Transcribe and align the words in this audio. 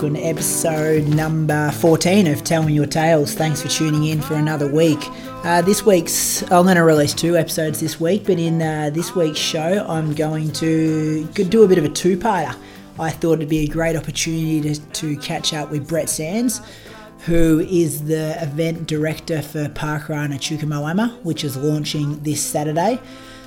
Welcome 0.00 0.16
to 0.16 0.22
episode 0.22 1.08
number 1.08 1.70
14 1.72 2.26
of 2.28 2.42
Tell 2.42 2.62
Me 2.62 2.72
Your 2.72 2.86
Tales. 2.86 3.34
Thanks 3.34 3.60
for 3.60 3.68
tuning 3.68 4.04
in 4.04 4.22
for 4.22 4.32
another 4.32 4.66
week. 4.66 4.98
Uh, 5.44 5.60
this 5.60 5.84
week's, 5.84 6.40
I'm 6.44 6.64
going 6.64 6.76
to 6.76 6.84
release 6.84 7.12
two 7.12 7.36
episodes 7.36 7.80
this 7.80 8.00
week, 8.00 8.24
but 8.24 8.38
in 8.38 8.62
uh, 8.62 8.88
this 8.94 9.14
week's 9.14 9.38
show, 9.38 9.84
I'm 9.86 10.14
going 10.14 10.52
to 10.52 11.26
do 11.26 11.64
a 11.64 11.68
bit 11.68 11.76
of 11.76 11.84
a 11.84 11.90
two 11.90 12.16
parter. 12.16 12.56
I 12.98 13.10
thought 13.10 13.34
it'd 13.34 13.50
be 13.50 13.64
a 13.64 13.68
great 13.68 13.94
opportunity 13.94 14.62
to, 14.72 14.80
to 14.80 15.18
catch 15.18 15.52
up 15.52 15.70
with 15.70 15.86
Brett 15.86 16.08
Sands, 16.08 16.62
who 17.26 17.60
is 17.60 18.06
the 18.06 18.42
event 18.42 18.86
director 18.86 19.42
for 19.42 19.66
Parkrun 19.66 20.30
at 20.30 20.36
Echuca 20.36 20.64
Moama, 20.64 21.22
which 21.24 21.44
is 21.44 21.58
launching 21.58 22.18
this 22.22 22.42
Saturday. 22.42 22.98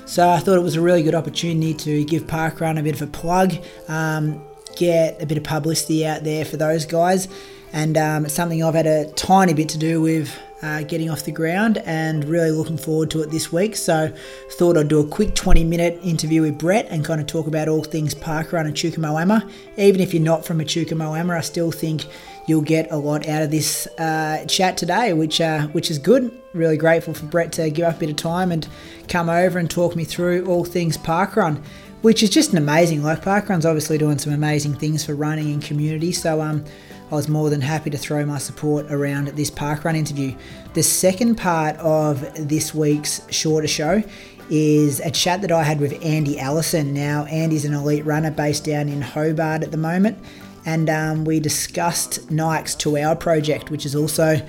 So 0.06 0.30
I 0.30 0.38
thought 0.38 0.60
it 0.60 0.64
was 0.64 0.76
a 0.76 0.82
really 0.82 1.02
good 1.02 1.16
opportunity 1.16 1.74
to 1.74 2.06
give 2.06 2.28
Parkrun 2.28 2.80
a 2.80 2.84
bit 2.84 2.94
of 2.94 3.02
a 3.02 3.08
plug, 3.08 3.56
um, 3.88 4.40
get 4.76 5.22
a 5.22 5.26
bit 5.26 5.38
of 5.38 5.44
publicity 5.44 6.06
out 6.06 6.24
there 6.24 6.46
for 6.46 6.58
those 6.58 6.86
guys, 6.86 7.28
and 7.72 7.98
um, 7.98 8.26
it's 8.26 8.34
something 8.34 8.64
I've 8.64 8.76
had 8.76 8.88
a 8.88 9.12
tiny 9.14 9.54
bit 9.54 9.70
to 9.70 9.78
do 9.78 10.02
with 10.02 10.38
uh, 10.64 10.82
getting 10.84 11.10
off 11.10 11.24
the 11.26 11.32
ground 11.32 11.78
and 11.80 12.24
really 12.24 12.52
looking 12.52 12.78
forward 12.78 13.12
to 13.12 13.22
it 13.22 13.30
this 13.30 13.52
week. 13.52 13.76
So 13.76 14.12
thought 14.52 14.78
I'd 14.78 14.88
do 14.88 15.02
a 15.02 15.08
quick 15.08 15.36
20 15.36 15.64
minute 15.66 16.00
interview 16.04 16.42
with 16.44 16.58
Brett 16.58 16.88
and 16.90 17.04
kind 17.04 17.20
of 17.20 17.28
talk 17.28 17.48
about 17.48 17.68
all 17.68 17.84
things 17.84 18.16
Parkrun 18.16 18.62
and 18.62 18.70
Echuca 18.70 19.00
Moama. 19.00 19.50
Even 19.78 20.00
if 20.00 20.14
you're 20.14 20.24
not 20.24 20.46
from 20.46 20.62
Echuca 20.62 20.96
Moama, 20.96 21.38
I 21.38 21.42
still 21.42 21.72
think 21.72 22.06
you'll 22.48 22.62
get 22.62 22.90
a 22.92 22.98
lot 22.98 23.28
out 23.28 23.42
of 23.42 23.52
this 23.52 23.88
uh, 23.98 24.46
chat 24.48 24.78
today, 24.78 25.12
which 25.12 25.42
uh, 25.42 25.68
which 25.68 25.92
is 25.92 26.00
good. 26.00 26.32
Really 26.54 26.78
grateful 26.78 27.14
for 27.14 27.26
Brett 27.26 27.52
to 27.54 27.70
give 27.70 27.86
up 27.86 27.98
a 27.98 28.00
bit 28.00 28.10
of 28.10 28.16
time 28.16 28.52
and 28.52 28.66
come 29.10 29.30
over 29.30 29.60
and 29.60 29.70
talk 29.70 29.96
me 29.98 30.06
through 30.06 30.46
all 30.46 30.64
things 30.64 30.98
parkrun, 30.98 31.62
which 32.04 32.22
is 32.22 32.30
just 32.30 32.52
an 32.52 32.58
amazing. 32.58 33.02
Like 33.02 33.22
parkrun's 33.22 33.66
obviously 33.66 33.98
doing 33.98 34.20
some 34.20 34.34
amazing 34.34 34.76
things 34.76 35.06
for 35.06 35.16
running 35.16 35.52
and 35.52 35.64
community. 35.64 36.12
So 36.12 36.42
um, 36.42 36.64
I 37.10 37.16
was 37.16 37.30
more 37.30 37.50
than 37.50 37.62
happy 37.62 37.90
to 37.90 37.98
throw 37.98 38.26
my 38.26 38.38
support 38.38 38.92
around 38.92 39.30
this 39.30 39.50
parkrun 39.50 39.96
interview. 39.96 40.36
The 40.74 40.84
second 40.84 41.36
part 41.36 41.78
of 41.78 42.20
this 42.48 42.76
week's 42.76 43.22
shorter 43.32 43.70
show 43.70 44.04
is 44.50 45.00
a 45.00 45.12
chat 45.12 45.42
that 45.42 45.52
I 45.52 45.64
had 45.64 45.80
with 45.80 46.04
Andy 46.04 46.38
Allison. 46.38 46.94
Now, 46.94 47.24
Andy's 47.26 47.64
an 47.64 47.74
elite 47.74 48.06
runner 48.06 48.32
based 48.32 48.66
down 48.66 48.90
in 48.90 49.02
Hobart 49.02 49.64
at 49.64 49.72
the 49.72 49.78
moment, 49.78 50.18
and 50.66 50.90
um, 50.90 51.24
we 51.24 51.40
discussed 51.40 52.30
Nike's 52.30 52.76
two 52.76 52.98
hour 52.98 53.16
project, 53.16 53.72
which 53.72 53.86
is 53.86 53.96
also 53.96 54.46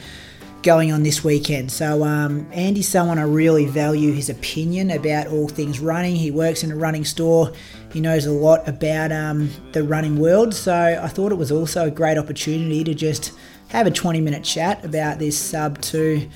going 0.64 0.90
on 0.90 1.02
this 1.02 1.22
weekend. 1.22 1.70
So, 1.70 2.02
um, 2.02 2.50
Andy's 2.50 2.88
someone 2.88 3.18
I 3.18 3.22
really 3.22 3.66
value 3.66 4.12
his 4.12 4.30
opinion 4.30 4.90
about 4.90 5.28
all 5.28 5.46
things 5.46 5.78
running. 5.78 6.16
He 6.16 6.30
works 6.30 6.64
in 6.64 6.72
a 6.72 6.76
running 6.76 7.04
store, 7.04 7.52
he 7.92 8.00
knows 8.00 8.26
a 8.26 8.32
lot 8.32 8.66
about 8.66 9.12
um, 9.12 9.50
the 9.72 9.84
running 9.84 10.18
world. 10.18 10.54
So, 10.54 10.74
I 10.74 11.06
thought 11.06 11.30
it 11.30 11.36
was 11.36 11.52
also 11.52 11.86
a 11.86 11.90
great 11.90 12.18
opportunity 12.18 12.82
to 12.82 12.94
just 12.94 13.32
have 13.68 13.86
a 13.86 13.90
20 13.90 14.20
minute 14.20 14.42
chat 14.42 14.84
about 14.84 15.18
this 15.18 15.38
sub 15.38 15.80
2 15.82 16.28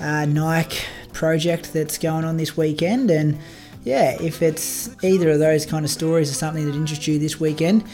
uh, 0.00 0.26
Nike 0.26 0.84
project 1.12 1.72
that's 1.72 1.96
going 1.96 2.24
on 2.24 2.36
this 2.36 2.56
weekend. 2.56 3.10
And 3.10 3.38
yeah, 3.84 4.20
if 4.20 4.42
it's 4.42 4.90
either 5.02 5.30
of 5.30 5.38
those 5.38 5.64
kind 5.64 5.84
of 5.84 5.90
stories 5.90 6.30
or 6.30 6.34
something 6.34 6.66
that 6.66 6.74
interests 6.74 7.06
you 7.06 7.18
this 7.18 7.38
weekend, 7.38 7.84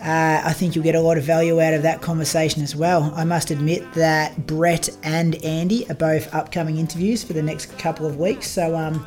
uh, 0.00 0.42
I 0.44 0.52
think 0.52 0.74
you'll 0.74 0.84
get 0.84 0.94
a 0.94 1.00
lot 1.00 1.16
of 1.16 1.24
value 1.24 1.60
out 1.60 1.72
of 1.72 1.82
that 1.82 2.02
conversation 2.02 2.62
as 2.62 2.74
well. 2.74 3.12
I 3.14 3.24
must 3.24 3.50
admit 3.50 3.90
that 3.94 4.46
Brett 4.46 4.88
and 5.02 5.36
Andy 5.44 5.88
are 5.88 5.94
both 5.94 6.32
upcoming 6.34 6.78
interviews 6.78 7.22
for 7.24 7.32
the 7.32 7.42
next 7.42 7.78
couple 7.78 8.04
of 8.04 8.16
weeks. 8.18 8.50
So, 8.50 8.76
um, 8.76 9.06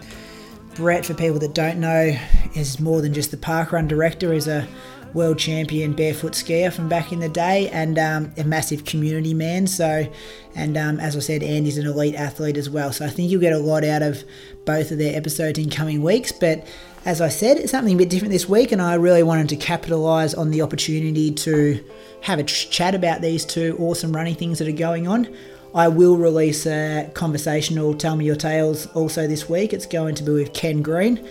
Brett, 0.76 1.06
for 1.06 1.14
people 1.14 1.40
that 1.40 1.54
don't 1.54 1.80
know, 1.80 2.18
is 2.56 2.80
more 2.80 3.02
than 3.02 3.14
just 3.14 3.32
the 3.32 3.38
parkrun 3.38 3.88
director. 3.88 4.34
is 4.34 4.48
a 4.48 4.68
world 5.14 5.40
champion 5.40 5.94
barefoot 5.94 6.34
skier 6.34 6.72
from 6.72 6.88
back 6.88 7.12
in 7.12 7.20
the 7.20 7.30
day 7.30 7.70
and 7.70 7.98
um, 7.98 8.32
a 8.38 8.44
massive 8.44 8.86
community 8.86 9.34
man. 9.34 9.68
So, 9.68 10.08
and 10.56 10.78
um, 10.78 11.00
as 11.00 11.16
I 11.16 11.20
said, 11.20 11.44
Andy's 11.44 11.78
an 11.78 11.88
elite 11.88 12.16
athlete 12.16 12.58
as 12.58 12.70
well. 12.70 12.92
So 12.92 13.06
I 13.06 13.10
think 13.10 13.32
you'll 13.32 13.42
get 13.42 13.54
a 13.54 13.58
lot 13.58 13.84
out 13.84 14.02
of 14.02 14.24
both 14.66 14.92
of 14.92 14.98
their 14.98 15.16
episodes 15.16 15.60
in 15.60 15.70
coming 15.70 16.02
weeks. 16.02 16.32
But 16.32 16.68
as 17.08 17.22
I 17.22 17.30
said, 17.30 17.56
it's 17.56 17.72
something 17.72 17.94
a 17.94 17.98
bit 17.98 18.10
different 18.10 18.34
this 18.34 18.50
week, 18.50 18.74
and 18.74 18.82
I 18.82 18.96
really 18.96 19.24
wanted 19.24 19.48
to 19.48 19.56
capitalize 19.56 20.34
on 20.34 20.52
the 20.52 20.62
opportunity 20.62 21.32
to 21.32 21.82
have 22.20 22.38
a 22.38 22.44
chat 22.44 22.94
about 22.94 23.22
these 23.22 23.46
two 23.46 23.78
awesome 23.80 24.14
running 24.14 24.36
things 24.36 24.60
that 24.60 24.68
are 24.68 24.74
going 24.74 25.08
on. 25.08 25.34
I 25.74 25.88
will 25.88 26.18
release 26.18 26.66
a 26.66 27.10
conversational 27.14 27.94
Tell 27.94 28.18
Me 28.18 28.26
Your 28.26 28.36
Tales 28.36 28.88
also 28.88 29.26
this 29.26 29.48
week. 29.48 29.72
It's 29.72 29.86
going 29.86 30.16
to 30.16 30.24
be 30.24 30.34
with 30.34 30.52
Ken 30.52 30.82
Green, 30.82 31.26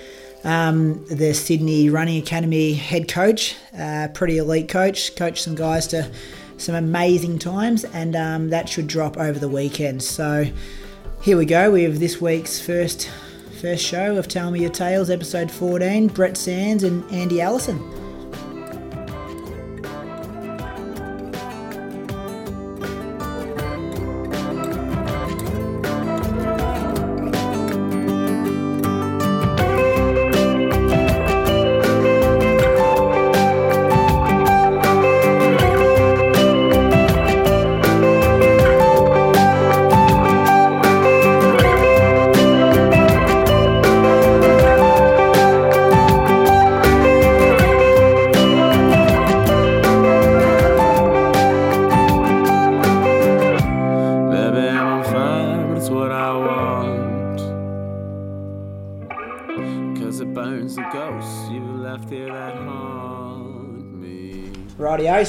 um, 0.45 1.05
the 1.09 1.35
Sydney 1.35 1.91
Running 1.91 2.23
Academy 2.23 2.73
head 2.73 3.07
coach, 3.07 3.55
uh, 3.79 4.09
pretty 4.15 4.39
elite 4.39 4.71
coach, 4.71 5.15
coached 5.15 5.45
some 5.45 5.55
guys 5.55 5.87
to 5.89 6.11
some 6.57 6.75
amazing 6.75 7.39
times, 7.39 7.85
and 7.85 8.17
um, 8.17 8.49
that 8.49 8.67
should 8.67 8.87
drop 8.87 9.19
over 9.19 9.39
the 9.39 9.51
weekend. 9.51 10.03
So 10.03 10.47
here 11.21 11.37
we 11.37 11.45
go. 11.45 11.71
We 11.71 11.83
have 11.83 12.01
this 12.01 12.19
week's 12.19 12.59
first 12.59 13.11
first 13.57 13.83
show 13.83 14.17
of 14.17 14.29
Tell 14.29 14.51
Me 14.51 14.61
Your 14.61 14.71
Tales, 14.71 15.09
episode 15.09 15.51
14. 15.51 16.09
Brett 16.09 16.37
Sands 16.37 16.85
and 16.85 17.03
Andy 17.11 17.41
Allison. 17.41 18.06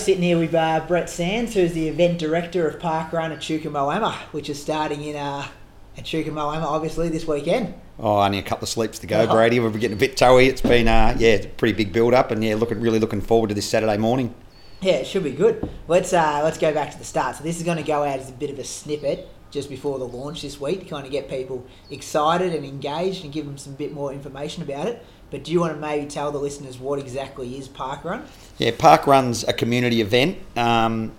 Sitting 0.07 0.23
here 0.23 0.39
with 0.39 0.55
uh, 0.55 0.85
Brett 0.87 1.09
Sands, 1.09 1.53
who's 1.53 1.73
the 1.73 1.89
event 1.89 2.17
director 2.17 2.65
of 2.65 2.79
Parkrun 2.79 3.31
at 3.31 3.39
Echuca 3.39 3.67
Moama, 3.67 4.13
which 4.31 4.49
is 4.49 4.57
starting 4.57 5.03
in 5.03 5.17
uh, 5.17 5.45
And 5.97 6.05
Echuca 6.05 6.29
Moama, 6.29 6.63
obviously, 6.63 7.09
this 7.09 7.27
weekend. 7.27 7.73
Oh, 7.99 8.21
only 8.21 8.37
a 8.37 8.41
couple 8.41 8.63
of 8.63 8.69
sleeps 8.69 8.99
to 8.99 9.07
go, 9.07 9.27
Oh. 9.27 9.33
Brady. 9.33 9.59
We're 9.59 9.69
getting 9.71 9.97
a 9.97 9.99
bit 9.99 10.15
toey. 10.15 10.47
It's 10.47 10.61
been, 10.61 10.87
uh, 10.87 11.17
yeah, 11.19 11.31
it's 11.31 11.45
a 11.47 11.49
pretty 11.49 11.73
big 11.73 11.91
build 11.91 12.13
up, 12.13 12.31
and 12.31 12.41
yeah, 12.41 12.55
looking 12.55 12.79
really 12.79 12.99
looking 12.99 13.19
forward 13.19 13.49
to 13.49 13.53
this 13.53 13.69
Saturday 13.69 13.97
morning. 13.97 14.33
Yeah, 14.79 14.93
it 14.93 15.07
should 15.07 15.25
be 15.25 15.31
good. 15.31 15.69
Let's 15.89 16.13
uh, 16.13 16.39
let's 16.41 16.57
go 16.57 16.73
back 16.73 16.91
to 16.91 16.97
the 16.97 17.03
start. 17.03 17.35
So 17.35 17.43
this 17.43 17.57
is 17.57 17.63
going 17.63 17.75
to 17.75 17.83
go 17.83 18.03
out 18.03 18.19
as 18.19 18.29
a 18.29 18.31
bit 18.31 18.49
of 18.49 18.59
a 18.59 18.63
snippet 18.63 19.27
just 19.51 19.69
before 19.69 19.99
the 19.99 20.07
launch 20.07 20.41
this 20.41 20.57
week 20.57 20.79
to 20.81 20.85
kind 20.85 21.05
of 21.05 21.11
get 21.11 21.29
people 21.29 21.65
excited 21.91 22.53
and 22.53 22.63
engaged 22.63 23.25
and 23.25 23.33
give 23.33 23.45
them 23.45 23.57
some 23.57 23.73
bit 23.73 23.91
more 23.91 24.13
information 24.13 24.63
about 24.63 24.87
it. 24.87 25.05
But 25.29 25.43
do 25.43 25.51
you 25.51 25.59
want 25.59 25.73
to 25.73 25.79
maybe 25.79 26.05
tell 26.05 26.31
the 26.31 26.39
listeners 26.39 26.79
what 26.79 26.99
exactly 26.99 27.57
is 27.57 27.67
Park 27.67 28.05
Run? 28.05 28.25
Yeah, 28.57 28.71
Park 28.77 29.07
runs 29.07 29.43
a 29.43 29.53
community 29.53 30.01
event. 30.01 30.37
Um, 30.55 31.11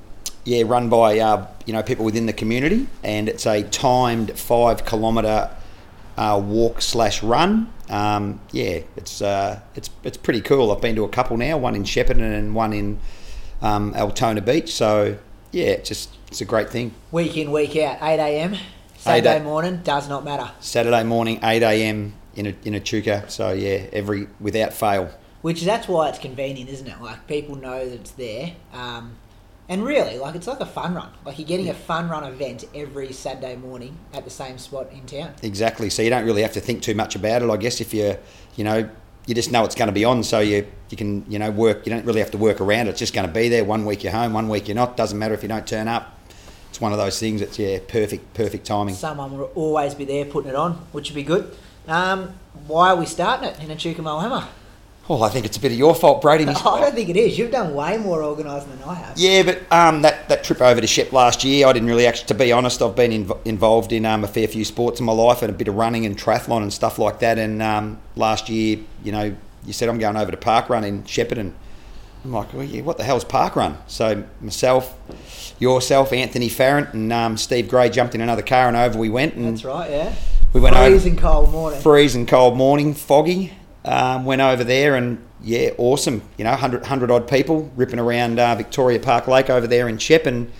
yeah, 0.45 0.63
run 0.67 0.89
by 0.89 1.19
uh, 1.19 1.47
you 1.67 1.73
know 1.75 1.83
people 1.83 2.05
within 2.05 2.27
the 2.27 2.33
community, 2.33 2.87
and 3.05 3.29
it's 3.29 3.47
a 3.47 3.63
timed 3.65 4.39
five 4.39 4.87
kilometre 4.87 5.51
uh, 6.17 6.43
walk 6.43 6.81
slash 6.81 7.23
run. 7.23 7.71
Um, 7.91 8.41
yeah, 8.51 8.81
it's 8.97 9.21
uh, 9.21 9.61
it's 9.75 9.91
it's 10.05 10.17
pretty 10.17 10.41
cool. 10.41 10.73
I've 10.73 10.81
been 10.81 10.97
to 10.97 11.05
a 11.05 11.09
couple 11.09 11.37
now, 11.37 11.59
one 11.59 11.75
in 11.75 11.85
Shepparton 11.85 12.23
and 12.23 12.55
one 12.55 12.73
in 12.73 12.99
um, 13.61 13.95
Altona 13.95 14.41
Beach. 14.41 14.73
So 14.73 15.19
yeah, 15.53 15.67
it's 15.67 15.89
just 15.89 16.17
it's 16.29 16.41
a 16.41 16.47
great 16.47 16.71
thing. 16.71 16.95
Week 17.13 17.37
in, 17.37 17.51
week 17.53 17.77
out, 17.77 17.99
8 18.03 18.19
a.m. 18.19 18.57
Saturday 18.99 19.39
a- 19.39 19.43
morning, 19.43 19.81
does 19.85 20.09
not 20.09 20.25
matter. 20.25 20.51
Saturday 20.61 21.05
morning, 21.05 21.39
eight 21.43 21.63
a.m. 21.63 22.15
in 22.39 22.47
a, 22.47 22.55
in 22.65 22.75
Echuca. 22.75 23.25
So 23.29 23.53
yeah, 23.53 23.87
every 23.93 24.29
without 24.41 24.73
fail. 24.73 25.11
Which 25.43 25.63
that's 25.63 25.87
why 25.89 26.09
it's 26.09 26.19
convenient, 26.19 26.71
isn't 26.71 26.87
it? 26.87 27.01
Like 27.01 27.27
people 27.27 27.57
know 27.57 27.89
that 27.89 27.95
it's 27.95 28.13
there. 28.13 28.53
Um, 28.73 29.17
and 29.69 29.85
really, 29.85 30.19
like 30.19 30.35
it's 30.35 30.47
like 30.47 30.61
a 30.61 30.67
fun 30.67 30.95
run. 30.95 31.11
Like 31.27 31.39
you're 31.39 31.47
getting 31.47 31.69
a 31.69 31.75
fun 31.75 32.09
run 32.09 32.25
event 32.25 32.65
every 32.75 33.13
Saturday 33.13 33.57
morning 33.57 33.99
at 34.15 34.25
the 34.25 34.31
same 34.31 34.57
spot 34.57 34.91
in 34.93 35.05
town. 35.05 35.35
Exactly. 35.43 35.91
So 35.91 36.01
you 36.01 36.11
don't 36.11 36.25
really 36.25 36.43
have 36.43 36.55
to 36.55 36.61
think 36.61 36.83
too 36.83 36.95
much 36.95 37.15
about 37.15 37.43
it. 37.43 37.51
I 37.51 37.57
guess 37.59 37.81
if 37.81 37.93
you, 37.93 38.17
you 38.57 38.65
know, 38.65 38.89
you 39.27 39.35
just 39.35 39.53
know 39.53 39.65
it's 39.65 39.75
going 39.75 39.89
to 39.89 39.93
be 39.93 40.07
on, 40.07 40.23
so 40.23 40.41
you 40.41 40.67
you 40.89 40.97
can 40.97 41.31
you 41.31 41.39
know 41.39 41.51
work. 41.51 41.87
You 41.87 41.93
don't 41.93 42.07
really 42.07 42.21
have 42.21 42.31
to 42.31 42.39
work 42.39 42.61
around 42.61 42.87
it. 42.87 42.91
It's 42.91 42.99
just 42.99 43.13
going 43.13 43.27
to 43.27 43.33
be 43.33 43.49
there. 43.49 43.65
One 43.65 43.85
week 43.85 44.03
you're 44.03 44.13
home, 44.13 44.33
one 44.33 44.49
week 44.49 44.69
you're 44.69 44.75
not. 44.75 44.97
Doesn't 44.97 45.19
matter 45.19 45.35
if 45.35 45.43
you 45.43 45.49
don't 45.49 45.67
turn 45.67 45.87
up. 45.87 46.19
It's 46.71 46.81
one 46.81 46.93
of 46.93 46.99
those 46.99 47.19
things. 47.19 47.43
It's 47.43 47.59
yeah, 47.59 47.79
perfect, 47.87 48.33
perfect 48.35 48.67
timing. 48.67 48.95
Someone 48.95 49.37
will 49.37 49.51
always 49.55 49.95
be 49.95 50.05
there 50.05 50.25
putting 50.25 50.51
it 50.51 50.57
on, 50.57 50.73
which 50.93 51.11
would 51.11 51.15
be 51.15 51.23
good. 51.23 51.55
Um, 51.89 52.35
why 52.67 52.91
are 52.91 52.97
we 52.97 53.07
starting 53.07 53.49
it 53.49 53.59
in 53.61 53.71
Echuca 53.71 54.03
Moama? 54.03 54.47
Oh, 55.11 55.23
I 55.23 55.31
think 55.31 55.47
it's 55.47 55.57
a 55.57 55.61
bit 55.61 55.73
of 55.73 55.79
your 55.79 55.95
fault, 55.95 56.21
Brady. 56.21 56.45
I 56.49 56.53
don't 56.53 56.95
think 56.95 57.09
it 57.09 57.17
is. 57.17 57.39
You've 57.39 57.51
done 57.51 57.75
way 57.75 57.97
more 57.97 58.23
organising 58.23 58.71
than 58.79 58.87
I 58.87 58.95
have. 58.95 59.17
Yeah, 59.17 59.43
but 59.43 59.73
um, 59.73 60.03
that, 60.03 60.29
that 60.29 60.45
trip 60.45 60.61
over 60.61 60.83
to 60.83 60.87
Shep 60.87 61.13
last 61.13 61.45
year, 61.45 61.67
I 61.67 61.73
didn't 61.73 61.89
really 61.89 62.07
actually, 62.07 62.27
to 62.27 62.35
be 62.35 62.53
honest, 62.53 62.83
I've 62.83 62.95
been 62.95 63.25
inv- 63.25 63.47
involved 63.47 63.93
in 63.93 64.05
um, 64.05 64.23
a 64.23 64.29
fair 64.29 64.47
few 64.47 64.67
sports 64.67 65.01
in 65.01 65.07
my 65.07 65.13
life 65.13 65.41
and 65.41 65.51
a 65.51 65.55
bit 65.55 65.67
of 65.67 65.77
running 65.77 66.05
and 66.05 66.15
triathlon 66.15 66.61
and 66.61 66.71
stuff 66.71 66.99
like 66.99 67.21
that. 67.21 67.39
And 67.39 67.63
um, 67.63 67.99
last 68.17 68.51
year, 68.51 68.81
you 69.03 69.13
know, 69.13 69.35
you 69.65 69.73
said 69.73 69.89
I'm 69.89 69.99
going 69.99 70.17
over 70.17 70.31
to 70.31 70.37
Park 70.37 70.69
Run 70.69 70.85
in 70.85 71.05
Shepparton. 71.05 71.53
I'm 72.25 72.33
like, 72.33 72.53
well, 72.53 72.65
yeah, 72.65 72.83
what 72.83 72.99
the 72.99 73.05
hell's 73.05 73.25
Park 73.25 73.57
Run? 73.57 73.79
So 73.87 74.25
myself, 74.43 74.95
yourself, 75.59 76.13
Anthony 76.13 76.51
Farrant, 76.51 76.93
and 76.93 77.11
um, 77.15 77.39
Steve 77.39 77.69
Gray 77.69 77.89
jumped 77.89 78.15
in 78.15 78.21
another 78.21 78.43
car 78.43 78.69
and 78.69 78.77
over 78.77 78.99
we 78.99 79.09
went. 79.09 79.35
And 79.37 79.47
That's 79.47 79.65
right, 79.65 79.91
yeah. 79.91 80.15
We 80.53 80.61
went 80.61 80.77
over- 80.77 80.91
Freezing 80.91 81.17
cold 81.17 81.51
morning. 81.51 81.81
freezing 81.81 82.27
cold 82.27 82.57
morning, 82.57 82.95
foggy. 82.95 83.53
Um, 83.85 84.25
went 84.25 84.41
over 84.43 84.65
there 84.65 84.97
and 84.97 85.19
yeah, 85.43 85.71
awesome. 85.79 86.23
You 86.37 86.45
know, 86.45 86.51
100, 86.51 86.83
100 86.83 87.11
odd 87.11 87.29
people 87.29 87.71
ripping 87.77 87.99
around 87.99 88.39
uh, 88.39 88.55
Victoria 88.55 88.99
Park 88.99 89.29
Lake 89.29 89.49
over 89.51 89.67
there 89.67 89.89
in 89.89 89.99
Shep. 89.99 90.27
And 90.27 90.51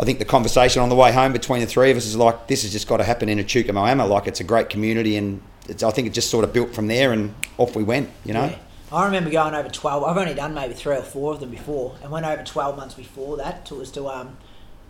I 0.00 0.04
think 0.04 0.18
the 0.18 0.24
conversation 0.24 0.82
on 0.82 0.88
the 0.88 0.96
way 0.96 1.12
home 1.12 1.32
between 1.32 1.60
the 1.60 1.66
three 1.66 1.90
of 1.90 1.96
us 1.96 2.04
is 2.06 2.16
like, 2.16 2.46
this 2.48 2.62
has 2.62 2.72
just 2.72 2.88
got 2.88 2.96
to 2.98 3.04
happen 3.04 3.28
in 3.28 3.38
Echuca 3.38 3.72
Moama. 3.72 4.08
Like, 4.08 4.26
it's 4.26 4.40
a 4.40 4.44
great 4.44 4.70
community 4.70 5.16
and 5.16 5.40
it's, 5.68 5.82
I 5.82 5.90
think 5.92 6.06
it 6.08 6.14
just 6.14 6.30
sort 6.30 6.44
of 6.44 6.52
built 6.52 6.74
from 6.74 6.88
there 6.88 7.12
and 7.12 7.34
off 7.58 7.76
we 7.76 7.84
went, 7.84 8.10
you 8.24 8.32
know? 8.34 8.46
Yeah. 8.46 8.58
I 8.90 9.04
remember 9.04 9.30
going 9.30 9.54
over 9.54 9.68
12. 9.68 10.02
I've 10.04 10.16
only 10.16 10.34
done 10.34 10.54
maybe 10.54 10.72
three 10.74 10.96
or 10.96 11.02
four 11.02 11.34
of 11.34 11.40
them 11.40 11.50
before, 11.50 11.94
and 12.02 12.10
went 12.10 12.24
over 12.24 12.42
12 12.42 12.74
months 12.74 12.94
before 12.94 13.36
that. 13.36 13.66
To, 13.66 13.74
was 13.74 13.90
to 13.92 14.08
um, 14.08 14.38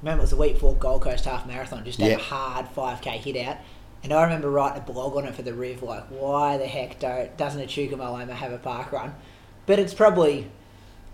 remember 0.02 0.20
it 0.20 0.22
was 0.22 0.30
the 0.30 0.36
week 0.36 0.54
before 0.54 0.76
Gold 0.76 1.02
Coast 1.02 1.24
Half 1.24 1.48
Marathon, 1.48 1.84
just 1.84 1.98
had 1.98 2.10
Yeah. 2.12 2.16
a 2.16 2.20
hard 2.20 2.66
5k 2.76 3.08
hit 3.16 3.36
out. 3.44 3.56
And 4.08 4.14
I 4.16 4.22
remember 4.22 4.50
writing 4.50 4.80
a 4.80 4.90
blog 4.90 5.16
on 5.16 5.26
it 5.26 5.34
for 5.34 5.42
the 5.42 5.52
Riv, 5.52 5.82
like, 5.82 6.04
why 6.06 6.56
the 6.56 6.66
heck 6.66 6.98
don't, 6.98 7.36
doesn't 7.36 7.60
Echuca 7.60 7.94
Moama 7.94 8.30
have 8.30 8.52
a 8.52 8.56
park 8.56 8.90
run? 8.90 9.14
But 9.66 9.78
it's 9.78 9.92
probably, 9.92 10.50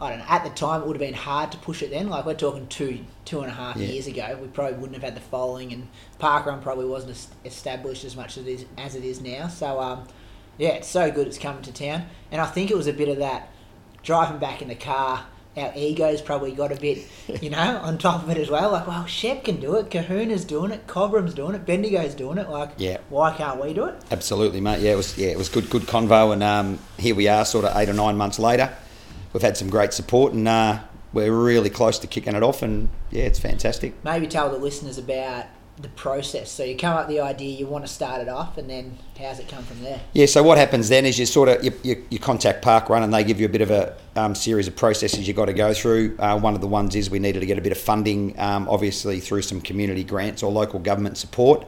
I 0.01 0.11
don't 0.11 0.21
know, 0.21 0.25
at 0.29 0.45
the 0.45 0.51
time 0.51 0.83
it 0.83 0.87
would 0.87 0.95
have 0.95 1.01
been 1.01 1.13
hard 1.13 1.51
to 1.51 1.59
push 1.59 1.83
it 1.83 1.91
then. 1.91 2.09
Like, 2.09 2.25
we're 2.25 2.35
talking 2.35 2.69
two, 2.69 3.01
two 3.25 3.41
and 3.41 3.51
a 3.51 3.55
half 3.55 3.77
Yeah. 3.79 3.89
years 3.89 4.07
ago. 4.07 4.39
We 4.41 4.47
probably 4.47 4.75
wouldn't 4.75 4.95
have 4.95 5.03
had 5.03 5.17
the 5.17 5.21
following, 5.29 5.73
and 5.73 5.89
park 6.21 6.47
run 6.47 6.63
probably 6.63 6.85
wasn't 6.87 7.11
es- 7.11 7.27
established 7.45 8.05
as 8.05 8.15
much 8.15 8.39
as 8.39 8.47
it 8.47 8.51
is, 8.51 8.65
as 8.79 8.95
it 8.95 9.03
is 9.05 9.21
now. 9.21 9.49
So, 9.49 9.81
um, 9.81 10.07
yeah, 10.57 10.69
it's 10.75 10.87
so 10.87 11.11
good 11.11 11.27
it's 11.27 11.37
coming 11.37 11.63
to 11.63 11.73
town. 11.73 12.07
And 12.31 12.41
I 12.41 12.47
think 12.47 12.71
it 12.71 12.77
was 12.77 12.87
a 12.87 12.93
bit 12.93 13.09
of 13.09 13.17
that 13.17 13.49
driving 14.05 14.39
back 14.39 14.63
in 14.63 14.69
the 14.69 14.77
car. 14.77 15.27
Our 15.57 15.73
egos 15.77 16.21
probably 16.21 16.51
got 16.53 16.73
a 16.73 16.77
bit, 16.77 17.07
you 17.41 17.51
know, 17.51 17.59
on 17.83 17.97
top 17.99 18.23
of 18.25 18.31
it 18.31 18.39
as 18.39 18.51
well. 18.51 18.73
Like, 18.73 18.87
well, 18.89 19.07
Shep 19.07 19.45
can 19.45 19.61
do 19.61 19.77
it, 19.77 19.89
Cohuna's 19.91 20.45
doing 20.45 20.73
it, 20.73 20.87
Cobram's 20.87 21.33
doing 21.35 21.55
it, 21.55 21.65
Bendigo's 21.65 22.15
doing 22.15 22.39
it. 22.39 22.49
Like, 22.49 22.71
Yeah. 22.77 22.99
why 23.09 23.33
can't 23.37 23.63
we 23.63 23.73
do 23.73 23.85
it? 23.85 23.95
Absolutely, 24.11 24.61
mate. 24.61 24.81
Yeah, 24.81 24.93
it 24.93 24.97
was 24.97 25.17
yeah, 25.17 25.29
it 25.29 25.39
was 25.39 25.49
good, 25.49 25.71
good 25.71 25.83
convo, 25.83 26.33
and 26.33 26.43
um, 26.43 26.79
here 26.99 27.15
we 27.15 27.29
are, 27.29 27.45
sort 27.45 27.65
of 27.65 27.77
eight 27.77 27.89
or 27.89 27.93
nine 27.95 28.17
months 28.17 28.39
later. 28.39 28.75
We've 29.33 29.43
had 29.43 29.57
some 29.57 29.71
great 29.71 29.93
support, 29.93 30.33
and 30.33 30.47
uh, 30.49 30.81
we're 31.13 31.31
really 31.33 31.71
close 31.71 31.99
to 32.01 32.07
kicking 32.09 32.35
it 32.35 32.43
off. 32.43 32.63
And 32.63 32.89
yeah, 33.11 33.25
it's 33.25 33.39
fantastic. 33.39 33.93
Maybe 34.05 34.27
tell 34.27 34.51
the 34.51 34.59
listeners 34.59 34.99
about 34.99 35.47
the 35.79 35.89
process. 35.89 36.51
So 36.51 36.63
you 36.63 36.77
come 36.77 36.97
up 36.97 37.09
with 37.09 37.17
the 37.17 37.23
idea, 37.23 37.57
you 37.57 37.67
want 37.67 37.85
to 37.85 37.93
start 37.93 38.23
it 38.23 38.29
off, 38.29 38.59
and 38.59 38.71
then 38.71 38.97
how's 39.19 39.41
it 39.41 39.49
come 39.49 39.65
from 39.65 39.83
there? 39.83 40.01
Yeah. 40.13 40.27
So 40.27 40.43
what 40.43 40.57
happens 40.57 40.89
then 40.89 41.05
is 41.05 41.19
you 41.19 41.27
sort 41.27 41.49
of 41.49 41.65
you, 41.65 41.73
you, 41.83 42.05
you 42.11 42.19
contact 42.19 42.63
Park 42.63 42.89
Run, 42.89 43.03
and 43.03 43.13
they 43.13 43.25
give 43.25 43.41
you 43.41 43.47
a 43.47 43.51
bit 43.51 43.61
of 43.61 43.71
a 43.71 43.97
um, 44.15 44.35
series 44.35 44.69
of 44.69 44.77
processes 44.77 45.27
you've 45.27 45.37
got 45.37 45.47
to 45.47 45.53
go 45.53 45.75
through. 45.75 46.17
Uh, 46.19 46.39
one 46.39 46.55
of 46.55 46.61
the 46.61 46.69
ones 46.69 46.95
is 46.95 47.11
we 47.11 47.19
needed 47.19 47.41
to 47.41 47.47
get 47.47 47.59
a 47.59 47.63
bit 47.63 47.73
of 47.73 47.79
funding, 47.79 48.39
um, 48.39 48.69
obviously 48.69 49.19
through 49.19 49.43
some 49.43 49.61
community 49.61 50.05
grants 50.05 50.43
or 50.43 50.53
local 50.53 50.79
government 50.79 51.17
support. 51.19 51.67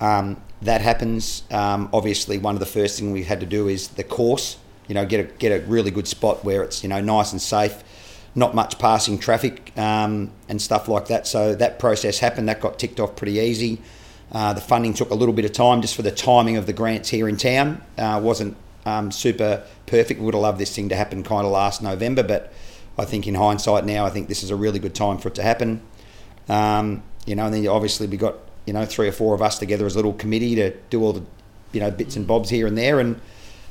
Um, 0.00 0.40
that 0.62 0.80
happens. 0.80 1.42
Um, 1.50 1.90
obviously, 1.92 2.38
one 2.38 2.54
of 2.54 2.60
the 2.60 2.66
first 2.66 2.98
things 2.98 3.12
we 3.12 3.24
had 3.24 3.40
to 3.40 3.46
do 3.46 3.68
is 3.68 3.88
the 3.88 4.04
course. 4.04 4.56
You 4.88 4.94
know, 4.94 5.04
get 5.04 5.20
a 5.20 5.24
get 5.24 5.50
a 5.50 5.64
really 5.66 5.90
good 5.90 6.08
spot 6.08 6.44
where 6.44 6.62
it's 6.62 6.82
you 6.82 6.88
know 6.88 7.00
nice 7.00 7.32
and 7.32 7.40
safe, 7.40 7.82
not 8.34 8.54
much 8.54 8.78
passing 8.78 9.18
traffic 9.18 9.72
um, 9.78 10.30
and 10.48 10.60
stuff 10.60 10.88
like 10.88 11.06
that. 11.08 11.26
So 11.26 11.54
that 11.54 11.78
process 11.78 12.18
happened. 12.18 12.48
That 12.48 12.60
got 12.60 12.78
ticked 12.78 12.98
off 12.98 13.16
pretty 13.16 13.34
easy. 13.34 13.80
Uh, 14.32 14.52
the 14.52 14.60
funding 14.60 14.94
took 14.94 15.10
a 15.10 15.14
little 15.14 15.34
bit 15.34 15.44
of 15.44 15.52
time 15.52 15.80
just 15.80 15.94
for 15.94 16.02
the 16.02 16.10
timing 16.10 16.56
of 16.56 16.66
the 16.66 16.72
grants 16.72 17.10
here 17.10 17.28
in 17.28 17.36
town. 17.36 17.82
Uh, 17.96 18.20
wasn't 18.22 18.56
um, 18.84 19.12
super 19.12 19.62
perfect. 19.86 20.20
Would 20.20 20.34
have 20.34 20.42
loved 20.42 20.58
this 20.58 20.74
thing 20.74 20.88
to 20.88 20.96
happen 20.96 21.22
kind 21.22 21.46
of 21.46 21.52
last 21.52 21.82
November, 21.82 22.22
but 22.22 22.52
I 22.98 23.04
think 23.04 23.26
in 23.26 23.34
hindsight 23.34 23.84
now, 23.84 24.04
I 24.04 24.10
think 24.10 24.28
this 24.28 24.42
is 24.42 24.50
a 24.50 24.56
really 24.56 24.78
good 24.78 24.94
time 24.94 25.18
for 25.18 25.28
it 25.28 25.34
to 25.36 25.42
happen. 25.42 25.80
Um, 26.48 27.02
you 27.26 27.36
know, 27.36 27.46
and 27.46 27.54
then 27.54 27.66
obviously 27.68 28.06
we 28.06 28.16
got 28.16 28.34
you 28.66 28.72
know 28.72 28.84
three 28.84 29.08
or 29.08 29.12
four 29.12 29.34
of 29.34 29.42
us 29.42 29.58
together 29.58 29.86
as 29.86 29.94
a 29.94 29.98
little 29.98 30.12
committee 30.12 30.54
to 30.56 30.70
do 30.90 31.02
all 31.02 31.12
the 31.12 31.22
you 31.72 31.80
know 31.80 31.90
bits 31.90 32.16
and 32.16 32.26
bobs 32.26 32.50
here 32.50 32.66
and 32.66 32.76
there, 32.76 32.98
and 32.98 33.20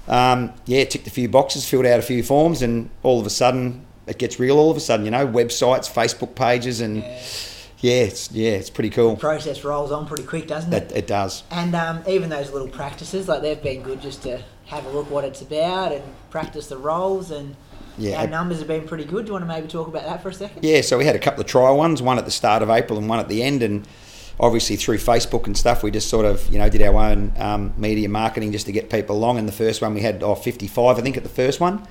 um, 0.08 0.54
yeah, 0.66 0.84
ticked 0.86 1.08
a 1.08 1.12
few 1.12 1.28
boxes, 1.28 1.68
filled 1.68 1.86
out 1.86 2.00
a 2.00 2.04
few 2.04 2.24
forms, 2.24 2.62
and 2.62 2.90
all 3.04 3.20
of 3.20 3.26
a 3.26 3.30
sudden 3.30 3.86
it 4.08 4.18
gets 4.18 4.40
real. 4.40 4.58
All 4.58 4.72
of 4.72 4.78
a 4.78 4.82
sudden, 4.82 5.06
you 5.06 5.12
know, 5.12 5.28
websites, 5.28 5.92
Facebook 5.92 6.36
pages, 6.36 6.82
and 6.82 6.98
Yeah. 6.98 7.20
yeah, 7.80 7.94
it's 8.04 8.32
yeah, 8.32 8.52
it's 8.52 8.70
pretty 8.70 8.90
cool. 8.90 9.16
Process 9.16 9.64
rolls 9.64 9.92
on 9.92 10.06
pretty 10.06 10.24
quick, 10.24 10.48
doesn't 10.48 10.74
it? 10.74 10.90
That 10.90 10.98
it 10.98 11.08
does. 11.08 11.44
And 11.52 11.76
um, 11.76 12.04
even 12.08 12.30
those 12.30 12.52
little 12.52 12.68
practices, 12.68 13.28
like 13.28 13.42
they've 13.42 13.62
been 13.62 13.82
good 13.82 14.02
just 14.02 14.24
to 14.24 14.42
have 14.68 14.86
a 14.86 14.90
look 14.90 15.10
what 15.12 15.24
it's 15.24 15.42
about 15.42 15.92
and 15.92 16.04
practice 16.30 16.68
the 16.68 16.78
roles. 16.78 17.32
And 17.32 17.56
Yeah. 17.98 18.22
our 18.22 18.28
numbers 18.28 18.60
have 18.60 18.68
been 18.68 18.88
pretty 18.88 19.04
good. 19.06 19.26
Do 19.26 19.30
you 19.30 19.34
want 19.34 19.44
to 19.44 19.48
maybe 19.54 19.68
talk 19.68 19.88
about 19.88 20.04
that 20.06 20.24
for 20.24 20.30
a 20.30 20.34
second? 20.34 20.64
Yeah, 20.64 20.82
so 20.82 20.98
we 20.98 21.06
had 21.06 21.16
a 21.16 21.20
couple 21.20 21.42
of 21.42 21.48
trial 21.48 21.78
ones, 21.78 22.02
one 22.02 22.18
at 22.18 22.26
the 22.26 22.32
start 22.32 22.64
of 22.64 22.70
April 22.70 22.98
and 22.98 23.08
one 23.08 23.20
at 23.20 23.28
the 23.30 23.44
end, 23.44 23.62
and 23.62 23.88
obviously 24.40 24.76
through 24.78 24.98
Facebook 24.98 25.46
and 25.46 25.56
stuff, 25.56 25.84
we 25.84 25.92
just 25.92 26.10
sort 26.10 26.26
of 26.26 26.50
you 26.52 26.58
know 26.58 26.68
did 26.70 26.82
our 26.82 26.96
own 27.12 27.32
um, 27.38 27.72
media 27.78 28.10
marketing 28.10 28.52
just 28.52 28.66
to 28.66 28.72
get 28.72 28.90
people 28.90 29.16
along. 29.16 29.38
And 29.38 29.48
the 29.48 29.52
first 29.54 29.82
one 29.82 29.94
we 29.94 30.02
had 30.02 30.24
oh, 30.24 30.34
55, 30.36 30.98
I 30.98 31.02
think, 31.02 31.18
at 31.18 31.24
the 31.24 31.30
first 31.30 31.60
one, 31.60 31.86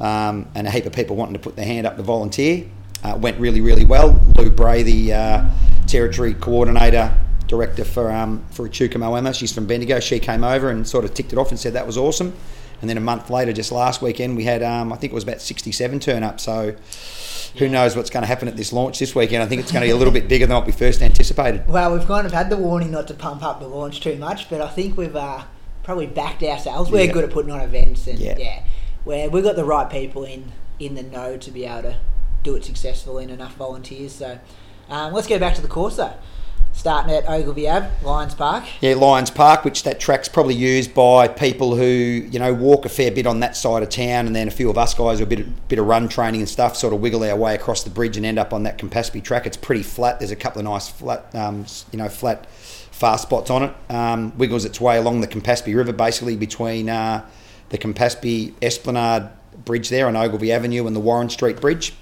um, 0.00 0.48
and 0.54 0.66
a 0.66 0.70
heap 0.70 0.86
of 0.86 0.92
people 0.92 1.16
wanting 1.16 1.34
to 1.34 1.40
put 1.40 1.56
their 1.56 1.64
hand 1.66 1.86
up 1.86 1.96
to 1.96 2.02
volunteer. 2.02 2.66
Uh, 3.04 3.16
went 3.20 3.38
really, 3.38 3.60
really 3.60 3.84
well. 3.84 4.18
Lou 4.36 4.50
Bray, 4.50 4.82
the 4.82 5.12
uh, 5.12 5.44
territory 5.86 6.34
coordinator. 6.34 7.16
Director 7.46 7.84
for 7.84 8.10
um, 8.10 8.44
for 8.50 8.66
Echuca 8.66 8.98
Moama, 8.98 9.32
she's 9.32 9.52
from 9.52 9.66
Bendigo. 9.66 10.00
She 10.00 10.18
came 10.18 10.42
over 10.42 10.68
and 10.68 10.84
sort 10.84 11.04
of 11.04 11.14
ticked 11.14 11.32
it 11.32 11.38
off 11.38 11.50
and 11.50 11.60
said 11.60 11.74
that 11.74 11.86
was 11.86 11.96
awesome. 11.96 12.34
And 12.80 12.90
then 12.90 12.96
a 12.96 13.00
month 13.00 13.30
later, 13.30 13.52
just 13.52 13.70
last 13.70 14.02
weekend, 14.02 14.36
we 14.36 14.42
had 14.42 14.64
um, 14.64 14.92
I 14.92 14.96
think 14.96 15.12
it 15.12 15.14
was 15.14 15.22
about 15.22 15.40
67 15.40 16.00
turn 16.00 16.24
up. 16.24 16.40
So 16.40 16.74
who 17.56 17.68
knows 17.68 17.94
what's 17.94 18.10
going 18.10 18.22
to 18.22 18.26
happen 18.26 18.48
at 18.48 18.56
this 18.56 18.72
launch 18.72 18.98
this 18.98 19.14
weekend? 19.14 19.44
I 19.44 19.46
think 19.46 19.60
it's 19.62 19.70
going 19.70 19.82
to 19.82 19.86
be 19.86 19.92
a 19.92 19.96
little 19.96 20.12
bit 20.12 20.26
bigger 20.28 20.44
than 20.46 20.56
what 20.56 20.66
we 20.66 20.72
first 20.72 21.00
anticipated. 21.02 21.68
Well, 21.68 21.96
we've 21.96 22.06
kind 22.06 22.26
of 22.26 22.32
had 22.32 22.50
the 22.50 22.56
warning 22.56 22.90
not 22.90 23.06
to 23.08 23.14
pump 23.14 23.44
up 23.44 23.60
the 23.60 23.68
launch 23.68 24.00
too 24.00 24.16
much, 24.16 24.50
but 24.50 24.60
I 24.60 24.66
think 24.68 24.96
we've 24.96 25.14
uh, 25.14 25.44
probably 25.84 26.08
backed 26.08 26.42
ourselves. 26.42 26.90
We're 26.90 27.04
Yeah. 27.04 27.12
good 27.12 27.24
at 27.24 27.30
putting 27.30 27.52
on 27.52 27.60
events, 27.60 28.08
and 28.08 28.18
Yeah. 28.18 28.34
yeah, 28.36 28.62
where 29.06 29.30
we've 29.30 29.44
got 29.44 29.54
the 29.54 29.64
right 29.64 29.88
people 29.88 30.24
in 30.24 30.52
in 30.80 30.96
the 30.96 31.02
know 31.02 31.36
to 31.38 31.50
be 31.50 31.64
able 31.64 31.82
to 31.82 31.96
do 32.42 32.56
it 32.56 32.64
successfully 32.64 33.22
and 33.22 33.32
enough 33.32 33.54
volunteers. 33.54 34.12
So 34.12 34.38
um, 34.90 35.12
let's 35.12 35.28
go 35.28 35.38
back 35.38 35.54
to 35.54 35.62
the 35.62 35.68
course 35.68 35.96
though. 35.96 36.12
starting 36.72 37.14
at 37.14 37.28
Ogilvy 37.28 37.68
Ave, 37.68 37.88
Lions 38.02 38.34
Park. 38.34 38.64
Yeah, 38.80 38.94
Lions 38.94 39.30
Park, 39.30 39.64
which 39.64 39.84
that 39.84 40.00
track's 40.00 40.28
probably 40.28 40.56
used 40.56 40.92
by 40.92 41.28
people 41.28 41.76
who 41.76 41.84
you 41.84 42.38
know 42.40 42.52
walk 42.52 42.84
a 42.84 42.88
fair 42.88 43.12
bit 43.12 43.28
on 43.28 43.38
that 43.40 43.56
side 43.56 43.84
of 43.84 43.88
town, 43.88 44.26
and 44.26 44.34
then 44.34 44.48
a 44.48 44.50
few 44.50 44.68
of 44.68 44.76
us 44.76 44.92
guys 44.92 45.18
who 45.18 45.24
a 45.24 45.26
bit 45.28 45.68
bit 45.68 45.78
of 45.78 45.86
run 45.86 46.08
training 46.08 46.40
and 46.40 46.48
stuff, 46.48 46.76
sort 46.76 46.92
of 46.92 47.00
wiggle 47.00 47.22
our 47.22 47.36
way 47.36 47.54
across 47.54 47.84
the 47.84 47.90
bridge 47.90 48.16
and 48.16 48.26
end 48.26 48.40
up 48.40 48.52
on 48.52 48.64
that 48.64 48.76
Campaspe 48.76 49.22
track. 49.22 49.46
It's 49.46 49.56
pretty 49.56 49.84
flat. 49.84 50.18
There's 50.18 50.32
a 50.32 50.36
couple 50.36 50.58
of 50.58 50.64
nice 50.64 50.88
flat, 50.88 51.32
um, 51.32 51.64
you 51.92 51.98
know, 51.98 52.08
flat 52.08 52.50
fast 52.50 53.22
spots 53.22 53.50
on 53.50 53.62
it. 53.62 53.74
Um, 53.88 54.36
wiggles 54.36 54.64
its 54.64 54.80
way 54.80 54.96
along 54.96 55.20
the 55.20 55.28
Campaspe 55.28 55.72
River, 55.74 55.92
basically 55.92 56.36
between 56.36 56.88
uh, 56.88 57.24
the 57.70 57.78
Campaspe 57.78 58.54
Esplanade 58.62 59.28
Bridge 59.64 59.88
there 59.88 60.06
on 60.06 60.16
Ogilvy 60.16 60.52
Avenue 60.52 60.86
and 60.86 60.94
the 60.94 61.00
Warren 61.00 61.28
Street 61.30 61.60
Bridge. 61.60 61.94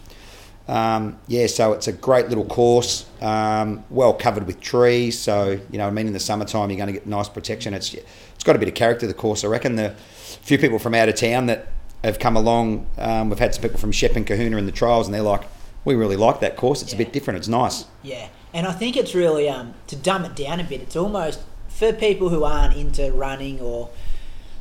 Um, 0.67 1.19
yeah, 1.29 1.47
so 1.47 1.73
it's 1.73 1.89
a 1.89 1.93
great 1.93 2.29
little 2.29 2.45
course, 2.45 3.07
um, 3.21 3.85
well 3.91 4.15
covered 4.15 4.47
with 4.47 4.61
trees. 4.61 5.19
So 5.19 5.61
you 5.71 5.79
know, 5.79 5.87
I 5.87 5.91
mean, 5.91 6.07
in 6.07 6.13
the 6.13 6.21
summertime, 6.21 6.71
you're 6.71 6.79
going 6.79 6.87
to 6.87 6.93
get 6.93 7.07
nice 7.07 7.29
protection. 7.29 7.75
It's 7.75 7.93
it's 7.93 8.45
got 8.45 8.57
a 8.57 8.59
bit 8.59 8.69
of 8.69 8.75
character. 8.75 9.07
The 9.07 9.15
course, 9.15 9.45
I 9.45 9.49
reckon. 9.49 9.77
The 9.77 9.95
few 10.43 10.59
people 10.59 10.79
from 10.79 10.95
out 10.95 11.09
of 11.09 11.15
town 11.15 11.47
that 11.47 11.69
have 12.03 12.19
come 12.19 12.37
along. 12.37 12.87
Um, 12.99 13.31
we've 13.31 13.39
had 13.39 13.55
some 13.55 13.63
people 13.63 13.79
from 13.79 13.93
Shep 13.93 14.17
and 14.17 14.27
Cohuna 14.27 14.59
in 14.59 14.67
the 14.67 14.73
trials, 14.73 15.07
and 15.07 15.15
they're 15.15 15.23
like, 15.23 15.43
"We 15.85 15.95
really 15.95 16.17
like 16.17 16.41
that 16.41 16.57
course. 16.57 16.83
It's 16.83 16.93
a 16.95 16.97
bit 16.97 17.13
different. 17.13 17.39
It's 17.39 17.49
nice." 17.49 17.85
Yeah, 18.03 18.29
and 18.55 18.67
I 18.67 18.73
think 18.73 18.97
it's 18.97 19.15
really 19.15 19.49
um, 19.49 19.75
to 19.89 19.97
dumb 19.97 20.25
it 20.25 20.35
down 20.35 20.61
a 20.61 20.65
bit. 20.65 20.81
It's 20.81 20.97
almost 20.97 21.41
for 21.69 21.93
people 21.93 22.31
who 22.31 22.45
aren't 22.45 22.77
into 22.77 23.13
running 23.13 23.61
or 23.61 23.91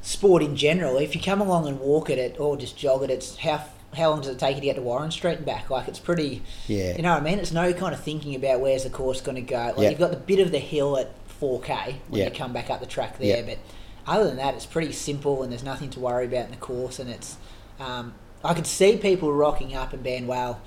sport 0.03 0.43
in 0.43 0.55
general. 0.55 0.97
If 0.97 1.15
you 1.15 1.21
come 1.21 1.41
along 1.41 1.67
and 1.67 1.79
walk 1.79 2.09
at 2.11 2.19
it 2.19 2.39
or 2.39 2.55
just 2.57 2.77
jog 2.77 3.01
it, 3.03 3.09
it's 3.09 3.37
how 3.37 3.63
how 3.95 4.09
long 4.09 4.21
does 4.21 4.29
it 4.31 4.39
take 4.39 4.55
you 4.55 4.61
to 4.61 4.65
get 4.65 4.75
to 4.75 4.81
Warren 4.81 5.11
Street 5.11 5.37
and 5.37 5.45
back? 5.45 5.69
Like 5.69 5.87
it's 5.87 5.99
pretty. 5.99 6.41
Yeah. 6.67 6.95
You 6.95 7.03
know 7.03 7.13
what 7.13 7.21
I 7.21 7.25
mean? 7.25 7.37
It's 7.39 7.51
no 7.51 7.73
kind 7.73 7.93
of 7.93 7.99
thinking 8.01 8.35
about 8.35 8.59
where's 8.59 8.83
the 8.83 8.89
course 8.89 9.21
going 9.21 9.35
to 9.35 9.41
go. 9.41 9.65
Like 9.67 9.77
Yeah. 9.77 9.89
you've 9.89 9.99
got 9.99 10.11
the 10.11 10.17
bit 10.17 10.39
of 10.39 10.51
the 10.51 10.57
hill 10.59 10.97
at 10.97 11.11
4k 11.39 11.95
when 12.09 12.19
Yeah. 12.21 12.25
you 12.25 12.31
come 12.31 12.53
back 12.53 12.69
up 12.71 12.79
the 12.79 12.85
track 12.87 13.19
there, 13.19 13.37
Yeah. 13.37 13.43
but 13.43 13.59
other 14.07 14.23
than 14.25 14.37
that, 14.37 14.55
it's 14.55 14.65
pretty 14.65 14.91
simple 14.93 15.43
and 15.43 15.51
there's 15.51 15.63
nothing 15.63 15.89
to 15.91 15.99
worry 15.99 16.25
about 16.25 16.45
in 16.45 16.51
the 16.51 16.57
course. 16.57 16.97
And 16.99 17.07
it's, 17.09 17.37
um, 17.79 18.13
I 18.43 18.55
could 18.55 18.65
see 18.67 18.97
people 18.97 19.31
rocking 19.31 19.75
up 19.75 19.93
and 19.93 20.01
being, 20.01 20.25
well, 20.25 20.59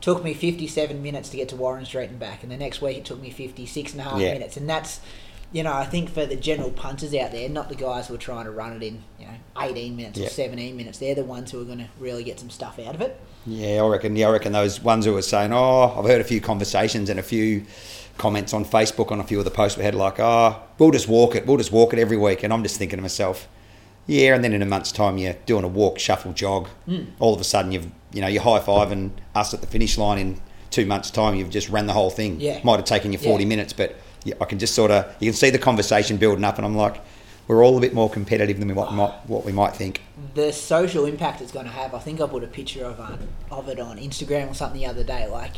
took 0.00 0.24
me 0.24 0.32
57 0.32 1.02
minutes 1.02 1.28
to 1.28 1.36
get 1.36 1.50
to 1.50 1.56
Warren 1.56 1.84
Street 1.84 2.08
and 2.08 2.18
back, 2.18 2.42
and 2.42 2.50
the 2.50 2.56
next 2.56 2.80
week 2.80 2.96
it 2.96 3.04
took 3.04 3.20
me 3.20 3.28
56 3.28 3.92
and 3.92 4.00
a 4.00 4.04
half 4.04 4.18
minutes. 4.18 4.56
And 4.56 4.66
that's, 4.68 5.00
you 5.52 5.62
know, 5.62 5.72
I 5.72 5.84
think 5.84 6.10
for 6.10 6.26
the 6.26 6.36
general 6.36 6.70
punters 6.70 7.14
out 7.14 7.32
there, 7.32 7.48
not 7.48 7.68
the 7.68 7.74
guys 7.74 8.06
who 8.08 8.14
are 8.14 8.18
trying 8.18 8.44
to 8.44 8.50
run 8.50 8.72
it 8.76 8.82
in, 8.82 9.02
you 9.18 9.26
know, 9.26 9.32
18 9.60 9.96
minutes 9.96 10.18
or 10.20 10.28
17 10.28 10.76
minutes, 10.76 10.98
they're 10.98 11.14
the 11.14 11.24
ones 11.24 11.50
who 11.50 11.60
are 11.60 11.64
going 11.64 11.78
to 11.78 11.88
really 11.98 12.22
get 12.24 12.38
some 12.38 12.50
stuff 12.50 12.78
out 12.78 12.94
of 12.94 13.00
it. 13.00 13.18
Yeah, 13.46 13.82
I 13.82 13.88
reckon. 13.88 14.14
Yeah, 14.16 14.28
I 14.28 14.32
reckon 14.32 14.52
those 14.52 14.80
ones 14.80 15.06
who 15.06 15.16
are 15.16 15.22
saying, 15.22 15.52
"Oh, 15.52 15.94
I've 15.98 16.04
heard 16.04 16.20
a 16.20 16.24
few 16.24 16.40
conversations 16.40 17.08
and 17.10 17.18
a 17.18 17.22
few 17.22 17.64
comments 18.18 18.52
on 18.52 18.64
Facebook 18.66 19.10
on 19.10 19.18
a 19.18 19.24
few 19.24 19.38
of 19.38 19.44
the 19.46 19.50
posts 19.50 19.78
we 19.78 19.84
had, 19.84 19.94
like, 19.94 20.20
oh, 20.20 20.60
we'll 20.78 20.90
just 20.90 21.08
walk 21.08 21.34
it, 21.34 21.46
we'll 21.46 21.56
just 21.56 21.72
walk 21.72 21.92
it 21.94 21.98
every 21.98 22.16
week." 22.18 22.42
And 22.42 22.52
I'm 22.52 22.62
just 22.62 22.76
thinking 22.76 22.98
to 22.98 23.02
myself, 23.02 23.48
yeah. 24.06 24.34
And 24.34 24.44
then 24.44 24.52
in 24.52 24.60
a 24.62 24.66
month's 24.66 24.92
time, 24.92 25.16
you're 25.18 25.36
doing 25.46 25.64
a 25.64 25.68
walk, 25.68 25.98
shuffle, 25.98 26.32
jog. 26.32 26.68
Hmm. 26.84 27.04
All 27.18 27.32
of 27.34 27.40
a 27.40 27.44
sudden, 27.44 27.72
you've 27.72 27.88
you 28.12 28.20
know 28.20 28.28
you're 28.28 28.42
high 28.42 28.60
fiving 28.60 29.12
us 29.34 29.54
at 29.54 29.62
the 29.62 29.66
finish 29.66 29.96
line 29.98 30.18
in 30.18 30.40
two 30.70 30.84
months' 30.86 31.10
time. 31.10 31.34
You've 31.34 31.50
just 31.50 31.70
ran 31.70 31.86
the 31.86 31.92
whole 31.94 32.10
thing. 32.10 32.40
Yeah. 32.40 32.60
Might 32.62 32.76
have 32.76 32.84
taken 32.84 33.10
you 33.12 33.18
40 33.18 33.44
Yeah. 33.44 33.48
minutes, 33.48 33.72
but 33.72 33.96
yeah, 34.24 34.34
I 34.40 34.44
can 34.44 34.58
just 34.58 34.74
sort 34.74 34.90
of 34.90 35.14
you 35.20 35.30
can 35.30 35.36
see 35.36 35.50
the 35.50 35.58
conversation 35.58 36.16
building 36.16 36.44
up, 36.44 36.56
and 36.56 36.66
I'm 36.66 36.76
like, 36.76 37.00
we're 37.48 37.64
all 37.64 37.76
a 37.76 37.80
bit 37.80 37.94
more 37.94 38.08
competitive 38.10 38.58
than 38.58 38.68
we 38.68 38.74
might, 38.74 38.92
might 38.92 39.12
what 39.26 39.44
we 39.44 39.52
might 39.52 39.74
think. 39.74 40.02
the 40.34 40.52
social 40.52 41.04
impact 41.04 41.40
it's 41.40 41.52
going 41.52 41.66
to 41.66 41.72
have. 41.72 41.94
I 41.94 41.98
think 41.98 42.20
I 42.20 42.26
put 42.26 42.44
a 42.44 42.46
picture 42.46 42.84
of 42.84 43.00
um, 43.00 43.18
of 43.50 43.68
it 43.68 43.80
on 43.80 43.98
Instagram 43.98 44.50
or 44.50 44.54
something 44.54 44.80
the 44.80 44.86
other 44.86 45.02
day. 45.04 45.26
Like, 45.26 45.52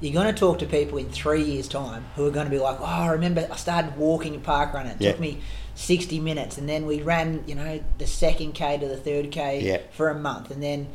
you're 0.00 0.12
going 0.12 0.32
to 0.32 0.38
talk 0.38 0.58
to 0.60 0.66
people 0.66 0.98
in 0.98 1.08
three 1.10 1.42
years' 1.42 1.68
time 1.68 2.04
who 2.16 2.26
are 2.26 2.30
going 2.30 2.46
to 2.46 2.50
be 2.50 2.58
like, 2.58 2.80
"Oh, 2.80 2.84
I 2.84 3.08
remember 3.12 3.48
I 3.50 3.56
started 3.56 3.96
walking 3.96 4.40
park 4.40 4.74
run. 4.74 4.86
It 4.86 4.96
Yeah. 5.00 5.12
took 5.12 5.20
me 5.20 5.40
60 5.74 6.18
minutes, 6.20 6.58
and 6.58 6.68
then 6.68 6.86
we 6.86 7.02
ran, 7.02 7.44
you 7.46 7.54
know, 7.54 7.80
the 7.98 8.06
second 8.06 8.52
k 8.52 8.76
to 8.78 8.86
the 8.88 8.96
third 8.96 9.30
k 9.30 9.60
Yeah. 9.62 9.78
for 9.92 10.08
a 10.10 10.14
month, 10.14 10.50
and 10.50 10.62
then." 10.62 10.88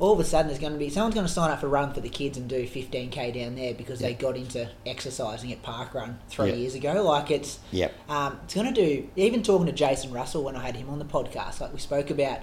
All 0.00 0.12
of 0.14 0.18
a 0.20 0.24
sudden, 0.24 0.46
there's 0.48 0.58
going 0.58 0.72
to 0.72 0.78
be 0.78 0.88
someone's 0.88 1.14
going 1.14 1.26
to 1.26 1.32
sign 1.32 1.50
up 1.50 1.60
for 1.60 1.68
Run 1.68 1.92
for 1.92 2.00
the 2.00 2.08
Kids 2.08 2.38
and 2.38 2.48
do 2.48 2.66
15k 2.66 3.34
down 3.34 3.54
there 3.54 3.74
because 3.74 4.00
they 4.00 4.14
got 4.14 4.34
into 4.36 4.68
exercising 4.86 5.52
at 5.52 5.62
Park 5.62 5.92
Run 5.94 6.18
three 6.28 6.48
Yeah. 6.48 6.54
years 6.56 6.74
ago. 6.74 7.02
Like 7.04 7.30
it's, 7.30 7.58
Yep. 7.70 7.92
um, 8.08 8.40
it's 8.44 8.54
going 8.54 8.72
to 8.72 8.86
do. 8.86 9.08
Even 9.16 9.42
talking 9.42 9.66
to 9.66 9.72
Jason 9.72 10.10
Russell 10.10 10.42
when 10.42 10.56
I 10.56 10.64
had 10.64 10.74
him 10.74 10.88
on 10.88 10.98
the 10.98 11.04
podcast, 11.04 11.60
like 11.60 11.72
we 11.72 11.78
spoke 11.78 12.10
about 12.10 12.40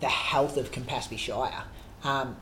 the 0.00 0.06
health 0.08 0.56
of 0.56 0.70
Campaspe 0.70 1.18
Shire. 1.18 1.64
Um, 2.04 2.36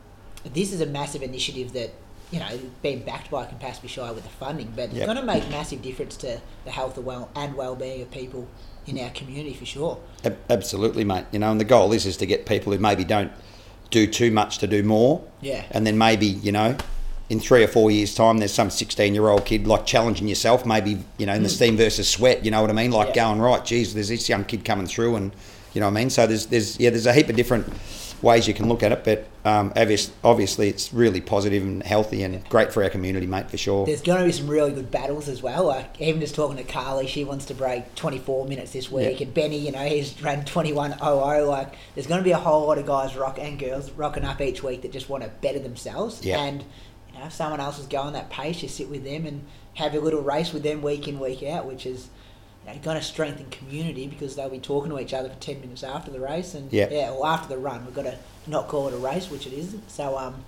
this 0.45 0.73
is 0.73 0.81
a 0.83 0.87
massive 0.87 1.23
initiative 1.23 1.73
that 1.73 1.95
you 2.31 2.39
know 2.41 2.59
being 2.83 3.01
backed 3.01 3.31
by 3.31 3.47
Campaspe 3.47 3.89
Shire 3.89 4.13
with 4.13 4.25
the 4.25 4.31
funding, 4.31 4.73
but 4.77 4.91
it's 4.93 5.05
going 5.07 5.17
to 5.17 5.23
make 5.23 5.49
massive 5.51 5.81
difference 5.81 6.17
to 6.19 6.41
the 6.67 6.71
health 6.71 6.97
and 6.99 7.07
well 7.07 7.31
and 7.35 7.55
well-being 7.55 8.03
of 8.03 8.11
people 8.11 8.49
in 8.87 8.99
our 8.99 9.11
community 9.11 9.55
for 9.55 9.65
sure. 9.65 9.99
Absolutely, 10.51 11.05
mate. 11.05 11.25
You 11.33 11.39
know, 11.39 11.51
and 11.53 11.61
the 11.61 11.65
goal 11.65 11.93
is 11.93 12.05
is 12.05 12.17
to 12.19 12.27
get 12.27 12.45
people 12.45 12.73
who 12.73 12.79
maybe 12.79 13.05
don't 13.05 13.33
do 13.93 14.07
too 14.09 14.31
much 14.33 14.59
to 14.59 14.67
do 14.67 14.83
more. 14.83 15.23
Yeah. 15.41 15.65
And 15.71 15.87
then 15.87 15.97
maybe 15.97 16.27
you 16.27 16.51
know, 16.53 16.77
in 17.29 17.39
three 17.41 17.63
or 17.63 17.69
four 17.69 17.91
years' 17.91 18.15
time, 18.15 18.39
there's 18.39 18.53
some 18.53 18.71
16 18.71 19.15
year 19.15 19.29
old 19.29 19.45
kid 19.45 19.67
like 19.67 19.87
challenging 19.87 20.27
yourself. 20.29 20.67
Maybe 20.67 20.99
you 21.19 21.27
know, 21.27 21.35
in 21.35 21.43
the 21.43 21.49
steam 21.49 21.77
versus 21.77 22.09
sweat. 22.09 22.45
You 22.45 22.51
know 22.51 22.61
what 22.61 22.71
I 22.71 22.75
mean? 22.75 22.91
Like 22.91 23.09
Mm. 23.09 23.17
Yeah. 23.17 23.25
going 23.29 23.41
right. 23.41 23.65
Geez, 23.65 23.95
there's 23.95 24.09
this 24.09 24.29
young 24.29 24.45
kid 24.45 24.65
coming 24.65 24.87
through, 24.87 25.17
and 25.17 25.33
you 25.75 25.81
know 25.81 25.87
what 25.87 25.93
I 25.93 26.01
mean. 26.01 26.11
So 26.11 26.27
there's 26.27 26.47
there's 26.47 26.79
yeah, 26.81 26.91
there's 26.91 27.07
a 27.07 27.13
heap 27.13 27.29
of 27.29 27.37
different 27.37 27.67
ways 28.23 28.47
you 28.49 28.55
can 28.55 28.69
look 28.69 28.83
at 28.83 28.93
it, 28.93 29.03
but 29.05 29.27
um, 29.45 29.73
obvious, 29.77 30.13
obviously 30.23 30.69
it's 30.69 30.93
really 30.95 31.21
positive 31.21 31.63
and 31.65 31.83
healthy 31.83 32.23
and 32.23 32.49
great 32.49 32.73
for 32.73 32.83
our 32.85 32.89
community, 32.89 33.27
mate, 33.27 33.51
for 33.51 33.57
sure. 33.57 33.85
There's 33.85 34.01
going 34.01 34.21
to 34.21 34.25
be 34.27 34.33
some 34.33 34.47
really 34.47 34.73
good 34.73 34.91
battles 34.93 35.29
as 35.29 35.43
well. 35.43 35.65
Like 35.65 36.01
even 36.01 36.21
just 36.21 36.35
talking 36.37 36.57
to 36.57 36.63
Carly, 36.65 37.07
she 37.09 37.25
wants 37.25 37.47
to 37.47 37.55
break 37.55 37.95
24 37.97 38.47
minutes 38.47 38.73
this 38.73 38.91
week, 38.91 39.19
Yeah. 39.19 39.27
and 39.27 39.35
Benny, 39.35 39.59
you 39.59 39.73
know, 39.73 39.85
he's 39.85 40.21
ran 40.23 40.45
21.00. 40.45 41.49
Like 41.49 41.75
there's 41.95 42.07
going 42.07 42.21
to 42.21 42.25
be 42.25 42.31
a 42.33 42.39
whole 42.39 42.67
lot 42.67 42.79
of 42.79 42.87
guys 42.87 43.17
rock 43.17 43.39
and 43.41 43.59
girls 43.59 43.91
rocking 43.91 44.25
up 44.25 44.41
each 44.41 44.63
week 44.63 44.83
that 44.83 44.93
just 44.93 45.09
want 45.09 45.25
to 45.25 45.29
better 45.41 45.59
themselves. 45.59 46.25
Yeah. 46.25 46.41
And 46.43 46.63
you 47.13 47.19
know, 47.19 47.27
if 47.27 47.33
someone 47.33 47.61
else 47.61 47.79
is 47.79 47.87
going 47.87 48.13
that 48.13 48.31
pace, 48.31 48.63
you 48.63 48.69
sit 48.69 48.89
with 48.89 49.05
them 49.05 49.27
and 49.27 49.45
have 49.75 49.95
a 49.95 50.01
little 50.01 50.21
race 50.23 50.53
with 50.53 50.63
them 50.63 50.81
week 50.83 51.09
in 51.09 51.19
week 51.19 51.43
out, 51.43 51.67
which 51.67 51.87
is. 51.87 52.09
You 52.67 52.73
know, 52.73 52.79
going 52.83 52.97
to 52.99 53.03
strengthen 53.03 53.47
community 53.51 54.07
because 54.07 54.37
they'll 54.37 54.49
be 54.49 54.59
talking 54.59 54.91
to 54.91 54.99
each 55.01 55.13
other 55.15 55.29
for 55.29 55.37
10 55.41 55.61
minutes 55.61 55.83
after 55.83 56.11
the 56.11 56.21
race 56.21 56.55
and 56.55 56.73
Yeah. 56.73 56.89
yeah 56.91 57.11
or 57.11 57.27
after 57.27 57.49
the 57.49 57.59
run 57.59 57.85
we've 57.85 57.95
got 57.95 58.03
to 58.05 58.17
not 58.47 58.69
call 58.69 58.89
it 58.89 58.95
a 58.95 58.99
race 58.99 59.31
which 59.31 59.47
it 59.47 59.53
isn't 59.53 59.91
so 59.91 60.17
um 60.17 60.45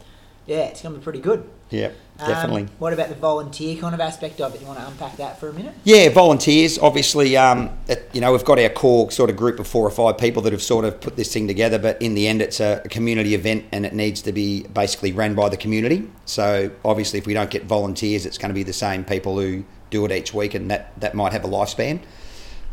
yeah 0.46 0.64
it's 0.66 0.82
going 0.82 0.94
to 0.94 0.98
be 1.00 1.02
pretty 1.04 1.18
good 1.20 1.48
Yeah, 1.70 1.90
um, 2.20 2.28
definitely. 2.28 2.66
what 2.78 2.92
about 2.92 3.08
the 3.08 3.14
volunteer 3.16 3.76
kind 3.80 3.94
of 3.94 4.00
aspect 4.00 4.40
of 4.40 4.54
it? 4.54 4.60
You 4.60 4.66
want 4.68 4.78
to 4.78 4.86
unpack 4.86 5.16
that 5.16 5.40
for 5.40 5.48
a 5.48 5.52
minute? 5.52 5.72
Yeah, 5.84 6.08
volunteers. 6.10 6.78
Obviously, 6.78 7.36
um, 7.36 7.70
it- 7.88 8.10
you 8.12 8.20
know, 8.20 8.30
we've 8.30 8.44
got 8.44 8.58
our 8.60 8.68
core 8.68 9.10
sort 9.10 9.30
of 9.30 9.36
group 9.36 9.58
of 9.58 9.66
four 9.66 9.84
or 9.86 9.90
five 9.90 10.18
people 10.18 10.40
that 10.42 10.52
have 10.52 10.62
sort 10.62 10.84
of 10.84 11.00
put 11.00 11.16
this 11.16 11.32
thing 11.32 11.48
together. 11.48 11.78
But 11.78 12.00
in 12.00 12.14
the 12.14 12.28
end, 12.28 12.42
it's 12.42 12.60
a, 12.60 12.82
a 12.84 12.88
community 12.88 13.34
event, 13.34 13.64
and 13.72 13.84
it 13.86 13.92
needs 13.94 14.20
to 14.22 14.32
be 14.32 14.62
basically 14.64 15.10
ran 15.12 15.34
by 15.34 15.48
the 15.48 15.56
community. 15.56 16.08
So 16.26 16.70
obviously, 16.84 17.18
if 17.18 17.26
we 17.26 17.34
don't 17.34 17.50
get 17.50 17.64
volunteers, 17.64 18.24
it's 18.26 18.38
going 18.38 18.50
to 18.50 18.54
be 18.54 18.62
the 18.62 18.72
same 18.74 19.02
people 19.04 19.36
who 19.40 19.64
do 19.94 20.04
it 20.04 20.12
each 20.12 20.34
week, 20.34 20.54
and 20.54 20.70
that 20.70 20.98
that 21.00 21.14
might 21.14 21.32
have 21.32 21.44
a 21.44 21.48
lifespan. 21.48 22.00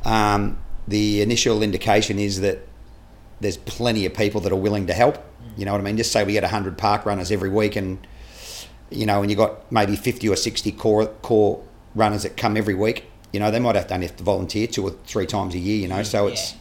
Um, 0.04 0.58
the 0.88 1.22
initial 1.22 1.62
indication 1.62 2.20
is 2.20 2.42
that 2.42 2.68
there's 3.40 3.58
plenty 3.58 4.06
of 4.06 4.14
people 4.14 4.42
that 4.42 4.52
are 4.52 4.64
willing 4.68 4.88
to 4.88 4.94
help. 4.94 5.18
You 5.58 5.66
know 5.66 5.72
what 5.74 5.82
I 5.82 5.84
mean? 5.84 5.98
Just 5.98 6.12
say 6.12 6.24
we 6.24 6.34
get 6.34 6.44
100 6.44 6.78
park 6.78 7.06
runners 7.06 7.32
every 7.32 7.50
week 7.50 7.76
and 7.76 8.06
you 8.92 9.06
know, 9.06 9.22
and 9.22 9.32
you 9.32 9.38
got 9.38 9.72
maybe 9.72 9.96
50 9.96 10.28
or 10.30 10.36
60 10.36 10.72
core 10.74 11.08
core 11.22 11.64
runners 11.96 12.24
that 12.24 12.38
come 12.38 12.58
every 12.58 12.76
week, 12.76 13.06
you 13.32 13.40
know, 13.40 13.50
they 13.50 13.60
might 13.60 13.76
have 13.76 13.88
to 13.88 13.94
only 13.94 14.08
have 14.08 14.18
to 14.18 14.24
volunteer 14.24 14.68
two 14.68 14.84
or 14.86 14.92
three 15.06 15.26
times 15.26 15.56
a 15.56 15.58
year, 15.58 15.78
you 15.78 15.88
know. 15.88 16.04
So 16.04 16.28
it's 16.28 16.56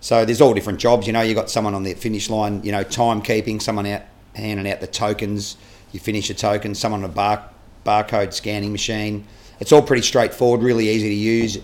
so 0.00 0.24
there's 0.24 0.40
all 0.40 0.54
different 0.54 0.80
jobs, 0.80 1.06
you 1.06 1.12
know, 1.12 1.20
you 1.20 1.34
got 1.34 1.50
someone 1.50 1.74
on 1.74 1.82
the 1.82 1.94
finish 1.94 2.30
line, 2.30 2.62
you 2.64 2.72
know, 2.72 2.84
timekeeping, 2.84 3.60
someone 3.60 3.86
out 3.86 4.02
handing 4.34 4.70
out 4.70 4.80
the 4.80 4.86
tokens, 4.86 5.56
you 5.92 6.00
finish 6.00 6.30
a 6.30 6.34
token, 6.34 6.74
someone 6.74 7.04
on 7.04 7.10
a 7.10 7.12
bar 7.12 7.48
barcode 7.84 8.32
scanning 8.32 8.72
machine. 8.72 9.26
It's 9.62 9.70
all 9.70 9.80
pretty 9.80 10.02
straightforward, 10.02 10.60
really 10.60 10.88
easy 10.88 11.08
to 11.08 11.14
use. 11.14 11.58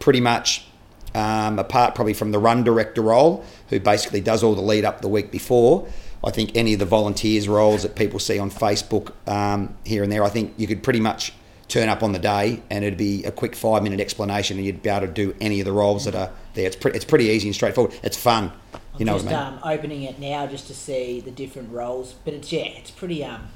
Pretty 0.00 0.20
much 0.20 0.66
um, 1.14 1.58
apart 1.58 1.94
probably 1.94 2.12
from 2.12 2.30
the 2.30 2.38
run 2.38 2.62
director 2.62 3.00
role, 3.00 3.42
who 3.70 3.80
basically 3.80 4.20
does 4.20 4.42
all 4.42 4.54
the 4.54 4.60
lead 4.60 4.84
up 4.84 5.00
the 5.00 5.08
week 5.08 5.30
before. 5.30 5.88
I 6.22 6.30
think 6.30 6.54
any 6.54 6.74
of 6.74 6.78
the 6.78 6.84
volunteers 6.84 7.48
roles 7.48 7.84
that 7.84 7.96
people 7.96 8.18
see 8.18 8.38
on 8.38 8.50
Facebook 8.50 9.12
um, 9.26 9.74
here 9.86 10.02
and 10.02 10.12
there, 10.12 10.24
I 10.24 10.28
think 10.28 10.52
you 10.58 10.66
could 10.66 10.82
pretty 10.82 11.00
much 11.00 11.32
turn 11.68 11.88
up 11.88 12.02
on 12.02 12.12
the 12.12 12.18
day 12.18 12.62
and 12.68 12.84
it'd 12.84 12.98
be 12.98 13.24
a 13.24 13.32
quick 13.32 13.56
five 13.56 13.82
minute 13.82 14.00
explanation 14.00 14.58
and 14.58 14.66
you'd 14.66 14.82
be 14.82 14.90
able 14.90 15.06
to 15.06 15.12
do 15.12 15.34
any 15.40 15.58
of 15.60 15.64
the 15.64 15.72
roles 15.72 16.04
that 16.04 16.14
are 16.14 16.30
there. 16.52 16.66
It's, 16.66 16.76
pre- 16.76 16.92
it's 16.92 17.06
pretty 17.06 17.26
easy 17.26 17.48
and 17.48 17.54
straightforward. 17.54 17.98
It's 18.02 18.18
fun. 18.18 18.52
You 18.98 19.06
know 19.06 19.14
just 19.14 19.24
what 19.24 19.34
I 19.34 19.50
mean? 19.50 19.54
um, 19.54 19.60
opening 19.64 20.02
it 20.02 20.18
now 20.18 20.46
just 20.46 20.66
to 20.66 20.74
see 20.74 21.20
the 21.20 21.30
different 21.30 21.72
roles, 21.72 22.12
but 22.26 22.34
it's 22.34 22.52
yeah, 22.52 22.64
it's 22.64 22.90
pretty 22.90 23.24
um, 23.24 23.48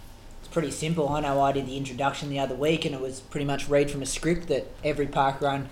pretty 0.52 0.70
simple. 0.70 1.08
I 1.08 1.20
know 1.20 1.40
I 1.40 1.52
did 1.52 1.66
the 1.66 1.76
introduction 1.76 2.28
the 2.30 2.38
other 2.38 2.54
week, 2.54 2.84
and 2.84 2.94
it 2.94 3.00
was 3.00 3.20
pretty 3.20 3.46
much 3.46 3.68
read 3.68 3.90
from 3.90 4.02
a 4.02 4.06
script 4.06 4.48
that 4.48 4.66
every 4.84 5.06
park 5.06 5.40
run 5.40 5.68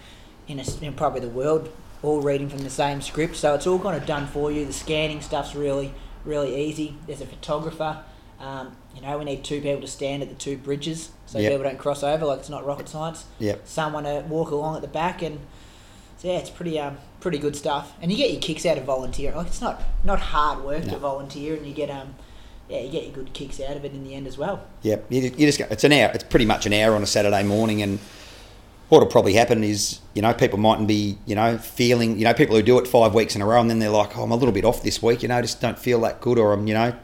in, 0.48 0.58
a, 0.58 0.64
in 0.84 0.94
probably 0.94 1.20
the 1.20 1.28
world 1.28 1.70
all 2.02 2.20
reading 2.22 2.48
from 2.48 2.60
the 2.60 2.70
same 2.70 3.00
script. 3.02 3.36
So 3.36 3.54
it's 3.54 3.66
all 3.66 3.78
kind 3.78 3.96
of 3.96 4.06
done 4.06 4.26
for 4.26 4.50
you. 4.50 4.64
The 4.64 4.72
scanning 4.72 5.20
stuff's 5.20 5.54
really 5.54 5.92
really 6.24 6.54
easy. 6.68 6.96
There's 7.06 7.20
a 7.22 7.26
photographer. 7.26 8.02
Um, 8.38 8.76
you 8.94 9.00
know, 9.02 9.16
we 9.18 9.24
need 9.24 9.42
two 9.44 9.60
people 9.62 9.80
to 9.82 9.86
stand 9.86 10.22
at 10.22 10.28
the 10.28 10.34
two 10.34 10.56
bridges 10.58 11.10
so 11.26 11.38
Yep. 11.38 11.50
people 11.52 11.64
don't 11.64 11.78
cross 11.78 12.02
over. 12.02 12.24
Like 12.26 12.40
it's 12.40 12.48
not 12.50 12.64
rocket 12.66 12.88
science. 12.88 13.24
Yep. 13.38 13.62
Someone 13.66 14.04
to 14.04 14.24
walk 14.28 14.50
along 14.50 14.76
at 14.76 14.82
the 14.82 14.88
back, 14.88 15.22
and 15.22 15.38
so 16.18 16.28
yeah, 16.28 16.38
it's 16.38 16.50
pretty 16.50 16.78
um 16.78 16.96
pretty 17.20 17.38
good 17.38 17.54
stuff. 17.56 17.92
And 18.00 18.10
you 18.10 18.16
get 18.16 18.30
your 18.32 18.40
kicks 18.40 18.64
out 18.66 18.78
of 18.78 18.84
volunteering. 18.84 19.36
Like 19.36 19.46
it's 19.48 19.60
not 19.60 19.82
not 20.04 20.20
hard 20.20 20.64
work 20.64 20.84
No. 20.86 20.94
to 20.94 20.98
volunteer, 20.98 21.54
and 21.54 21.66
you 21.66 21.74
get 21.74 21.90
um 21.90 22.14
yeah 22.70 22.80
you 22.80 22.90
get 22.90 23.04
your 23.04 23.12
good 23.12 23.32
kicks 23.32 23.60
out 23.60 23.76
of 23.76 23.84
it 23.84 23.92
in 23.92 24.04
the 24.04 24.14
end 24.14 24.26
as 24.26 24.38
well. 24.38 24.64
Yep, 24.82 25.06
you, 25.10 25.22
you 25.22 25.46
just 25.46 25.58
go, 25.58 25.66
it's 25.70 25.84
an 25.84 25.92
hour. 25.92 26.10
It's 26.14 26.24
pretty 26.24 26.46
much 26.46 26.66
an 26.66 26.72
hour 26.72 26.94
on 26.94 27.02
a 27.02 27.06
Saturday 27.06 27.42
morning, 27.42 27.82
and 27.82 27.98
what'll 28.88 29.08
probably 29.08 29.34
happen 29.34 29.62
is 29.62 30.00
you 30.14 30.22
know 30.22 30.32
people 30.32 30.58
mightn't 30.58 30.88
be 30.88 31.18
you 31.26 31.34
know 31.34 31.58
feeling 31.58 32.18
you 32.18 32.24
know 32.24 32.34
people 32.34 32.56
who 32.56 32.62
do 32.62 32.78
it 32.78 32.86
five 32.86 33.14
weeks 33.14 33.34
in 33.34 33.42
a 33.42 33.46
row, 33.46 33.60
and 33.60 33.68
then 33.68 33.78
they're 33.78 33.90
like, 33.90 34.16
oh, 34.16 34.22
I'm 34.22 34.30
a 34.30 34.36
little 34.36 34.54
bit 34.54 34.64
off 34.64 34.82
this 34.82 35.02
week, 35.02 35.22
you 35.22 35.28
know, 35.28 35.40
just 35.42 35.60
don't 35.60 35.78
feel 35.78 36.00
that 36.02 36.20
good, 36.20 36.38
or 36.38 36.52
I'm 36.52 36.66
you 36.66 36.74
know 36.74 36.94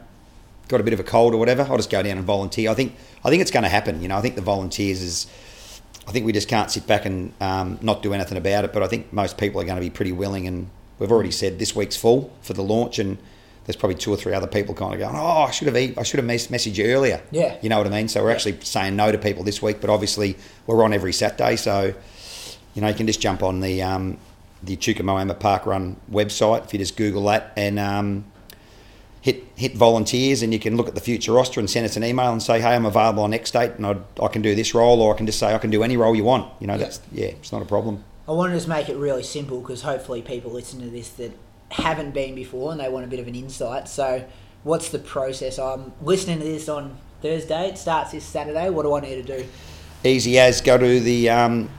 got 0.67 0.81
a 0.81 0.83
bit 0.83 0.93
of 0.93 0.99
a 0.99 1.03
cold 1.03 1.33
or 1.33 1.37
whatever. 1.37 1.63
I'll 1.63 1.77
just 1.77 1.89
go 1.89 2.03
down 2.03 2.17
and 2.17 2.25
volunteer. 2.25 2.69
I 2.69 2.73
think 2.73 2.95
I 3.23 3.29
think 3.29 3.41
it's 3.41 3.51
going 3.51 3.63
to 3.63 3.69
happen. 3.69 4.01
You 4.01 4.07
know, 4.07 4.17
I 4.17 4.21
think 4.21 4.35
the 4.35 4.41
volunteers 4.41 5.01
is. 5.01 5.27
I 6.07 6.11
think 6.11 6.25
we 6.25 6.31
just 6.31 6.47
can't 6.47 6.71
sit 6.71 6.87
back 6.87 7.05
and 7.05 7.33
um, 7.41 7.79
not 7.81 8.01
do 8.01 8.13
anything 8.13 8.37
about 8.37 8.63
it. 8.63 8.71
But 8.71 8.81
I 8.81 8.87
think 8.87 9.11
most 9.11 9.37
people 9.37 9.59
are 9.59 9.65
going 9.65 9.75
to 9.75 9.81
be 9.81 9.89
pretty 9.89 10.13
willing, 10.13 10.47
and 10.47 10.69
we've 10.99 11.11
already 11.11 11.31
said 11.31 11.59
this 11.59 11.75
week's 11.75 11.97
full 11.97 12.31
for 12.41 12.53
the 12.53 12.63
launch, 12.63 12.97
and 12.99 13.17
there's 13.67 13.75
probably 13.75 13.95
two 13.95 14.11
or 14.11 14.17
three 14.17 14.33
other 14.33 14.47
people 14.47 14.73
kind 14.73 14.93
of 14.93 14.99
going, 14.99 15.15
"Oh, 15.15 15.43
I 15.43 15.51
should 15.51 15.67
have 15.67 15.77
e- 15.77 15.93
I 15.97 16.03
should 16.03 16.17
have 16.17 16.25
mes- 16.25 16.47
messaged 16.47 16.77
you 16.77 16.85
earlier." 16.85 17.21
Yeah. 17.31 17.57
you 17.61 17.69
know 17.69 17.77
what 17.77 17.85
I 17.85 17.91
mean. 17.91 18.07
So 18.07 18.23
we're 18.23 18.29
Yeah. 18.29 18.35
actually 18.35 18.57
saying 18.63 18.95
no 18.95 19.11
to 19.11 19.17
people 19.17 19.43
this 19.43 19.61
week, 19.61 19.77
but 19.81 19.89
obviously 19.89 20.35
we're 20.65 20.83
on 20.83 20.93
every 20.93 21.13
Saturday, 21.13 21.55
so 21.57 21.93
you 22.73 22.81
know 22.81 22.87
you 22.87 22.95
can 22.95 23.05
just 23.07 23.19
jump 23.21 23.43
on 23.43 23.59
the 23.59 23.83
um, 23.83 24.17
the 24.63 24.73
Echuca 24.73 25.03
Moama 25.03 25.37
Park 25.37 25.65
Run 25.65 25.97
website 26.11 26.65
if 26.65 26.73
you 26.73 26.79
just 26.79 26.95
Google 26.97 27.25
that 27.25 27.51
and. 27.55 27.77
Um, 27.77 28.25
hit 29.19 29.43
hit 29.55 29.75
volunteers 29.75 30.41
and 30.41 30.53
you 30.53 30.59
can 30.59 30.77
look 30.77 30.87
at 30.87 30.95
the 30.95 31.01
future 31.01 31.33
roster 31.33 31.59
and 31.59 31.69
send 31.69 31.85
us 31.85 31.97
an 31.97 32.03
email 32.03 32.31
and 32.31 32.41
say, 32.41 32.61
hey, 32.61 32.75
I'm 32.75 32.85
available 32.85 33.23
on 33.23 33.33
X 33.33 33.51
date 33.51 33.71
and 33.75 33.85
I'd, 33.85 33.97
I 34.21 34.27
can 34.27 34.41
do 34.41 34.55
this 34.55 34.73
role 34.73 35.01
or 35.01 35.13
I 35.13 35.17
can 35.17 35.25
just 35.25 35.37
say 35.39 35.53
I 35.53 35.57
can 35.57 35.69
do 35.69 35.83
any 35.83 35.97
role 35.97 36.15
you 36.15 36.23
want. 36.23 36.49
You 36.61 36.67
know, 36.67 36.73
Yeah. 36.73 36.79
that's 36.79 37.01
yeah, 37.11 37.25
it's 37.25 37.51
not 37.51 37.61
a 37.61 37.65
problem. 37.65 38.03
I 38.27 38.31
want 38.31 38.51
to 38.51 38.55
just 38.57 38.67
make 38.69 38.87
it 38.87 38.95
really 38.95 39.23
simple 39.23 39.59
because 39.59 39.81
hopefully 39.81 40.21
people 40.21 40.51
listen 40.51 40.79
to 40.81 40.89
this 40.89 41.09
that 41.09 41.31
haven't 41.69 42.13
been 42.13 42.35
before 42.35 42.71
and 42.71 42.79
they 42.79 42.89
want 42.89 43.05
a 43.05 43.07
bit 43.07 43.19
of 43.19 43.27
an 43.27 43.35
insight. 43.35 43.87
So, 43.87 44.25
what's 44.63 44.89
the 44.89 44.99
process? 44.99 45.59
I'm 45.59 45.93
listening 46.01 46.39
to 46.39 46.45
this 46.45 46.69
on 46.69 46.97
Thursday. 47.21 47.69
It 47.69 47.77
starts 47.77 48.11
this 48.11 48.23
Saturday. 48.23 48.69
What 48.69 48.83
do 48.83 48.93
I 48.93 49.01
need 49.01 49.25
to 49.25 49.39
do? 49.39 49.47
Easy 50.03 50.37
as 50.39 50.61
go 50.61 50.77
to 50.77 50.99
the 50.99 51.29
um, 51.29 51.69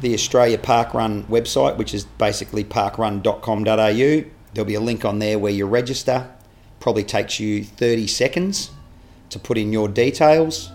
the 0.00 0.14
Australia 0.14 0.58
Park 0.58 0.94
Run 0.94 1.24
website, 1.24 1.76
which 1.76 1.94
is 1.94 2.04
basically 2.04 2.64
parkrun.com.au. 2.64 4.30
There'll 4.54 4.66
be 4.66 4.74
a 4.74 4.80
link 4.80 5.04
on 5.04 5.18
there 5.18 5.38
where 5.38 5.52
you 5.52 5.66
register. 5.66 6.30
Probably 6.78 7.04
takes 7.04 7.40
you 7.40 7.64
30 7.64 8.06
seconds 8.06 8.70
to 9.30 9.38
put 9.38 9.58
in 9.58 9.72
your 9.72 9.88
details 9.88 10.70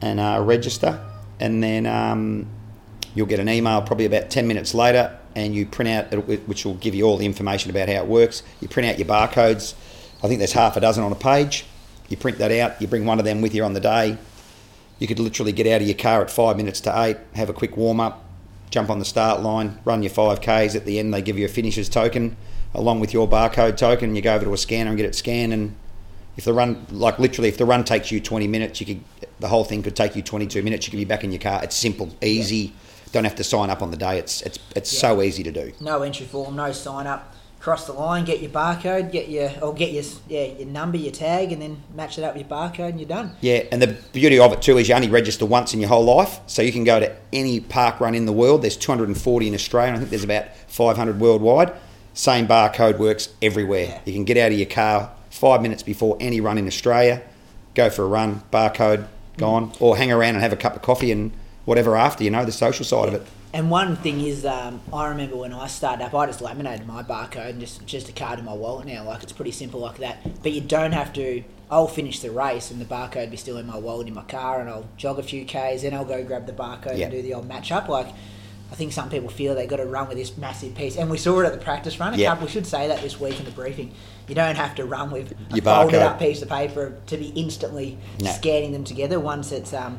and 0.00 0.20
uh, 0.20 0.40
register, 0.44 1.02
and 1.40 1.62
then 1.62 1.86
um, 1.86 2.46
you'll 3.14 3.26
get 3.26 3.40
an 3.40 3.48
email 3.48 3.80
probably 3.82 4.04
about 4.04 4.30
10 4.30 4.46
minutes 4.46 4.74
later, 4.74 5.18
and 5.36 5.54
you 5.54 5.66
print 5.66 5.90
out, 5.90 6.26
which 6.48 6.64
will 6.64 6.74
give 6.74 6.94
you 6.94 7.04
all 7.04 7.18
the 7.18 7.26
information 7.26 7.70
about 7.70 7.88
how 7.88 7.96
it 7.96 8.06
works. 8.06 8.42
You 8.60 8.68
print 8.68 8.88
out 8.88 8.98
your 8.98 9.06
barcodes. 9.06 9.74
I 10.24 10.28
think 10.28 10.38
there's 10.38 10.54
half 10.54 10.78
a 10.78 10.80
dozen 10.80 11.04
on 11.04 11.12
a 11.12 11.16
page. 11.16 11.66
You 12.08 12.16
print 12.16 12.38
that 12.38 12.50
out. 12.50 12.80
You 12.80 12.88
bring 12.88 13.04
one 13.04 13.18
of 13.18 13.26
them 13.26 13.42
with 13.42 13.54
you 13.54 13.62
on 13.62 13.74
the 13.74 13.80
day. 13.80 14.16
You 14.98 15.06
could 15.06 15.18
literally 15.18 15.52
get 15.52 15.66
out 15.66 15.82
of 15.82 15.86
your 15.86 15.96
car 15.96 16.22
at 16.22 16.30
five 16.30 16.56
minutes 16.56 16.80
to 16.80 17.02
eight, 17.02 17.18
have 17.34 17.50
a 17.50 17.52
quick 17.52 17.76
warm 17.76 18.00
up, 18.00 18.24
jump 18.70 18.88
on 18.88 18.98
the 18.98 19.04
start 19.04 19.42
line, 19.42 19.78
run 19.84 20.02
your 20.02 20.10
5Ks. 20.10 20.74
At 20.74 20.86
the 20.86 20.98
end, 20.98 21.12
they 21.12 21.20
give 21.20 21.38
you 21.38 21.44
a 21.44 21.48
finisher's 21.48 21.90
token 21.90 22.38
along 22.74 23.00
with 23.00 23.12
your 23.12 23.28
barcode 23.28 23.76
token. 23.76 24.16
You 24.16 24.22
go 24.22 24.34
over 24.34 24.46
to 24.46 24.54
a 24.54 24.56
scanner 24.56 24.88
and 24.88 24.96
get 24.96 25.04
it 25.04 25.14
scanned. 25.14 25.52
And 25.52 25.76
if 26.38 26.46
the 26.46 26.54
run, 26.54 26.86
like 26.90 27.18
literally, 27.18 27.50
if 27.50 27.58
the 27.58 27.66
run 27.66 27.84
takes 27.84 28.10
you 28.10 28.20
20 28.20 28.48
minutes, 28.48 28.80
you 28.80 28.86
could 28.86 29.28
the 29.38 29.48
whole 29.48 29.64
thing 29.64 29.82
could 29.82 29.96
take 29.96 30.16
you 30.16 30.22
22 30.22 30.62
minutes. 30.62 30.86
You 30.86 30.92
could 30.92 30.96
be 30.96 31.04
back 31.04 31.24
in 31.24 31.30
your 31.30 31.42
car. 31.42 31.62
It's 31.62 31.76
simple, 31.76 32.10
easy. 32.22 32.72
Don't 33.12 33.24
have 33.24 33.36
to 33.36 33.44
sign 33.44 33.70
up 33.70 33.82
on 33.82 33.90
the 33.90 33.96
day. 33.96 34.18
It's 34.18 34.42
it's 34.42 34.58
it's 34.74 34.92
Yeah. 34.92 35.00
so 35.00 35.22
easy 35.22 35.42
to 35.42 35.52
do. 35.52 35.72
No 35.80 36.02
entry 36.02 36.26
form, 36.26 36.56
no 36.56 36.72
sign 36.72 37.06
up. 37.06 37.32
Cross 37.60 37.86
the 37.86 37.94
line, 37.94 38.24
get 38.24 38.40
your 38.40 38.50
barcode, 38.50 39.10
get 39.10 39.28
your 39.28 39.50
or 39.60 39.74
get 39.74 39.90
your 39.90 40.04
yeah 40.28 40.44
your 40.44 40.68
number, 40.68 40.98
your 40.98 41.12
tag, 41.12 41.50
and 41.52 41.60
then 41.60 41.82
match 41.94 42.18
it 42.18 42.22
up 42.22 42.36
with 42.36 42.48
your 42.48 42.58
barcode, 42.58 42.90
and 42.90 43.00
you're 43.00 43.08
done. 43.08 43.32
Yeah, 43.40 43.64
and 43.72 43.82
the 43.82 43.96
beauty 44.12 44.38
of 44.38 44.52
it 44.52 44.62
too 44.62 44.78
is 44.78 44.88
you 44.88 44.94
only 44.94 45.08
register 45.08 45.44
once 45.46 45.74
in 45.74 45.80
your 45.80 45.88
whole 45.88 46.04
life, 46.04 46.38
so 46.46 46.62
you 46.62 46.70
can 46.72 46.84
go 46.84 47.00
to 47.00 47.16
any 47.32 47.58
park 47.60 47.98
run 48.00 48.14
in 48.14 48.26
the 48.26 48.32
world. 48.32 48.62
There's 48.62 48.76
240 48.76 49.48
in 49.48 49.54
Australia, 49.54 49.88
and 49.88 49.96
I 49.96 49.98
think 50.00 50.10
there's 50.10 50.24
about 50.24 50.44
500 50.68 51.18
worldwide. 51.18 51.72
Same 52.14 52.46
barcode 52.46 52.98
works 52.98 53.30
everywhere. 53.42 53.86
Yeah. 53.86 54.00
You 54.04 54.12
can 54.12 54.24
get 54.24 54.36
out 54.36 54.52
of 54.52 54.58
your 54.58 54.68
car 54.68 55.10
five 55.30 55.60
minutes 55.60 55.82
before 55.82 56.16
any 56.20 56.40
run 56.40 56.58
in 56.58 56.66
Australia, 56.66 57.22
go 57.74 57.90
for 57.90 58.04
a 58.04 58.06
run, 58.06 58.42
barcode 58.52 59.06
gone, 59.36 59.70
mm. 59.70 59.82
or 59.82 59.96
hang 59.96 60.10
around 60.10 60.34
and 60.34 60.40
have 60.40 60.52
a 60.52 60.56
cup 60.56 60.76
of 60.76 60.82
coffee 60.82 61.12
and 61.12 61.32
whatever 61.66 61.94
after. 61.96 62.24
You 62.24 62.30
know 62.30 62.44
the 62.46 62.52
social 62.52 62.84
side 62.86 63.08
of 63.08 63.14
it. 63.14 63.26
And 63.52 63.70
one 63.70 63.96
thing 63.96 64.20
is, 64.20 64.44
um, 64.44 64.80
I 64.92 65.08
remember 65.08 65.36
when 65.36 65.52
I 65.52 65.66
started 65.66 66.04
up, 66.04 66.14
I 66.14 66.26
just 66.26 66.40
laminated 66.40 66.86
my 66.86 67.02
barcode 67.02 67.50
and 67.50 67.60
just 67.60 67.86
just 67.86 68.08
a 68.08 68.12
card 68.12 68.38
in 68.38 68.44
my 68.46 68.52
wallet 68.54 68.86
now. 68.86 69.04
Like 69.04 69.22
it's 69.22 69.32
pretty 69.32 69.52
simple 69.52 69.80
like 69.80 69.98
that. 69.98 70.42
But 70.42 70.52
you 70.52 70.62
don't 70.62 70.92
have 70.92 71.12
to. 71.14 71.42
I'll 71.70 71.88
finish 71.88 72.20
the 72.20 72.30
race 72.30 72.70
and 72.70 72.80
the 72.80 72.84
barcode 72.84 73.30
be 73.30 73.36
still 73.36 73.56
in 73.58 73.66
my 73.66 73.76
wallet 73.76 74.06
in 74.06 74.14
my 74.14 74.22
car, 74.22 74.60
and 74.60 74.70
I'll 74.70 74.86
jog 74.96 75.18
a 75.18 75.22
few 75.22 75.44
k's, 75.44 75.82
then 75.82 75.94
I'll 75.94 76.04
go 76.04 76.22
grab 76.22 76.46
the 76.46 76.52
barcode 76.52 76.96
Yeah. 76.96 77.06
and 77.06 77.12
do 77.12 77.22
the 77.22 77.34
old 77.34 77.48
match 77.48 77.72
up. 77.72 77.88
Like 77.88 78.06
I 78.70 78.74
think 78.74 78.92
some 78.92 79.08
people 79.10 79.28
feel 79.30 79.54
they've 79.54 79.68
got 79.68 79.76
to 79.76 79.86
run 79.86 80.08
with 80.08 80.16
this 80.18 80.36
massive 80.36 80.74
piece, 80.74 80.96
and 80.96 81.08
we 81.10 81.18
saw 81.18 81.40
it 81.40 81.46
at 81.46 81.52
the 81.52 81.58
practice 81.64 81.98
run. 81.98 82.14
A 82.14 82.16
Yeah. 82.16 82.30
couple, 82.30 82.46
we 82.46 82.52
should 82.52 82.66
say 82.66 82.86
that 82.88 83.00
this 83.00 83.18
week 83.18 83.38
in 83.38 83.44
the 83.46 83.50
briefing. 83.52 83.92
You 84.28 84.34
don't 84.34 84.56
have 84.56 84.74
to 84.76 84.84
run 84.84 85.10
with 85.12 85.32
a 85.32 85.54
Your 85.54 85.62
folded 85.64 85.94
barcode. 86.00 86.02
up 86.06 86.18
piece 86.20 86.42
of 86.42 86.48
paper 86.48 86.94
to 87.06 87.16
be 87.16 87.28
instantly 87.36 87.96
No. 88.20 88.30
scanning 88.32 88.72
them 88.72 88.82
together. 88.84 89.18
Once 89.20 89.50
it's 89.52 89.72
um, 89.72 89.98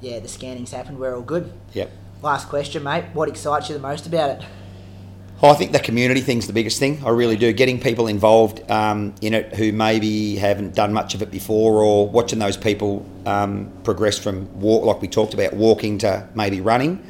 yeah, 0.00 0.18
the 0.18 0.28
scanning's 0.28 0.72
happened, 0.72 0.98
we're 0.98 1.14
all 1.14 1.22
good. 1.22 1.52
Yep. 1.72 1.90
Last 2.22 2.48
question, 2.48 2.82
mate. 2.82 3.04
What 3.12 3.28
excites 3.28 3.68
you 3.68 3.74
the 3.74 3.80
most 3.80 4.06
about 4.06 4.30
it? 4.30 4.46
Oh, 5.42 5.50
I 5.50 5.54
think 5.54 5.72
the 5.72 5.80
community 5.80 6.22
thing's 6.22 6.46
the 6.46 6.54
biggest 6.54 6.78
thing. 6.78 7.02
I 7.04 7.10
really 7.10 7.36
do. 7.36 7.52
Getting 7.52 7.78
people 7.78 8.06
involved 8.06 8.68
um, 8.70 9.14
in 9.20 9.34
it 9.34 9.54
who 9.54 9.70
maybe 9.70 10.36
haven't 10.36 10.74
done 10.74 10.94
much 10.94 11.14
of 11.14 11.20
it 11.20 11.30
before, 11.30 11.82
or 11.82 12.08
watching 12.08 12.38
those 12.38 12.56
people 12.56 13.04
um, 13.26 13.70
progress 13.84 14.18
from 14.18 14.48
walk, 14.58 14.84
like 14.84 15.02
we 15.02 15.08
talked 15.08 15.34
about, 15.34 15.52
walking 15.52 15.98
to 15.98 16.26
maybe 16.34 16.62
running. 16.62 17.04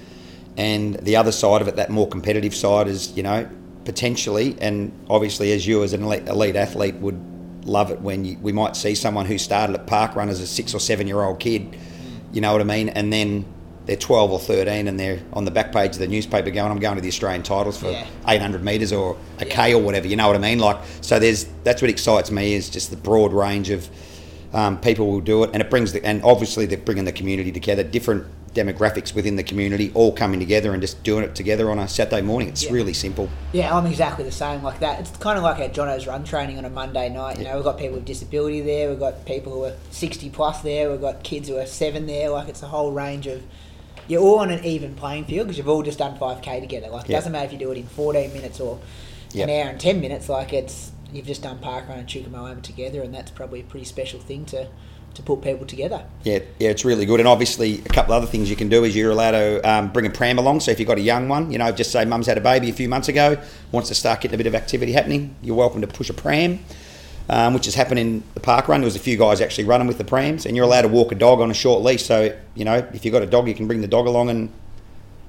And 0.56 0.96
the 0.96 1.14
other 1.14 1.30
side 1.30 1.62
of 1.62 1.68
it, 1.68 1.76
that 1.76 1.88
more 1.88 2.08
competitive 2.08 2.54
side, 2.54 2.88
is 2.88 3.16
you 3.16 3.22
know 3.22 3.48
potentially, 3.84 4.56
and 4.60 4.92
obviously, 5.08 5.52
as 5.52 5.64
you 5.64 5.84
as 5.84 5.92
an 5.92 6.02
elite, 6.02 6.26
elite 6.26 6.56
athlete 6.56 6.96
would 6.96 7.18
love 7.64 7.90
it 7.90 8.00
when 8.00 8.24
you, 8.24 8.38
we 8.42 8.52
might 8.52 8.74
see 8.74 8.94
someone 8.94 9.26
who 9.26 9.38
started 9.38 9.74
at 9.74 9.86
park 9.86 10.16
run 10.16 10.28
as 10.28 10.40
a 10.40 10.46
six 10.46 10.74
or 10.74 10.80
seven 10.80 11.06
year 11.06 11.22
old 11.22 11.38
kid. 11.38 11.78
You 12.32 12.40
know 12.40 12.52
what 12.52 12.60
I 12.60 12.64
mean? 12.64 12.88
And 12.90 13.12
then 13.12 13.44
they're 13.86 13.96
12 13.96 14.32
or 14.32 14.40
13 14.40 14.88
and 14.88 14.98
they're 14.98 15.20
on 15.32 15.44
the 15.44 15.50
back 15.50 15.72
page 15.72 15.92
of 15.92 15.98
the 15.98 16.08
newspaper 16.08 16.50
going, 16.50 16.72
I'm 16.72 16.80
going 16.80 16.96
to 16.96 17.00
the 17.00 17.08
Australian 17.08 17.42
titles 17.44 17.78
for 17.78 17.90
Yeah. 17.90 18.06
800 18.26 18.64
metres 18.64 18.92
or 18.92 19.16
a 19.38 19.42
a 19.42 19.44
K 19.46 19.74
or 19.74 19.80
whatever, 19.80 20.08
you 20.08 20.16
know 20.16 20.26
what 20.26 20.34
I 20.36 20.40
mean? 20.40 20.58
Like, 20.58 20.78
so 21.00 21.18
there's, 21.20 21.46
that's 21.62 21.82
what 21.82 21.90
excites 21.90 22.30
me 22.32 22.54
is 22.54 22.68
just 22.68 22.90
the 22.90 22.96
broad 22.96 23.32
range 23.32 23.70
of 23.70 23.88
um, 24.52 24.80
people 24.80 25.06
will 25.06 25.20
do 25.20 25.44
it. 25.44 25.50
And 25.52 25.62
it 25.62 25.70
brings 25.70 25.92
the, 25.92 26.04
and 26.04 26.22
obviously 26.24 26.66
they're 26.66 26.78
bringing 26.78 27.04
the 27.04 27.12
community 27.12 27.52
together, 27.52 27.84
different 27.84 28.26
demographics 28.56 29.14
within 29.14 29.36
the 29.36 29.42
community 29.42 29.92
all 29.94 30.10
coming 30.12 30.40
together 30.40 30.72
and 30.72 30.80
just 30.80 31.02
doing 31.04 31.22
it 31.22 31.34
together 31.34 31.70
on 31.70 31.78
a 31.78 31.86
Saturday 31.86 32.22
morning. 32.22 32.48
It's 32.48 32.64
Yeah. 32.64 32.72
really 32.72 32.94
simple. 32.94 33.28
Yeah, 33.52 33.76
I'm 33.76 33.86
exactly 33.86 34.24
the 34.24 34.32
same 34.32 34.62
like 34.62 34.80
that. 34.80 34.98
It's 35.00 35.10
kind 35.18 35.36
of 35.36 35.44
like 35.44 35.60
our 35.60 35.68
Jono's 35.68 36.06
run 36.06 36.24
training 36.24 36.56
on 36.58 36.64
a 36.64 36.70
Monday 36.70 37.08
night. 37.10 37.38
You 37.38 37.44
know, 37.44 37.54
we've 37.56 37.64
got 37.64 37.78
people 37.78 37.96
with 37.96 38.06
disability 38.06 38.62
there, 38.62 38.88
we've 38.88 38.98
got 38.98 39.26
people 39.26 39.52
who 39.52 39.64
are 39.64 39.74
60 39.90 40.30
plus 40.30 40.62
there, 40.62 40.90
we've 40.90 41.00
got 41.00 41.22
kids 41.22 41.48
who 41.48 41.56
are 41.58 41.66
seven 41.66 42.06
there. 42.06 42.30
Like, 42.30 42.48
it's 42.48 42.62
a 42.62 42.68
whole 42.68 42.90
range 42.92 43.26
of. 43.26 43.42
You're 44.08 44.22
all 44.22 44.38
on 44.38 44.50
an 44.50 44.64
even 44.64 44.94
playing 44.94 45.24
field 45.24 45.48
because 45.48 45.58
you've 45.58 45.68
all 45.68 45.82
just 45.82 45.98
done 45.98 46.16
5k 46.16 46.60
together. 46.60 46.88
Like, 46.88 47.04
it 47.06 47.10
Yeah. 47.10 47.16
doesn't 47.18 47.32
matter 47.32 47.46
if 47.46 47.52
you 47.52 47.58
do 47.58 47.70
it 47.72 47.76
in 47.78 47.86
14 47.88 48.32
minutes 48.32 48.60
or 48.60 48.78
an 49.34 49.50
hour 49.50 49.68
and 49.68 49.80
10 49.80 50.00
minutes. 50.00 50.28
Like, 50.28 50.52
it's 50.52 50.92
you've 51.12 51.26
just 51.26 51.42
done 51.42 51.58
parkrun 51.58 51.90
and 51.98 52.02
Echuca 52.08 52.30
Moama 52.30 52.62
together, 52.62 53.02
and 53.02 53.12
that's 53.14 53.30
probably 53.32 53.60
a 53.60 53.64
pretty 53.64 53.84
special 53.84 54.18
thing 54.20 54.44
to, 54.46 54.68
to 55.16 55.22
put 55.22 55.42
people 55.42 55.66
together. 55.66 56.04
Yeah, 56.22 56.38
yeah, 56.58 56.70
it's 56.70 56.84
really 56.84 57.04
good. 57.06 57.20
And 57.20 57.28
obviously, 57.28 57.80
a 57.84 57.88
couple 57.88 58.14
other 58.14 58.26
things 58.26 58.48
you 58.48 58.56
can 58.56 58.68
do 58.68 58.84
is 58.84 58.94
you're 58.94 59.10
allowed 59.10 59.32
to 59.32 59.60
um, 59.68 59.92
bring 59.92 60.06
a 60.06 60.10
pram 60.10 60.38
along. 60.38 60.60
So 60.60 60.70
if 60.70 60.78
you've 60.78 60.88
got 60.88 60.98
a 60.98 61.02
young 61.02 61.28
one, 61.28 61.50
you 61.50 61.58
know, 61.58 61.70
just 61.72 61.90
say 61.90 62.04
mum's 62.04 62.26
had 62.26 62.38
a 62.38 62.40
baby 62.40 62.70
a 62.70 62.72
few 62.72 62.88
months 62.88 63.08
ago, 63.08 63.36
wants 63.72 63.88
to 63.88 63.94
start 63.94 64.20
getting 64.20 64.34
a 64.34 64.38
bit 64.38 64.46
of 64.46 64.54
activity 64.54 64.92
happening, 64.92 65.34
you're 65.42 65.56
welcome 65.56 65.80
to 65.80 65.86
push 65.86 66.10
a 66.10 66.14
pram, 66.14 66.60
um, 67.28 67.54
which 67.54 67.64
has 67.64 67.74
happened 67.74 67.98
in 67.98 68.22
the 68.34 68.40
park 68.40 68.68
run. 68.68 68.80
There 68.80 68.86
was 68.86 68.96
a 68.96 69.00
few 69.00 69.16
guys 69.16 69.40
actually 69.40 69.64
running 69.64 69.86
with 69.88 69.98
the 69.98 70.04
prams, 70.04 70.46
and 70.46 70.54
you're 70.56 70.64
allowed 70.66 70.82
to 70.82 70.88
walk 70.88 71.12
a 71.12 71.16
dog 71.16 71.40
on 71.40 71.50
a 71.50 71.54
short 71.54 71.82
leash. 71.82 72.04
So 72.04 72.36
you 72.54 72.64
know, 72.64 72.86
if 72.94 73.04
you've 73.04 73.12
got 73.12 73.22
a 73.22 73.26
dog, 73.26 73.48
you 73.48 73.54
can 73.54 73.66
bring 73.66 73.80
the 73.80 73.88
dog 73.88 74.06
along, 74.06 74.30
and 74.30 74.52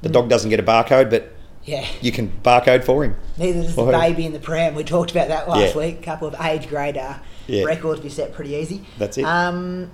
the 0.01 0.09
dog 0.09 0.29
doesn't 0.29 0.49
get 0.49 0.59
a 0.59 0.63
barcode, 0.63 1.09
but 1.09 1.33
Yeah. 1.63 1.85
you 2.01 2.11
can 2.11 2.31
barcode 2.43 2.83
for 2.83 3.03
him. 3.03 3.15
Neither 3.37 3.63
does 3.63 3.75
the 3.75 3.83
Well, 3.83 3.99
baby 3.99 4.25
in 4.25 4.33
the 4.33 4.39
pram. 4.39 4.75
We 4.75 4.83
talked 4.83 5.11
about 5.11 5.27
that 5.29 5.49
last 5.49 5.73
Yeah. 5.75 5.81
week. 5.81 5.99
A 5.99 6.03
couple 6.03 6.27
of 6.27 6.35
age 6.41 6.67
grade 6.69 6.97
uh, 6.97 7.15
Yeah. 7.47 7.63
records 7.63 8.01
be 8.01 8.09
set 8.09 8.33
pretty 8.33 8.51
easy. 8.55 8.83
That's 8.97 9.17
it. 9.17 9.23
Um, 9.25 9.89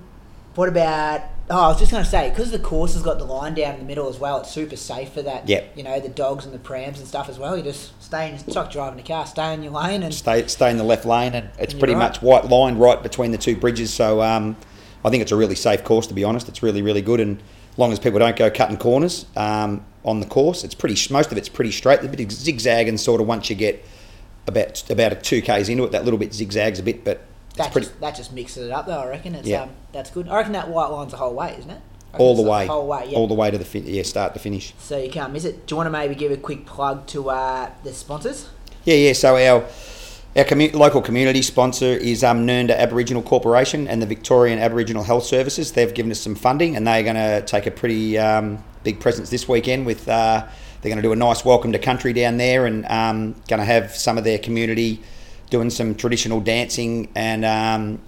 What 0.54 0.68
about? 0.68 1.22
Oh, 1.50 1.64
I 1.64 1.68
was 1.68 1.78
just 1.78 1.90
going 1.90 2.02
to 2.04 2.08
say 2.08 2.30
because 2.30 2.50
the 2.52 2.58
course 2.58 2.94
has 2.94 3.02
got 3.02 3.18
the 3.18 3.24
line 3.24 3.54
down 3.54 3.74
in 3.74 3.80
the 3.80 3.86
middle 3.86 4.08
as 4.08 4.18
well. 4.18 4.38
It's 4.40 4.50
super 4.50 4.76
safe 4.76 5.10
for 5.12 5.20
that. 5.22 5.46
Yep. 5.48 5.72
You 5.76 5.82
know 5.82 6.00
the 6.00 6.08
dogs 6.08 6.44
and 6.46 6.54
the 6.54 6.58
prams 6.58 6.98
and 7.00 7.06
stuff 7.08 7.28
as 7.28 7.38
well. 7.38 7.56
You 7.56 7.62
just 7.62 8.00
stay 8.02 8.28
in. 8.28 8.34
It's 8.36 8.54
like 8.56 8.70
driving 8.70 8.98
a 8.98 9.02
car. 9.02 9.26
Stay 9.26 9.52
in 9.52 9.62
your 9.62 9.72
lane 9.72 10.02
and 10.02 10.14
stay 10.14 10.46
stay 10.46 10.70
in 10.70 10.78
the 10.78 10.84
left 10.84 11.04
lane, 11.04 11.34
and 11.34 11.50
it's 11.58 11.72
You're 11.74 11.80
pretty 11.80 11.94
right. 11.94 12.00
much 12.00 12.22
white 12.22 12.46
line 12.48 12.78
right 12.78 13.02
between 13.02 13.30
the 13.32 13.38
two 13.38 13.56
bridges. 13.56 13.92
So 13.92 14.22
um, 14.22 14.56
I 15.04 15.10
think 15.10 15.22
it's 15.22 15.32
a 15.32 15.36
really 15.36 15.54
safe 15.56 15.84
course. 15.84 16.06
To 16.06 16.14
be 16.14 16.24
honest, 16.24 16.48
it's 16.48 16.62
really 16.62 16.80
really 16.82 17.02
good, 17.02 17.20
and 17.20 17.38
as 17.72 17.78
long 17.78 17.92
as 17.92 17.98
people 17.98 18.20
don't 18.20 18.36
go 18.36 18.48
cutting 18.50 18.76
corners 18.78 19.26
um, 19.36 19.84
on 20.04 20.20
the 20.20 20.26
course, 20.26 20.62
it's 20.64 20.74
pretty. 20.74 20.96
Most 21.12 21.30
of 21.32 21.36
it's 21.36 21.48
pretty 21.50 21.72
straight. 21.72 22.02
A 22.04 22.08
bit 22.08 22.20
of 22.20 22.32
zigzagging 22.32 22.96
sort 22.96 23.20
of 23.20 23.26
once 23.26 23.50
you 23.50 23.56
get 23.56 23.84
about 24.46 24.88
about 24.88 25.12
a 25.12 25.16
two 25.16 25.42
k's 25.42 25.68
into 25.68 25.84
it. 25.84 25.92
That 25.92 26.04
little 26.04 26.18
bit 26.18 26.32
zigzags 26.32 26.78
a 26.78 26.82
bit, 26.82 27.04
but 27.04 27.20
that 27.56 27.72
pretty 27.72 27.86
just, 27.88 28.00
that 28.00 28.16
just 28.16 28.32
mixes 28.32 28.66
it 28.66 28.72
up 28.72 28.86
though. 28.86 29.00
I 29.00 29.08
reckon 29.08 29.34
it's 29.34 29.46
Yeah. 29.48 29.62
um 29.62 29.70
that's 29.92 30.10
good. 30.10 30.28
I 30.28 30.36
reckon 30.36 30.52
that 30.52 30.68
white 30.68 30.88
line's 30.88 31.12
the 31.12 31.18
whole 31.18 31.34
way, 31.34 31.54
isn't 31.58 31.70
it? 31.70 31.80
All 32.18 32.36
the 32.36 32.42
way, 32.42 32.66
whole 32.66 32.86
way. 32.86 33.06
Yeah. 33.08 33.18
all 33.18 33.26
the 33.26 33.34
way 33.34 33.50
to 33.50 33.58
the 33.58 33.64
fin- 33.64 33.86
yeah 33.86 34.04
start 34.04 34.34
to 34.34 34.38
finish. 34.40 34.72
so 34.78 34.96
you 34.98 35.10
can't 35.10 35.32
miss 35.32 35.44
it. 35.44 35.66
Do 35.66 35.72
you 35.72 35.76
want 35.76 35.86
to 35.88 35.90
maybe 35.90 36.14
give 36.14 36.30
a 36.30 36.36
quick 36.36 36.64
plug 36.64 37.06
to 37.08 37.30
uh, 37.30 37.70
the 37.82 37.92
sponsors? 37.92 38.48
Yeah, 38.84 38.94
yeah. 38.96 39.12
So 39.14 39.36
our 39.36 39.64
our 40.36 40.44
commu- 40.44 40.74
local 40.74 41.00
community 41.02 41.42
sponsor 41.42 41.86
is 41.86 42.22
um, 42.24 42.46
Njernda 42.46 42.76
Aboriginal 42.76 43.22
Corporation 43.22 43.86
and 43.88 44.00
the 44.02 44.06
Victorian 44.06 44.58
Aboriginal 44.58 45.02
Health 45.04 45.24
Services. 45.24 45.72
They've 45.72 45.92
given 45.94 46.10
us 46.12 46.20
some 46.20 46.34
funding, 46.34 46.76
and 46.76 46.86
they're 46.86 47.02
going 47.04 47.14
to 47.16 47.42
take 47.46 47.66
a 47.66 47.70
pretty 47.70 48.18
um, 48.18 48.62
big 48.84 49.00
presence 49.00 49.30
this 49.30 49.48
weekend. 49.48 49.86
With 49.86 50.08
uh, 50.08 50.44
they're 50.82 50.90
going 50.90 50.96
to 50.98 51.02
do 51.02 51.12
a 51.12 51.16
nice 51.16 51.44
welcome 51.44 51.72
to 51.72 51.78
country 51.78 52.12
down 52.12 52.36
there, 52.36 52.66
and 52.66 52.84
um, 52.86 53.32
going 53.48 53.58
to 53.60 53.64
have 53.64 53.90
some 53.92 54.18
of 54.18 54.24
their 54.24 54.38
community 54.38 55.00
doing 55.54 55.70
some 55.70 55.94
traditional 55.94 56.40
dancing 56.40 57.08
and 57.14 57.44
um, 57.44 58.00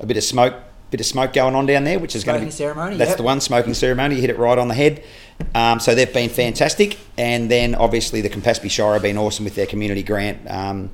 a 0.00 0.04
bit 0.04 0.18
of 0.18 0.22
smoke. 0.22 0.54
Bit 0.90 1.00
of 1.00 1.06
smoke 1.06 1.32
going 1.32 1.54
on 1.54 1.64
down 1.64 1.84
there, 1.84 1.98
which 1.98 2.14
is 2.14 2.24
going 2.24 2.34
to 2.34 2.40
Smoking 2.40 2.48
be 2.48 2.74
ceremony, 2.74 2.96
That's 2.96 3.10
yep. 3.10 3.16
the 3.16 3.22
one 3.22 3.40
smoking 3.40 3.72
ceremony. 3.74 4.16
You 4.16 4.20
hit 4.20 4.30
it 4.30 4.38
right 4.38 4.58
on 4.58 4.68
the 4.68 4.74
head. 4.74 5.02
Um, 5.54 5.80
so 5.80 5.94
they've 5.94 6.12
been 6.12 6.28
fantastic, 6.28 6.98
and 7.16 7.50
then 7.50 7.74
obviously 7.74 8.20
the 8.20 8.28
Campaspe 8.28 8.70
Shire 8.70 8.94
have 8.94 9.02
been 9.02 9.16
awesome 9.16 9.44
with 9.44 9.54
their 9.54 9.66
community 9.66 10.02
grant 10.02 10.50
um, 10.50 10.90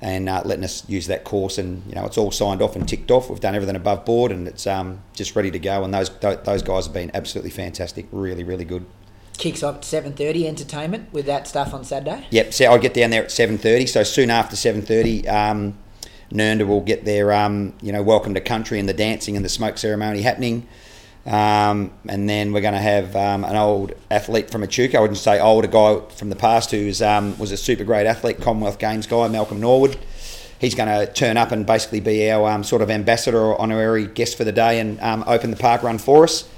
and 0.00 0.28
uh, 0.28 0.42
letting 0.44 0.64
us 0.64 0.88
use 0.88 1.06
that 1.08 1.22
course. 1.24 1.58
And 1.58 1.84
you 1.88 1.94
know 1.94 2.06
it's 2.06 2.18
all 2.18 2.32
signed 2.32 2.60
off 2.60 2.74
and 2.74 2.88
ticked 2.88 3.10
off. 3.10 3.30
We've 3.30 3.40
done 3.40 3.54
everything 3.54 3.76
above 3.76 4.04
board, 4.04 4.32
and 4.32 4.48
it's 4.48 4.66
um, 4.66 5.00
just 5.14 5.36
ready 5.36 5.50
to 5.52 5.58
go. 5.58 5.84
And 5.84 5.94
those 5.94 6.10
tho- 6.10 6.36
those 6.36 6.62
guys 6.62 6.86
have 6.86 6.94
been 6.94 7.10
absolutely 7.14 7.50
fantastic. 7.50 8.06
Really, 8.12 8.44
really 8.44 8.64
good. 8.64 8.84
Kicks 9.36 9.62
off 9.62 9.76
at 9.76 9.84
seven 9.84 10.12
thirty. 10.12 10.46
Entertainment 10.46 11.12
with 11.12 11.26
that 11.26 11.46
stuff 11.48 11.74
on 11.74 11.84
Saturday. 11.84 12.26
Yep. 12.30 12.54
So 12.54 12.72
I 12.72 12.78
get 12.78 12.94
down 12.94 13.10
there 13.10 13.24
at 13.24 13.30
seven 13.30 13.58
thirty. 13.58 13.86
So 13.86 14.02
soon 14.02 14.30
after 14.30 14.56
seven 14.56 14.82
thirty, 14.82 15.26
um, 15.28 15.76
Njernda 16.30 16.66
will 16.66 16.80
get 16.80 17.04
their 17.04 17.32
um, 17.32 17.74
you 17.82 17.92
know 17.92 18.02
welcome 18.02 18.34
to 18.34 18.40
country 18.40 18.78
and 18.78 18.88
the 18.88 18.94
dancing 18.94 19.36
and 19.36 19.44
the 19.44 19.48
smoke 19.48 19.76
ceremony 19.76 20.22
happening. 20.22 20.66
Um, 21.26 21.90
and 22.06 22.28
then 22.28 22.52
we're 22.52 22.60
going 22.60 22.74
to 22.74 22.80
have 22.80 23.16
um, 23.16 23.44
an 23.44 23.56
old 23.56 23.92
athlete 24.10 24.50
from 24.50 24.62
Echuca. 24.62 24.98
I 24.98 25.00
wouldn't 25.00 25.18
say 25.18 25.40
old, 25.40 25.64
a 25.64 25.68
guy 25.68 26.00
from 26.14 26.28
the 26.28 26.36
past 26.36 26.70
who's 26.70 27.00
um, 27.00 27.38
was 27.38 27.50
a 27.50 27.56
super 27.56 27.82
great 27.82 28.06
athlete, 28.06 28.42
Commonwealth 28.42 28.78
Games 28.78 29.06
guy, 29.06 29.26
Malcolm 29.28 29.58
Norwood. 29.58 29.96
He's 30.58 30.74
going 30.74 30.88
to 30.88 31.10
turn 31.12 31.36
up 31.36 31.50
and 31.50 31.66
basically 31.66 32.00
be 32.00 32.30
our 32.30 32.50
um, 32.50 32.62
sort 32.62 32.82
of 32.82 32.90
ambassador 32.90 33.40
or 33.40 33.60
honorary 33.60 34.06
guest 34.06 34.36
for 34.36 34.44
the 34.44 34.52
day 34.52 34.78
and 34.78 34.98
open 35.26 35.50
the 35.50 35.56
park 35.56 35.82
run 35.82 35.98
for 35.98 36.24
us. 36.24 36.48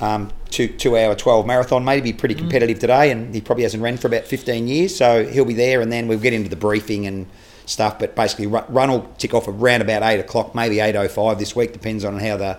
Um, 0.00 0.32
two 0.50 0.68
two 0.68 0.98
hour 0.98 1.14
twelve 1.14 1.46
marathon, 1.46 1.84
maybe 1.84 2.12
be 2.12 2.18
pretty 2.18 2.34
competitive 2.34 2.80
today, 2.80 3.12
and 3.12 3.32
he 3.34 3.40
probably 3.40 3.62
hasn't 3.62 3.82
ran 3.82 3.96
for 3.96 4.08
about 4.08 4.24
fifteen 4.24 4.66
years, 4.66 4.94
so 4.96 5.24
he'll 5.24 5.44
be 5.44 5.54
there, 5.54 5.80
and 5.80 5.92
then 5.92 6.08
we'll 6.08 6.18
get 6.18 6.32
into 6.32 6.50
the 6.50 6.56
briefing 6.56 7.06
and 7.06 7.26
stuff. 7.64 7.98
But 8.00 8.16
basically, 8.16 8.48
run, 8.48 8.64
run 8.68 8.90
will 8.90 9.08
tick 9.18 9.34
off 9.34 9.46
around 9.46 9.82
about 9.82 10.02
eight 10.02 10.18
o'clock, 10.18 10.52
maybe 10.52 10.80
eight 10.80 10.96
oh 10.96 11.06
five 11.06 11.38
this 11.38 11.54
week, 11.54 11.72
depends 11.72 12.04
on 12.04 12.18
how 12.18 12.36
the 12.36 12.58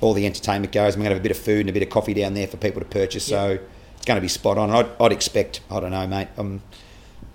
all 0.00 0.14
the 0.14 0.24
entertainment 0.24 0.72
goes. 0.72 0.96
We're 0.96 1.02
going 1.02 1.10
to 1.10 1.14
have 1.16 1.20
a 1.20 1.22
bit 1.22 1.32
of 1.32 1.38
food 1.38 1.60
and 1.60 1.68
a 1.68 1.72
bit 1.74 1.82
of 1.82 1.90
coffee 1.90 2.14
down 2.14 2.32
there 2.32 2.46
for 2.46 2.56
people 2.56 2.80
to 2.80 2.88
purchase, 2.88 3.24
so 3.24 3.58
it's 3.94 4.06
going 4.06 4.16
to 4.16 4.22
be 4.22 4.28
spot 4.28 4.56
on. 4.56 4.70
I'd, 4.70 4.88
I'd 4.98 5.12
expect, 5.12 5.60
I 5.70 5.80
don't 5.80 5.90
know, 5.90 6.06
mate. 6.06 6.28
Um, 6.38 6.62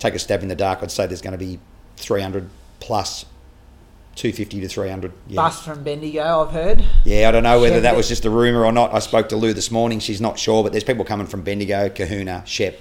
take 0.00 0.14
a 0.14 0.18
stab 0.18 0.42
in 0.42 0.48
the 0.48 0.56
dark. 0.56 0.82
I'd 0.82 0.90
say 0.90 1.06
there's 1.06 1.22
going 1.22 1.38
to 1.38 1.38
be 1.38 1.60
three 1.96 2.20
hundred 2.20 2.50
plus. 2.80 3.24
250 4.16 4.60
to 4.62 4.68
300 4.68 5.12
yeah. 5.28 5.36
Bus 5.36 5.62
from 5.62 5.84
Bendigo, 5.84 6.42
I've 6.42 6.50
heard. 6.52 6.82
Yeah, 7.04 7.28
I 7.28 7.32
don't 7.32 7.42
know 7.42 7.60
whether 7.60 7.76
Shep 7.76 7.82
that 7.82 7.96
was 7.96 8.08
just 8.08 8.24
a 8.24 8.30
rumour 8.30 8.64
or 8.64 8.72
not. 8.72 8.92
I 8.94 8.98
spoke 8.98 9.28
to 9.28 9.36
Lou 9.36 9.52
this 9.52 9.70
morning. 9.70 10.00
She's 10.00 10.20
not 10.22 10.38
sure, 10.38 10.62
but 10.62 10.72
there's 10.72 10.84
people 10.84 11.04
coming 11.04 11.26
from 11.26 11.42
Bendigo, 11.42 11.90
Cohuna, 11.90 12.46
Shep. 12.46 12.78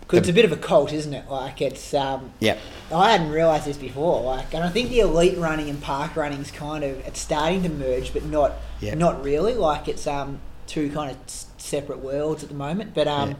Because 0.00 0.20
it's 0.20 0.28
a 0.28 0.32
bit 0.32 0.44
of 0.46 0.52
a 0.52 0.56
cult, 0.56 0.92
isn't 0.92 1.12
it? 1.12 1.28
Like 1.28 1.60
it's. 1.60 1.92
Um, 1.92 2.32
Yeah, 2.40 2.56
I 2.94 3.10
hadn't 3.10 3.30
realised 3.30 3.66
this 3.66 3.76
before. 3.76 4.22
Like, 4.22 4.54
and 4.54 4.64
I 4.64 4.70
think 4.70 4.88
the 4.88 5.00
elite 5.00 5.36
running 5.36 5.68
and 5.68 5.82
park 5.82 6.16
running 6.16 6.40
is 6.40 6.50
kind 6.50 6.82
of 6.82 6.98
it's 7.06 7.20
starting 7.20 7.62
to 7.64 7.68
merge, 7.68 8.14
but 8.14 8.24
not 8.24 8.52
Yeah. 8.80 8.94
not 8.94 9.22
really. 9.22 9.52
Like 9.54 9.86
it's 9.86 10.06
um 10.06 10.40
two 10.66 10.90
kind 10.90 11.10
of 11.10 11.18
s- 11.26 11.46
separate 11.58 11.98
worlds 11.98 12.42
at 12.42 12.48
the 12.48 12.54
moment. 12.54 12.94
But 12.94 13.06
um, 13.06 13.36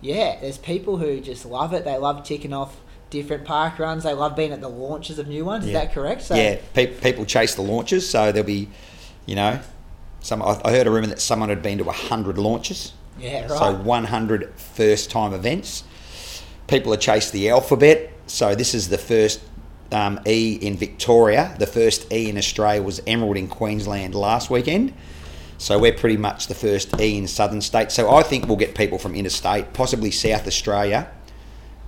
yeah. 0.00 0.38
there's 0.40 0.56
people 0.56 0.96
who 0.98 1.20
just 1.20 1.44
love 1.44 1.74
it. 1.74 1.84
They 1.84 1.98
love 1.98 2.24
ticking 2.24 2.54
off 2.54 2.80
different 3.10 3.44
park 3.44 3.78
runs. 3.78 4.04
They 4.04 4.14
love 4.14 4.34
being 4.36 4.52
at 4.52 4.60
the 4.60 4.68
launches 4.68 5.18
of 5.18 5.28
new 5.28 5.44
ones. 5.44 5.64
Is 5.64 5.72
Yeah. 5.72 5.80
that 5.80 5.92
correct? 5.92 6.22
So, 6.22 6.34
yeah. 6.34 6.56
Pe- 6.74 6.86
people 6.86 7.24
chase 7.26 7.54
the 7.54 7.62
launches, 7.62 8.08
so 8.08 8.32
there'll 8.32 8.46
be, 8.46 8.68
you 9.26 9.34
know, 9.34 9.58
some. 10.20 10.42
I 10.42 10.60
I 10.64 10.70
heard 10.70 10.86
a 10.86 10.90
rumour 10.90 11.08
that 11.08 11.20
someone 11.20 11.48
had 11.48 11.62
been 11.62 11.78
to 11.78 11.84
hundred 11.84 12.38
launches. 12.38 12.92
Yeah, 13.18 13.48
So 13.48 13.72
right. 13.72 13.78
100 13.84 14.52
first 14.56 15.10
time 15.10 15.34
events. 15.34 15.82
People 16.68 16.92
have 16.92 17.00
chased 17.00 17.32
the 17.32 17.50
alphabet. 17.50 18.12
So 18.26 18.54
this 18.54 18.72
is 18.74 18.88
the 18.88 18.96
first 18.96 19.40
um, 19.92 20.20
E 20.26 20.58
in 20.62 20.76
Victoria. 20.76 21.54
The 21.58 21.66
first 21.66 22.10
E 22.12 22.30
in 22.30 22.38
Australia 22.38 22.80
was 22.82 23.02
Emerald 23.06 23.36
in 23.36 23.48
Queensland 23.48 24.14
last 24.14 24.48
weekend. 24.48 24.94
So 25.58 25.78
we're 25.78 25.92
pretty 25.92 26.16
much 26.16 26.46
the 26.46 26.54
first 26.54 26.98
E 26.98 27.18
in 27.18 27.26
southern 27.26 27.60
states. 27.60 27.94
So 27.94 28.10
I 28.10 28.22
think 28.22 28.46
we'll 28.46 28.56
get 28.56 28.74
people 28.74 28.98
from 28.98 29.14
interstate, 29.14 29.74
possibly 29.74 30.10
South 30.10 30.46
Australia 30.46 31.08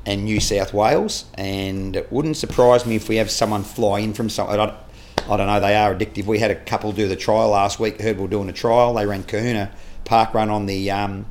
and 0.07 0.25
New 0.25 0.41
South 0.41 0.73
Wales. 0.73 1.27
And 1.35 1.97
it 1.97 2.13
wouldn't 2.13 2.37
surprise 2.37 2.87
me 2.87 2.97
if 2.97 3.09
we 3.09 3.17
have 3.17 3.31
someone 3.31 3.63
fly 3.63 4.01
in 4.01 4.15
from 4.15 4.29
some. 4.29 4.49
I 4.49 4.57
don't, 4.57 4.75
I 5.29 5.37
don't 5.37 5.47
know. 5.47 5.61
They 5.61 5.77
are 5.77 5.95
addictive. 5.95 6.25
We 6.27 6.39
had 6.39 6.51
a 6.51 6.57
couple 6.57 6.93
do 6.93 7.09
the 7.09 7.17
trial 7.17 7.51
last 7.51 7.79
week. 7.79 8.01
Heard 8.01 8.17
we 8.17 8.23
were 8.23 8.29
doing 8.29 8.49
a 8.49 8.53
trial. 8.53 8.95
They 8.95 9.07
ran 9.07 9.25
Cohuna 9.25 9.71
Park 10.05 10.35
Run 10.35 10.51
on 10.51 10.67
the 10.67 10.91
um, 10.91 11.27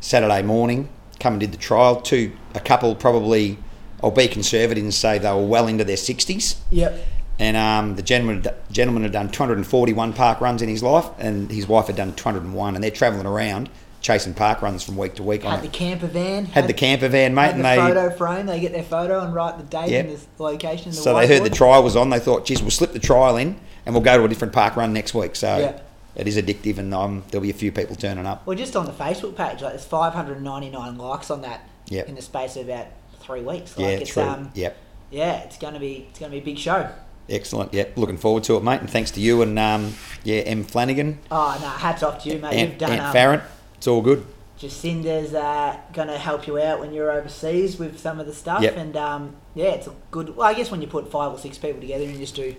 Saturday 0.00 0.42
morning. 0.42 0.88
Come 1.20 1.34
and 1.34 1.40
did 1.40 1.52
the 1.52 1.58
trial. 1.58 2.00
Two, 2.00 2.32
a 2.54 2.60
couple 2.60 2.94
probably. 2.94 3.58
I'll 4.02 4.10
be 4.10 4.26
conservative 4.26 4.82
and 4.82 4.92
say 4.92 5.18
they 5.18 5.30
were 5.30 5.46
well 5.46 5.68
into 5.68 5.84
their 5.84 5.96
sixties. 5.96 6.60
Yep. 6.70 7.06
And 7.38 7.56
um, 7.56 7.96
the 7.96 8.02
gentleman, 8.02 8.46
gentleman 8.70 9.02
had 9.04 9.12
done 9.12 9.30
241 9.30 10.12
park 10.12 10.40
runs 10.40 10.60
in 10.60 10.68
his 10.68 10.82
life, 10.82 11.06
and 11.18 11.50
his 11.50 11.66
wife 11.66 11.86
had 11.86 11.96
done 11.96 12.14
201, 12.14 12.74
and 12.74 12.84
they're 12.84 12.90
travelling 12.90 13.26
around 13.26 13.70
chasing 14.02 14.34
park 14.34 14.60
runs 14.62 14.82
from 14.82 14.96
week 14.96 15.14
to 15.14 15.22
week. 15.22 15.44
on 15.44 15.52
Had 15.52 15.62
the 15.62 15.66
it. 15.66 15.72
camper 15.72 16.06
van. 16.08 16.44
Had 16.46 16.66
the 16.68 16.72
camper 16.74 17.08
van, 17.08 17.34
mate, 17.34 17.42
Had 17.42 17.54
and 17.54 17.60
the 17.64 17.68
they 17.68 17.76
photo 17.76 18.10
frame. 18.10 18.46
They 18.46 18.60
get 18.60 18.72
their 18.72 18.82
photo 18.82 19.20
and 19.24 19.34
write 19.34 19.56
the 19.58 19.64
date 19.64 19.90
Yep. 19.90 20.06
and 20.06 20.18
the 20.18 20.42
location. 20.42 20.88
And 20.88 20.96
the 20.96 21.00
so 21.00 21.14
they 21.16 21.26
heard 21.26 21.44
the 21.44 21.50
trial 21.50 21.82
was 21.82 21.96
on. 21.96 22.10
They 22.10 22.18
thought, 22.18 22.44
geez, 22.44 22.60
we'll 22.60 22.70
slip 22.70 22.92
the 22.92 22.98
trial 22.98 23.36
in, 23.36 23.58
and 23.86 23.94
we'll 23.94 24.04
go 24.04 24.18
to 24.18 24.24
a 24.24 24.28
different 24.28 24.52
park 24.52 24.76
run 24.76 24.92
next 24.92 25.14
week. 25.14 25.36
So 25.36 25.56
Yeah. 25.58 25.78
it 26.16 26.26
is 26.28 26.36
addictive, 26.36 26.78
and 26.78 26.92
um, 26.92 27.22
there'll 27.30 27.42
be 27.42 27.50
a 27.50 27.54
few 27.54 27.70
people 27.72 27.94
turning 27.96 28.26
up. 28.26 28.44
Well, 28.46 28.56
just 28.58 28.74
on 28.76 28.86
the 28.86 28.92
Facebook 28.92 29.36
page, 29.36 29.62
like 29.62 29.72
there's 29.72 29.84
599 29.84 30.98
likes 30.98 31.30
on 31.30 31.42
that 31.42 31.60
Yep. 31.88 32.08
in 32.08 32.14
the 32.16 32.22
space 32.22 32.56
of 32.56 32.68
about 32.68 32.86
three 33.20 33.40
weeks. 33.42 33.74
Yeah, 33.76 33.86
it's 33.88 34.10
true. 34.10 34.22
um, 34.24 34.50
yep. 34.54 34.76
yeah, 35.10 35.42
it's 35.42 35.58
gonna 35.58 35.78
be 35.80 36.06
it's 36.10 36.18
gonna 36.18 36.32
be 36.32 36.38
a 36.38 36.42
big 36.42 36.58
show. 36.58 36.88
Excellent. 37.28 37.72
Yep. 37.72 37.96
Looking 37.96 38.16
forward 38.18 38.42
to 38.44 38.56
it, 38.56 38.64
mate. 38.64 38.80
And 38.80 38.90
thanks 38.90 39.12
to 39.12 39.20
you 39.20 39.42
and 39.42 39.56
um, 39.58 39.94
yeah, 40.24 40.40
M 40.40 40.64
Flanagan, 40.64 41.18
Oh 41.30 41.56
no, 41.60 41.68
hats 41.68 42.02
off 42.02 42.22
to 42.24 42.28
you, 42.30 42.38
mate. 42.38 42.54
Aunt, 42.54 42.70
You've 42.70 42.78
done 42.78 42.90
Aunt 42.92 43.02
um, 43.02 43.12
Farrant. 43.12 43.42
It's 43.82 43.88
all 43.88 44.00
good. 44.00 44.24
Jacinda's 44.58 45.34
uh, 45.34 45.76
gonna 45.92 46.16
help 46.16 46.46
you 46.46 46.56
out 46.56 46.78
when 46.78 46.92
you're 46.94 47.10
overseas 47.10 47.80
with 47.80 47.98
some 47.98 48.20
of 48.20 48.26
the 48.26 48.32
stuff, 48.32 48.62
Yep. 48.62 48.76
and 48.76 48.96
um, 48.96 49.34
yeah, 49.56 49.70
it's 49.72 49.88
a 49.88 49.92
good. 50.12 50.36
Well, 50.36 50.46
I 50.46 50.54
guess 50.54 50.70
when 50.70 50.80
you 50.80 50.86
put 50.86 51.10
five 51.10 51.32
or 51.32 51.38
six 51.40 51.58
people 51.58 51.80
together 51.80 52.04
and 52.04 52.16
just 52.16 52.36
do 52.36 52.54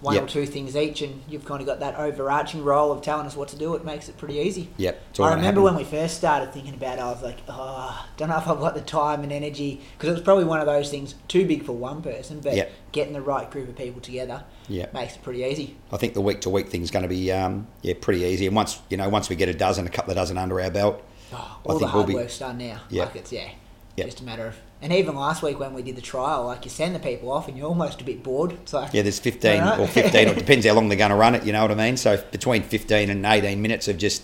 one 0.00 0.14
Yep. 0.14 0.24
or 0.24 0.26
two 0.26 0.46
things 0.46 0.76
each, 0.76 1.02
and 1.02 1.20
you've 1.28 1.44
kind 1.44 1.60
of 1.60 1.66
got 1.66 1.80
that 1.80 1.94
overarching 1.96 2.64
role 2.64 2.90
of 2.90 3.02
telling 3.02 3.26
us 3.26 3.36
what 3.36 3.48
to 3.48 3.56
do, 3.56 3.74
it 3.74 3.84
makes 3.84 4.08
it 4.08 4.16
pretty 4.16 4.38
easy. 4.38 4.68
Yep. 4.78 5.00
I 5.20 5.34
remember 5.34 5.60
when 5.60 5.76
we 5.76 5.84
first 5.84 6.16
started 6.16 6.52
thinking 6.54 6.72
about 6.74 6.98
it, 6.98 7.02
I 7.02 7.10
was 7.10 7.22
like, 7.22 7.38
oh, 7.48 8.06
don't 8.16 8.28
know 8.30 8.38
if 8.38 8.48
I've 8.48 8.60
got 8.60 8.74
the 8.74 8.80
time 8.80 9.22
and 9.22 9.30
energy 9.32 9.80
because 9.96 10.08
it 10.08 10.12
was 10.12 10.22
probably 10.22 10.44
one 10.44 10.60
of 10.60 10.66
those 10.66 10.90
things 10.90 11.14
too 11.28 11.46
big 11.46 11.64
for 11.64 11.72
one 11.72 12.00
person, 12.02 12.40
but 12.40 12.54
Yep. 12.56 12.72
getting 12.92 13.12
the 13.12 13.20
right 13.20 13.50
group 13.50 13.68
of 13.68 13.76
people 13.76 14.00
together 14.00 14.44
Yep. 14.68 14.94
makes 14.94 15.16
it 15.16 15.22
pretty 15.22 15.42
easy. 15.42 15.76
I 15.92 15.96
think 15.98 16.14
the 16.14 16.20
week 16.22 16.40
to 16.42 16.50
week 16.50 16.68
thing's 16.68 16.90
going 16.90 17.02
to 17.02 17.08
be 17.08 17.30
um, 17.30 17.66
yeah 17.82 17.94
pretty 18.00 18.20
easy. 18.22 18.46
And 18.46 18.56
once 18.56 18.80
you 18.88 18.96
know, 18.96 19.08
once 19.08 19.28
we 19.28 19.36
get 19.36 19.48
a 19.50 19.54
dozen, 19.54 19.86
a 19.86 19.90
couple 19.90 20.12
of 20.12 20.16
dozen 20.16 20.38
under 20.38 20.60
our 20.60 20.70
belt, 20.70 21.02
Oh, 21.32 21.36
I 21.36 21.38
all 21.40 21.58
the 21.62 21.68
think 21.68 21.80
we'll 21.80 21.88
hard 21.90 22.06
be- 22.06 22.14
work's 22.14 22.38
done 22.38 22.58
now. 22.58 22.80
Yeah. 22.88 23.04
Like 23.04 23.16
it's 23.16 23.32
yeah, 23.32 23.50
just 23.98 24.20
a 24.20 24.24
matter 24.24 24.46
of. 24.46 24.56
And 24.82 24.92
even 24.94 25.14
last 25.14 25.42
week 25.42 25.60
when 25.60 25.74
we 25.74 25.82
did 25.82 25.96
the 25.96 26.00
trial, 26.02 26.46
like 26.46 26.64
you 26.64 26.70
send 26.70 26.94
the 26.94 26.98
people 26.98 27.30
off 27.30 27.48
and 27.48 27.56
you're 27.58 27.68
almost 27.68 28.00
a 28.00 28.04
bit 28.04 28.22
bored. 28.22 28.52
It's 28.52 28.72
like 28.72 28.94
yeah, 28.94 29.02
there's 29.02 29.18
15 29.18 29.60
Alright. 29.60 29.78
or 29.78 29.86
15. 29.86 30.28
it 30.28 30.34
depends 30.38 30.64
how 30.66 30.72
long 30.74 30.88
they're 30.88 30.96
going 30.96 31.10
to 31.10 31.16
run 31.16 31.34
it. 31.34 31.44
You 31.44 31.52
know 31.52 31.62
what 31.62 31.70
I 31.70 31.74
mean? 31.74 31.96
So 31.98 32.22
between 32.30 32.62
15 32.62 33.10
and 33.10 33.26
18 33.26 33.60
minutes 33.60 33.88
of 33.88 33.98
just 33.98 34.22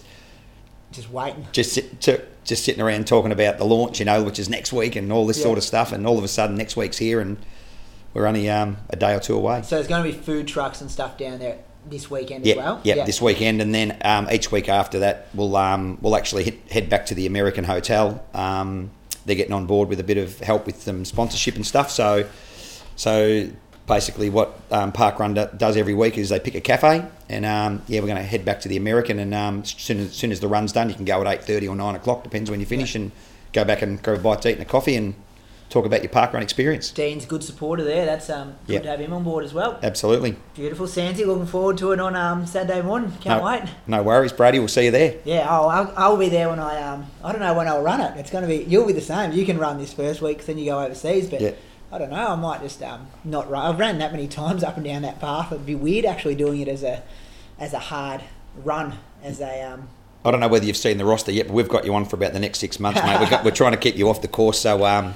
just 0.93 1.11
waiting. 1.11 1.47
just 1.53 1.73
sit, 1.75 2.01
to, 2.03 2.25
just 2.45 2.65
sitting 2.65 2.81
around 2.81 3.07
talking 3.07 3.33
about 3.33 3.59
the 3.59 3.65
launch, 3.65 3.99
you 3.99 4.05
know, 4.07 4.23
which 4.23 4.39
is 4.39 4.49
next 4.49 4.73
week 4.73 4.97
and 4.97 5.13
all 5.13 5.27
this 5.27 5.37
Yeah. 5.39 5.43
sort 5.45 5.59
of 5.59 5.65
stuff. 5.65 5.93
And 5.93 6.07
all 6.07 6.17
of 6.17 6.25
a 6.25 6.29
sudden, 6.29 6.57
next 6.57 6.77
week's 6.77 6.99
here, 6.99 7.21
and 7.21 7.37
we're 8.15 8.27
only 8.27 8.49
um, 8.49 8.79
a 8.89 8.97
day 8.97 9.15
or 9.15 9.21
two 9.21 9.35
away. 9.37 9.61
So 9.63 9.77
there's 9.77 9.89
going 9.89 10.11
to 10.11 10.17
be 10.17 10.25
food 10.25 10.47
trucks 10.49 10.81
and 10.81 10.91
stuff 10.91 11.19
down 11.19 11.39
there 11.39 11.59
this 11.89 12.11
weekend 12.11 12.47
as 12.47 12.57
well. 12.57 12.81
yeah, 12.83 13.05
this 13.05 13.21
weekend, 13.21 13.61
and 13.61 13.75
then 13.75 13.97
um, 14.05 14.29
each 14.31 14.51
week 14.51 14.69
after 14.69 15.01
that, 15.01 15.29
we'll 15.35 15.55
um, 15.57 15.99
we'll 16.01 16.17
actually 16.17 16.45
hit, 16.45 16.71
head 16.71 16.89
back 16.89 17.07
to 17.07 17.15
the 17.15 17.27
American 17.27 17.65
hotel. 17.65 18.25
Um, 18.33 18.91
they're 19.27 19.37
getting 19.37 19.53
on 19.53 19.67
board 19.67 19.89
with 19.89 20.01
a 20.01 20.05
bit 20.05 20.17
of 20.17 20.39
help 20.41 20.67
with 20.67 20.81
some 20.83 21.05
sponsorship 21.05 21.57
and 21.57 21.67
stuff. 21.67 21.91
So, 21.91 22.27
so 22.97 23.51
basically, 23.87 24.31
what 24.31 24.59
um, 24.71 24.93
Park 24.93 25.19
Run 25.19 25.35
does 25.35 25.77
every 25.77 25.95
week 25.95 26.17
is 26.17 26.31
they 26.31 26.41
pick 26.41 26.55
a 26.55 26.61
cafe, 26.61 27.05
and 27.29 27.45
um, 27.45 27.83
yeah, 27.89 28.01
we're 28.01 28.07
going 28.07 28.17
to 28.17 28.23
head 28.23 28.45
back 28.45 28.61
to 28.61 28.69
the 28.69 28.77
American, 28.77 29.19
and 29.19 29.35
um, 29.35 29.61
as 29.61 29.71
soon 29.71 29.99
as, 29.99 30.13
soon 30.15 30.33
as 30.33 30.41
the 30.41 30.49
run's 30.49 30.73
done, 30.73 30.89
you 30.89 30.95
can 30.95 31.05
go 31.05 31.21
at 31.21 31.27
eight 31.27 31.45
thirty 31.45 31.69
or 31.69 31.77
nine 31.77 31.95
o'clock, 31.95 32.23
depends 32.23 32.51
when 32.51 32.61
you 32.61 32.67
finish, 32.67 32.95
and 32.95 33.13
go 33.53 33.65
back 33.65 33.83
and 33.83 34.03
grab 34.03 34.19
a 34.19 34.23
bite 34.23 34.43
to 34.43 34.51
eat 34.51 34.53
and 34.55 34.63
a 34.63 34.65
coffee 34.65 34.97
and 34.97 35.15
talk 35.69 35.85
about 35.85 36.03
your 36.03 36.11
park 36.11 36.33
run 36.33 36.43
experience. 36.43 36.91
Dean's 36.91 37.25
a 37.25 37.27
good 37.27 37.43
supporter 37.43 37.83
there. 37.85 38.07
That's 38.07 38.31
um, 38.31 38.55
good 38.67 38.75
Yep. 38.75 38.83
to 38.85 38.89
have 38.91 39.01
him 39.01 39.13
on 39.13 39.25
board 39.25 39.45
as 39.45 39.53
well. 39.53 39.79
Absolutely. 39.83 40.37
Beautiful, 40.55 40.87
Sandy. 40.87 41.25
Looking 41.25 41.47
forward 41.47 41.79
to 41.79 41.93
it 41.93 42.01
on 42.01 42.15
um, 42.15 42.47
Saturday 42.47 42.83
morning. 42.83 43.13
Can't 43.21 43.43
no, 43.43 43.47
wait. 43.51 43.63
No 43.87 44.03
worries, 44.03 44.33
Brady. 44.33 44.59
We'll 44.59 44.69
see 44.69 44.85
you 44.87 44.91
there. 44.91 45.17
Yeah, 45.25 45.47
oh, 45.49 45.69
I'll, 45.69 45.93
I'll 45.97 46.17
be 46.17 46.29
there 46.29 46.49
when 46.49 46.59
I 46.61 46.81
um 46.83 47.07
I 47.23 47.33
don't 47.33 47.41
know 47.41 47.55
when 47.55 47.69
I'll 47.69 47.83
run 47.83 48.01
it. 48.01 48.17
It's 48.19 48.31
going 48.31 48.43
to 48.43 48.49
be 48.49 48.65
you'll 48.65 48.87
be 48.87 48.93
the 48.93 49.01
same. 49.01 49.33
You 49.33 49.45
can 49.45 49.59
run 49.59 49.79
this 49.79 49.93
first 49.93 50.23
week, 50.23 50.45
then 50.47 50.59
you 50.59 50.67
go 50.67 50.81
overseas. 50.81 51.29
But 51.29 51.41
Yeah. 51.41 51.53
I 51.93 51.99
don't 51.99 52.11
know. 52.11 52.27
I 52.29 52.35
might 52.37 52.63
just 52.63 52.83
um 52.83 53.07
not 53.25 53.49
run. 53.51 53.65
I've 53.65 53.79
ran 53.79 53.99
that 53.99 54.13
many 54.13 54.29
times 54.29 54.63
up 54.65 54.77
and 54.77 54.85
down 54.85 55.03
that 55.03 55.21
path. 55.21 55.53
It'd 55.53 55.67
be 55.67 55.75
weird 55.75 56.05
actually 56.05 56.35
doing 56.35 56.61
it 56.61 56.69
as 56.69 56.83
a 56.83 57.03
as 57.59 57.73
a 57.73 57.79
hard 57.79 58.23
run 58.65 58.99
as 59.23 59.41
a 59.41 59.63
um. 59.63 59.89
I 60.25 60.33
don't 60.33 60.41
know 60.41 60.49
whether 60.49 60.67
you've 60.67 60.77
seen 60.77 60.99
the 60.99 61.05
roster 61.05 61.31
yet, 61.31 61.47
but 61.47 61.55
we've 61.55 61.69
got 61.69 61.85
you 61.85 61.95
on 61.95 62.05
for 62.05 62.17
about 62.17 62.33
the 62.33 62.41
next 62.41 62.59
six 62.59 62.81
months, 62.81 63.01
mate. 63.01 63.21
We've 63.21 63.31
got, 63.31 63.45
we're 63.45 63.53
trying 63.53 63.71
to 63.73 63.79
keep 63.79 63.95
you 63.97 64.09
off 64.11 64.23
the 64.23 64.27
course, 64.29 64.59
so 64.59 64.85
um, 64.85 65.15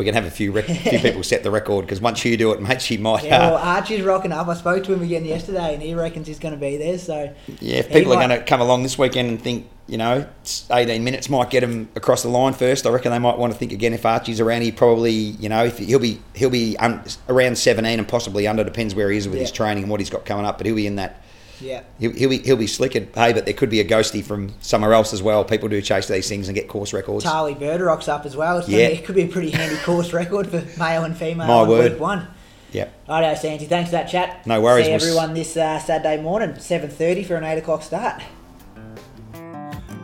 we 0.00 0.06
can 0.06 0.14
have 0.14 0.24
a 0.24 0.30
few 0.30 0.50
rec- 0.50 0.64
few 0.64 0.98
people 1.02 1.22
set 1.22 1.42
the 1.42 1.50
record 1.50 1.84
because 1.84 2.00
once 2.00 2.24
you 2.24 2.34
do 2.36 2.52
it, 2.52 2.62
mate, 2.62 2.80
she 2.80 2.96
might. 2.96 3.22
Yeah, 3.22 3.50
well, 3.50 3.56
uh, 3.58 3.76
Archie's 3.76 4.02
rocking 4.02 4.32
up. 4.32 4.48
I 4.48 4.54
spoke 4.54 4.82
to 4.84 4.94
him 4.94 5.02
again 5.02 5.26
yesterday, 5.26 5.74
and 5.74 5.82
he 5.82 5.94
reckons 5.94 6.26
he's 6.26 6.38
going 6.38 6.54
to 6.54 6.60
be 6.60 6.78
there. 6.78 6.98
So 6.98 7.34
yeah, 7.60 7.76
if 7.76 7.92
people 7.92 8.14
are 8.14 8.16
going 8.16 8.30
to 8.30 8.42
come 8.42 8.62
along 8.62 8.82
this 8.82 8.96
weekend 8.96 9.28
and 9.28 9.40
think, 9.40 9.68
you 9.86 9.98
know, 9.98 10.26
it's 10.40 10.68
18 10.70 11.04
minutes 11.04 11.28
might 11.28 11.50
get 11.50 11.62
him 11.62 11.90
across 11.96 12.22
the 12.22 12.30
line 12.30 12.54
first, 12.54 12.86
I 12.86 12.90
reckon 12.90 13.12
they 13.12 13.18
might 13.18 13.36
want 13.36 13.52
to 13.52 13.58
think 13.58 13.72
again. 13.72 13.92
If 13.92 14.06
Archie's 14.06 14.40
around, 14.40 14.62
he 14.62 14.72
probably, 14.72 15.12
you 15.12 15.50
know, 15.50 15.66
if 15.66 15.76
he'll 15.76 15.98
be 15.98 16.20
he'll 16.34 16.48
be 16.48 16.78
um, 16.78 17.02
around 17.28 17.58
17 17.58 17.98
and 17.98 18.08
possibly 18.08 18.46
under. 18.46 18.64
Depends 18.64 18.94
where 18.94 19.10
he 19.10 19.18
is 19.18 19.28
with 19.28 19.38
his 19.38 19.52
training 19.52 19.84
and 19.84 19.90
what 19.90 20.00
he's 20.00 20.10
got 20.10 20.24
coming 20.24 20.46
up, 20.46 20.56
but 20.56 20.66
he'll 20.66 20.76
be 20.76 20.86
in 20.86 20.96
that. 20.96 21.22
Yeah, 21.60 21.82
He'll, 21.98 22.12
he'll 22.12 22.30
be 22.30 22.38
he'll 22.38 22.56
be 22.56 22.66
slick. 22.66 22.96
at- 22.96 23.14
Hey, 23.14 23.32
but 23.32 23.44
there 23.44 23.54
could 23.54 23.70
be 23.70 23.80
a 23.80 23.84
ghosty 23.84 24.22
from 24.24 24.54
somewhere 24.60 24.92
else 24.94 25.12
as 25.12 25.22
well. 25.22 25.44
People 25.44 25.68
do 25.68 25.80
chase 25.82 26.06
these 26.08 26.28
things 26.28 26.48
and 26.48 26.54
get 26.54 26.68
course 26.68 26.92
records. 26.92 27.24
Charlie 27.24 27.54
Bergerock's 27.54 28.08
up 28.08 28.24
as 28.26 28.36
well. 28.36 28.58
It's 28.58 28.68
Yeah. 28.68 28.78
gonna 28.78 28.90
be, 28.90 28.96
it 28.96 29.04
could 29.04 29.14
be 29.14 29.22
a 29.22 29.28
pretty 29.28 29.50
handy 29.50 29.76
course 29.84 30.12
record 30.12 30.48
for 30.48 30.62
male 30.78 31.04
and 31.04 31.16
female 31.16 31.46
My 31.46 31.54
on 31.54 31.68
word. 31.68 31.92
week 31.92 32.00
one. 32.00 32.26
Yep. 32.72 32.92
Righto, 33.08 33.34
Sandy. 33.40 33.66
Thanks 33.66 33.90
for 33.90 33.96
that 33.96 34.08
chat. 34.08 34.46
No 34.46 34.60
worries, 34.60 34.86
See 34.86 34.92
everyone 34.92 35.34
this 35.34 35.56
uh, 35.56 35.78
Saturday 35.80 36.22
morning, 36.22 36.54
seven 36.60 36.88
thirty 36.88 37.24
for 37.24 37.34
an 37.36 37.44
eight 37.44 37.58
o'clock 37.58 37.82
start. 37.82 38.22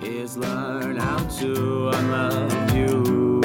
is 0.03 0.37
learn 0.37 0.97
how 0.97 1.19
to 1.39 1.89
unlove 1.91 2.75
you. 2.77 3.41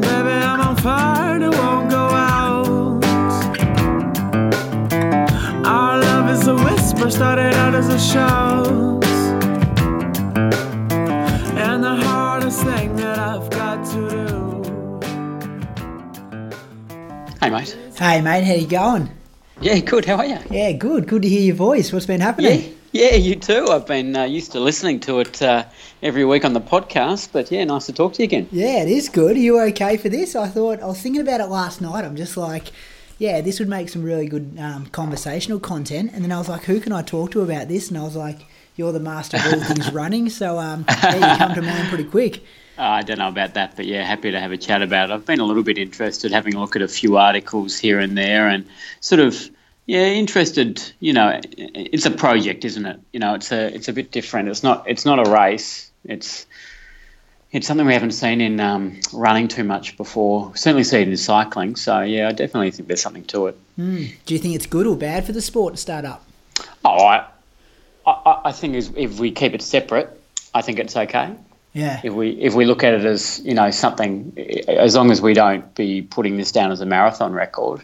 Baby, 0.00 0.30
I'm 0.30 0.60
on 0.60 0.76
fire, 0.76 1.40
it 1.42 1.48
won't 1.54 1.90
go 1.90 1.96
out. 1.98 2.55
Whisper, 7.06 7.18
started 7.18 7.54
out 7.54 7.74
as 7.74 7.88
a 7.88 7.98
shout. 8.00 8.66
And 11.56 11.84
the 11.84 11.94
hardest 11.96 12.62
thing 12.64 12.96
that 12.96 13.18
I've 13.18 13.48
got 13.50 13.86
to 13.92 14.10
do. 14.10 14.26
Hey, 17.40 17.50
mate. 17.50 17.76
Hey 17.96 18.20
mate, 18.20 18.42
how 18.44 18.54
you 18.54 18.66
going? 18.66 19.10
Yeah, 19.60 19.78
good. 19.78 20.04
How 20.04 20.16
are 20.16 20.26
you? 20.26 20.38
Yeah, 20.50 20.72
good. 20.72 21.06
Good 21.06 21.22
to 21.22 21.28
hear 21.28 21.42
your 21.42 21.54
voice. 21.54 21.92
What's 21.92 22.06
been 22.06 22.18
Yeah, 22.20 22.26
happening? 22.26 22.76
yeah, 22.92 23.14
you 23.14 23.36
too. 23.36 23.68
I've 23.70 23.86
been 23.86 24.16
uh, 24.16 24.24
used 24.24 24.50
to 24.52 24.60
listening 24.60 24.98
to 25.00 25.20
it 25.20 25.40
uh, 25.40 25.64
every 26.02 26.24
week 26.24 26.44
on 26.44 26.52
the 26.54 26.60
podcast, 26.60 27.28
but 27.32 27.50
yeah, 27.52 27.62
nice 27.64 27.86
to 27.86 27.92
talk 27.92 28.14
to 28.14 28.22
you 28.22 28.24
again. 28.24 28.48
Yeah, 28.50 28.82
it 28.82 28.88
is 28.88 29.08
good. 29.08 29.36
Are 29.36 29.40
you 29.40 29.60
okay 29.60 29.96
for 29.96 30.08
this? 30.08 30.34
I 30.34 30.48
thought 30.48 30.82
I 30.82 30.86
was 30.86 31.00
thinking 31.00 31.22
about 31.22 31.40
it 31.40 31.46
last 31.46 31.80
night. 31.80 32.04
I'm 32.04 32.16
just 32.16 32.36
like, 32.36 32.72
yeah, 33.18 33.40
this 33.40 33.58
would 33.58 33.68
make 33.68 33.88
some 33.88 34.02
really 34.02 34.26
good 34.26 34.56
um, 34.58 34.86
conversational 34.86 35.58
content. 35.58 36.10
And 36.12 36.22
then 36.22 36.32
I 36.32 36.38
was 36.38 36.48
like, 36.48 36.64
who 36.64 36.80
can 36.80 36.92
I 36.92 37.02
talk 37.02 37.30
to 37.32 37.40
about 37.40 37.68
this? 37.68 37.88
And 37.88 37.98
I 37.98 38.02
was 38.02 38.16
like, 38.16 38.40
you're 38.76 38.92
the 38.92 39.00
master 39.00 39.38
of 39.38 39.46
all 39.46 39.60
things 39.64 39.90
running, 39.92 40.28
so 40.28 40.58
um, 40.58 40.84
yeah, 40.88 41.32
you 41.32 41.38
come 41.38 41.54
to 41.54 41.62
mind 41.62 41.88
pretty 41.88 42.04
quick. 42.04 42.42
Uh, 42.78 42.82
I 42.82 43.02
don't 43.02 43.18
know 43.18 43.28
about 43.28 43.54
that, 43.54 43.74
but 43.74 43.86
yeah, 43.86 44.02
happy 44.02 44.30
to 44.30 44.38
have 44.38 44.52
a 44.52 44.58
chat 44.58 44.82
about 44.82 45.08
it. 45.08 45.14
I've 45.14 45.24
been 45.24 45.40
a 45.40 45.44
little 45.44 45.62
bit 45.62 45.78
interested, 45.78 46.30
having 46.30 46.54
a 46.54 46.60
look 46.60 46.76
at 46.76 46.82
a 46.82 46.88
few 46.88 47.16
articles 47.16 47.78
here 47.78 47.98
and 47.98 48.18
there, 48.18 48.48
and 48.48 48.66
sort 49.00 49.20
of 49.20 49.50
yeah, 49.86 50.04
interested. 50.08 50.82
You 51.00 51.14
know, 51.14 51.40
it's 51.56 52.04
a 52.04 52.10
project, 52.10 52.66
isn't 52.66 52.84
it? 52.84 53.00
You 53.14 53.20
know, 53.20 53.34
it's 53.34 53.50
a 53.50 53.74
it's 53.74 53.88
a 53.88 53.94
bit 53.94 54.10
different. 54.10 54.50
It's 54.50 54.62
not 54.62 54.84
it's 54.86 55.06
not 55.06 55.26
a 55.26 55.30
race. 55.30 55.90
It's 56.04 56.46
it's 57.56 57.66
something 57.66 57.86
we 57.86 57.94
haven't 57.94 58.12
seen 58.12 58.42
in 58.42 58.60
um, 58.60 59.00
running 59.14 59.48
too 59.48 59.64
much 59.64 59.96
before. 59.96 60.54
Certainly 60.56 60.84
seen 60.84 61.02
it 61.02 61.08
in 61.08 61.16
cycling. 61.16 61.74
So 61.76 62.02
yeah, 62.02 62.28
I 62.28 62.32
definitely 62.32 62.70
think 62.70 62.88
there's 62.88 63.00
something 63.00 63.24
to 63.24 63.46
it. 63.46 63.58
Do 63.76 64.34
you 64.34 64.38
think 64.38 64.54
it's 64.54 64.66
good 64.66 64.86
or 64.86 64.94
bad 64.96 65.24
for 65.24 65.32
the 65.32 65.40
sport 65.40 65.74
to 65.74 65.80
start 65.80 66.04
up? 66.04 66.26
Oh, 66.84 67.06
I, 67.06 67.26
I, 68.06 68.40
I 68.46 68.52
think 68.52 68.74
if 68.96 69.18
we 69.18 69.30
keep 69.30 69.54
it 69.54 69.62
separate, 69.62 70.20
I 70.54 70.60
think 70.60 70.78
it's 70.78 70.96
okay. 70.96 71.34
Yeah. 71.72 72.00
If 72.04 72.12
we 72.12 72.30
if 72.30 72.54
we 72.54 72.64
look 72.64 72.84
at 72.84 72.94
it 72.94 73.04
as 73.04 73.40
you 73.44 73.54
know 73.54 73.70
something, 73.70 74.32
as 74.68 74.94
long 74.94 75.10
as 75.10 75.20
we 75.20 75.34
don't 75.34 75.74
be 75.74 76.02
putting 76.02 76.36
this 76.36 76.52
down 76.52 76.72
as 76.72 76.80
a 76.80 76.86
marathon 76.86 77.32
record, 77.32 77.82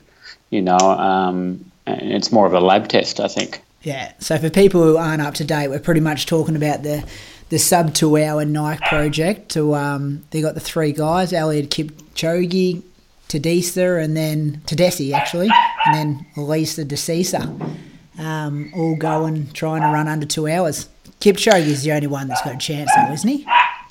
you 0.50 0.62
know, 0.62 0.78
um, 0.78 1.70
it's 1.86 2.32
more 2.32 2.46
of 2.46 2.54
a 2.54 2.60
lab 2.60 2.88
test, 2.88 3.20
I 3.20 3.28
think. 3.28 3.62
Yeah. 3.82 4.12
So 4.18 4.38
for 4.38 4.48
people 4.48 4.82
who 4.82 4.96
aren't 4.96 5.20
up 5.20 5.34
to 5.34 5.44
date, 5.44 5.68
we're 5.68 5.80
pretty 5.80 6.00
much 6.00 6.26
talking 6.26 6.56
about 6.56 6.82
the 6.82 7.04
the 7.52 7.58
sub 7.58 7.92
two 7.92 8.16
hour 8.16 8.46
Nike 8.46 8.82
project. 8.88 9.50
To 9.50 9.74
um, 9.74 10.24
they 10.30 10.40
got 10.40 10.54
the 10.54 10.60
three 10.60 10.90
guys: 10.90 11.32
Eliud 11.32 11.68
Kipchoge, 11.68 12.82
Tadese, 13.28 14.02
and 14.02 14.16
then 14.16 14.62
Tedeschi 14.64 15.12
actually, 15.12 15.50
and 15.84 15.94
then 15.94 16.26
Lelisa 16.34 16.88
Desisa, 16.88 17.42
um, 18.18 18.72
all 18.74 18.96
going 18.96 19.52
trying 19.52 19.82
to 19.82 19.88
run 19.88 20.08
under 20.08 20.24
two 20.24 20.48
hours. 20.48 20.88
Kipchoge 21.20 21.66
is 21.66 21.82
the 21.82 21.92
only 21.92 22.06
one 22.06 22.26
that's 22.26 22.42
got 22.42 22.54
a 22.54 22.58
chance, 22.58 22.90
though, 22.96 23.12
isn't 23.12 23.28
he? 23.28 23.46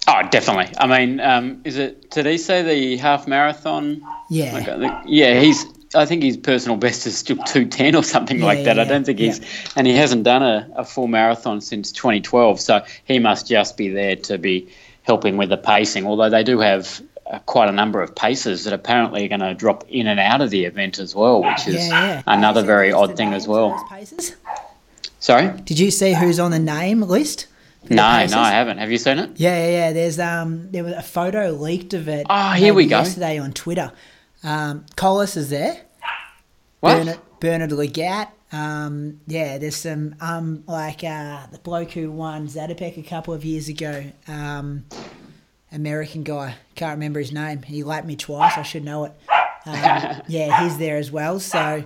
Oh, 0.08 0.28
definitely. 0.32 0.74
I 0.80 0.88
mean, 0.88 1.19
um, 1.19 1.62
is 1.63 1.78
it? 1.78 2.12
Say 2.12 2.63
the 2.63 2.97
half 2.97 3.28
marathon? 3.28 4.02
Yeah. 4.32 5.04
Yeah, 5.06 5.39
he's. 5.39 5.65
I 5.93 6.06
think 6.06 6.23
his 6.23 6.38
personal 6.38 6.77
best 6.77 7.06
is 7.06 7.17
still 7.17 7.38
two 7.38 7.65
ten 7.65 7.95
or 7.95 8.04
something 8.04 8.39
Yeah, 8.39 8.45
like 8.45 8.63
that. 8.63 8.77
yeah, 8.77 8.84
I 8.84 8.86
don't 8.86 9.06
think 9.06 9.19
yeah. 9.19 9.27
he's, 9.27 9.41
and 9.75 9.86
he 9.86 9.93
hasn't 9.93 10.23
done 10.23 10.41
a, 10.43 10.69
a 10.75 10.86
full 10.86 11.08
marathon 11.08 11.60
since 11.62 11.91
2012. 11.91 12.60
So 12.62 12.84
he 13.06 13.19
must 13.19 13.47
just 13.47 13.75
be 13.77 13.89
there 13.89 14.15
to 14.15 14.38
be 14.38 14.69
helping 15.04 15.36
with 15.38 15.49
the 15.49 15.58
pacing. 15.58 16.06
Although 16.08 16.30
they 16.30 16.43
do 16.43 16.60
have 16.60 17.01
uh, 17.30 17.39
quite 17.39 17.67
a 17.69 17.71
number 17.71 18.01
of 18.01 18.15
paces 18.15 18.63
that 18.63 18.73
apparently 18.73 19.25
are 19.25 19.27
going 19.27 19.41
to 19.41 19.54
drop 19.54 19.84
in 19.89 20.08
and 20.08 20.19
out 20.19 20.41
of 20.41 20.49
the 20.49 20.65
event 20.65 20.97
as 20.99 21.13
well, 21.15 21.43
which 21.43 21.67
is 21.67 21.89
another 22.25 22.62
very 22.63 22.91
odd 22.93 23.17
thing 23.17 23.34
as 23.34 23.47
well. 23.47 23.77
Sorry, 25.19 25.51
Did 25.65 25.77
you 25.77 25.91
see 25.91 26.13
who's 26.13 26.39
on 26.39 26.51
the 26.51 26.60
name 26.60 27.01
list? 27.01 27.47
no, 27.89 27.95
no, 28.27 28.39
I 28.39 28.51
haven't. 28.51 28.77
Have 28.77 28.91
you 28.91 28.97
seen 28.97 29.19
it? 29.19 29.32
Yeah, 29.36 29.58
yeah, 29.58 29.69
yeah. 29.71 29.93
There's 29.93 30.19
um, 30.19 30.71
there 30.71 30.84
was 30.84 30.93
a 30.93 31.01
photo 31.01 31.51
leaked 31.51 31.93
of 31.93 32.08
it. 32.08 32.25
Ah, 32.30 32.54
here 32.54 32.73
we 32.73 32.86
go. 32.88 32.99
Yesterday 32.99 33.38
on 33.39 33.54
Twitter, 33.54 33.91
um, 34.43 34.86
Collis 34.95 35.38
is 35.38 35.49
there. 35.49 35.82
What? 36.80 36.97
Bernard, 36.97 37.19
Bernard 37.39 37.69
Lagat. 37.71 38.30
Um, 38.51 39.21
yeah, 39.27 39.58
there's 39.58 39.77
some 39.77 40.15
um, 40.19 40.63
like 40.67 41.04
uh, 41.04 41.47
the 41.51 41.60
bloke 41.60 41.91
who 41.91 42.12
won 42.12 42.47
Zatopek 42.47 42.97
a 42.97 43.04
couple 43.04 43.34
of 43.34 43.45
years 43.45 43.69
ago. 43.69 44.06
Um, 44.27 44.86
American 45.71 46.23
guy, 46.23 46.56
can't 46.75 46.91
remember 46.91 47.19
his 47.19 47.32
name. 47.32 47.62
He 47.62 47.84
lapped 47.84 48.08
me 48.08 48.15
twice. 48.15 48.58
I 48.58 48.63
should 48.63 48.84
know 48.84 49.06
it. 49.06 49.13
Um, 49.65 50.21
yeah, 50.27 50.63
he's 50.63 50.77
there 50.77 50.97
as 50.97 51.12
well. 51.12 51.39
So 51.39 51.86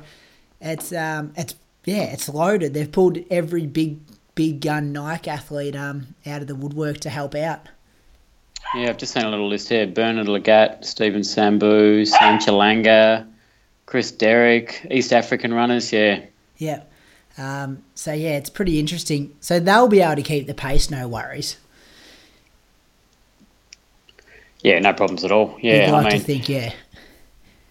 it's 0.60 0.92
um, 0.92 1.34
it's 1.36 1.56
yeah, 1.86 2.04
it's 2.06 2.28
loaded. 2.28 2.74
They've 2.74 2.92
pulled 2.92 3.20
every 3.30 3.68
big 3.68 4.00
big 4.34 4.62
gun 4.62 4.92
Nike 4.92 5.30
athlete 5.30 5.76
um, 5.76 6.16
out 6.26 6.42
of 6.42 6.48
the 6.48 6.56
woodwork 6.56 7.00
to 7.02 7.10
help 7.10 7.36
out. 7.36 7.70
Yeah, 8.76 8.90
I've 8.90 8.98
just 8.98 9.14
seen 9.14 9.24
a 9.24 9.30
little 9.30 9.48
list 9.48 9.70
here. 9.70 9.88
Bernard 9.88 10.28
Lagat, 10.28 10.84
Stephen 10.84 11.22
Sambu, 11.22 12.06
Sam 12.06 12.40
Chelanga, 12.40 13.26
Chris 13.86 14.12
Derrick, 14.12 14.86
East 14.92 15.14
African 15.14 15.54
runners. 15.54 15.94
Yeah. 15.94 16.26
Yeah. 16.58 16.84
Um, 17.38 17.84
so 17.96 18.12
yeah, 18.12 18.38
it's 18.38 18.50
pretty 18.50 18.80
interesting. 18.80 19.34
So 19.40 19.62
they'll 19.62 19.88
be 19.88 20.02
able 20.02 20.18
to 20.18 20.24
keep 20.24 20.48
the 20.48 20.54
pace, 20.54 20.92
no 20.92 21.08
worries. 21.08 21.58
Yeah, 24.62 24.80
no 24.80 24.94
problems 24.94 25.24
at 25.24 25.32
all. 25.32 25.58
Yeah, 25.62 25.86
You'd 25.86 25.92
like 25.92 26.06
I 26.08 26.10
mean, 26.10 26.20
to 26.20 26.26
think, 26.26 26.50
yeah, 26.50 26.74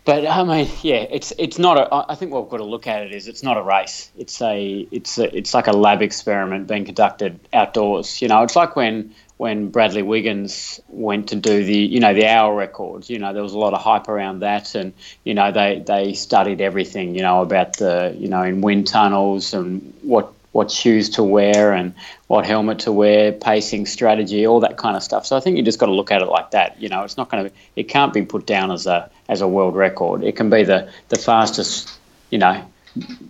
but 0.04 0.26
I 0.26 0.44
mean, 0.44 0.70
yeah, 0.82 1.06
it's 1.10 1.32
it's 1.38 1.58
not 1.58 1.78
a. 1.78 1.92
I 1.92 2.12
I 2.12 2.14
think 2.14 2.30
what 2.30 2.42
we've 2.42 2.50
got 2.50 2.58
to 2.58 2.64
look 2.64 2.86
at 2.86 3.02
it 3.04 3.12
is 3.12 3.26
it's 3.26 3.42
not 3.42 3.56
a 3.56 3.62
race. 3.62 4.10
It's 4.18 4.40
a 4.42 4.86
it's 4.90 5.18
a, 5.18 5.34
it's 5.34 5.54
like 5.54 5.66
a 5.66 5.72
lab 5.72 6.02
experiment 6.02 6.66
being 6.66 6.84
conducted 6.84 7.40
outdoors. 7.54 8.20
You 8.20 8.28
know, 8.28 8.42
it's 8.42 8.54
like 8.54 8.76
when 8.76 9.14
when 9.36 9.70
Bradley 9.70 10.02
Wiggins 10.02 10.80
went 10.88 11.30
to 11.30 11.36
do 11.36 11.64
the, 11.64 11.76
you 11.76 12.00
know, 12.00 12.14
the 12.14 12.26
hour 12.26 12.54
records. 12.54 13.10
You 13.10 13.18
know, 13.18 13.32
there 13.32 13.42
was 13.42 13.52
a 13.52 13.58
lot 13.58 13.74
of 13.74 13.80
hype 13.80 14.08
around 14.08 14.40
that, 14.40 14.74
and 14.74 14.92
you 15.24 15.34
know, 15.34 15.50
they 15.50 15.82
they 15.84 16.14
studied 16.14 16.60
everything, 16.60 17.14
you 17.14 17.22
know, 17.22 17.42
about 17.42 17.76
the, 17.78 18.14
you 18.18 18.28
know, 18.28 18.42
in 18.42 18.60
wind 18.60 18.86
tunnels 18.86 19.54
and 19.54 19.92
what 20.02 20.32
what 20.52 20.70
shoes 20.70 21.10
to 21.10 21.24
wear 21.24 21.72
and 21.72 21.94
what 22.28 22.46
helmet 22.46 22.78
to 22.78 22.92
wear, 22.92 23.32
pacing 23.32 23.86
strategy, 23.86 24.46
all 24.46 24.60
that 24.60 24.76
kind 24.76 24.96
of 24.96 25.02
stuff. 25.02 25.26
So 25.26 25.36
I 25.36 25.40
think 25.40 25.56
you 25.56 25.64
just 25.64 25.80
got 25.80 25.86
to 25.86 25.92
look 25.92 26.12
at 26.12 26.22
it 26.22 26.28
like 26.28 26.52
that. 26.52 26.80
You 26.80 26.88
know, 26.88 27.02
it's 27.02 27.16
not 27.16 27.28
going 27.28 27.48
to, 27.48 27.54
it 27.74 27.88
can't 27.88 28.12
be 28.12 28.22
put 28.22 28.46
down 28.46 28.70
as 28.70 28.86
a 28.86 29.10
as 29.28 29.40
a 29.40 29.48
world 29.48 29.74
record. 29.74 30.22
It 30.22 30.36
can 30.36 30.50
be 30.50 30.62
the 30.62 30.90
the 31.08 31.16
fastest, 31.16 31.90
you 32.30 32.38
know, 32.38 32.64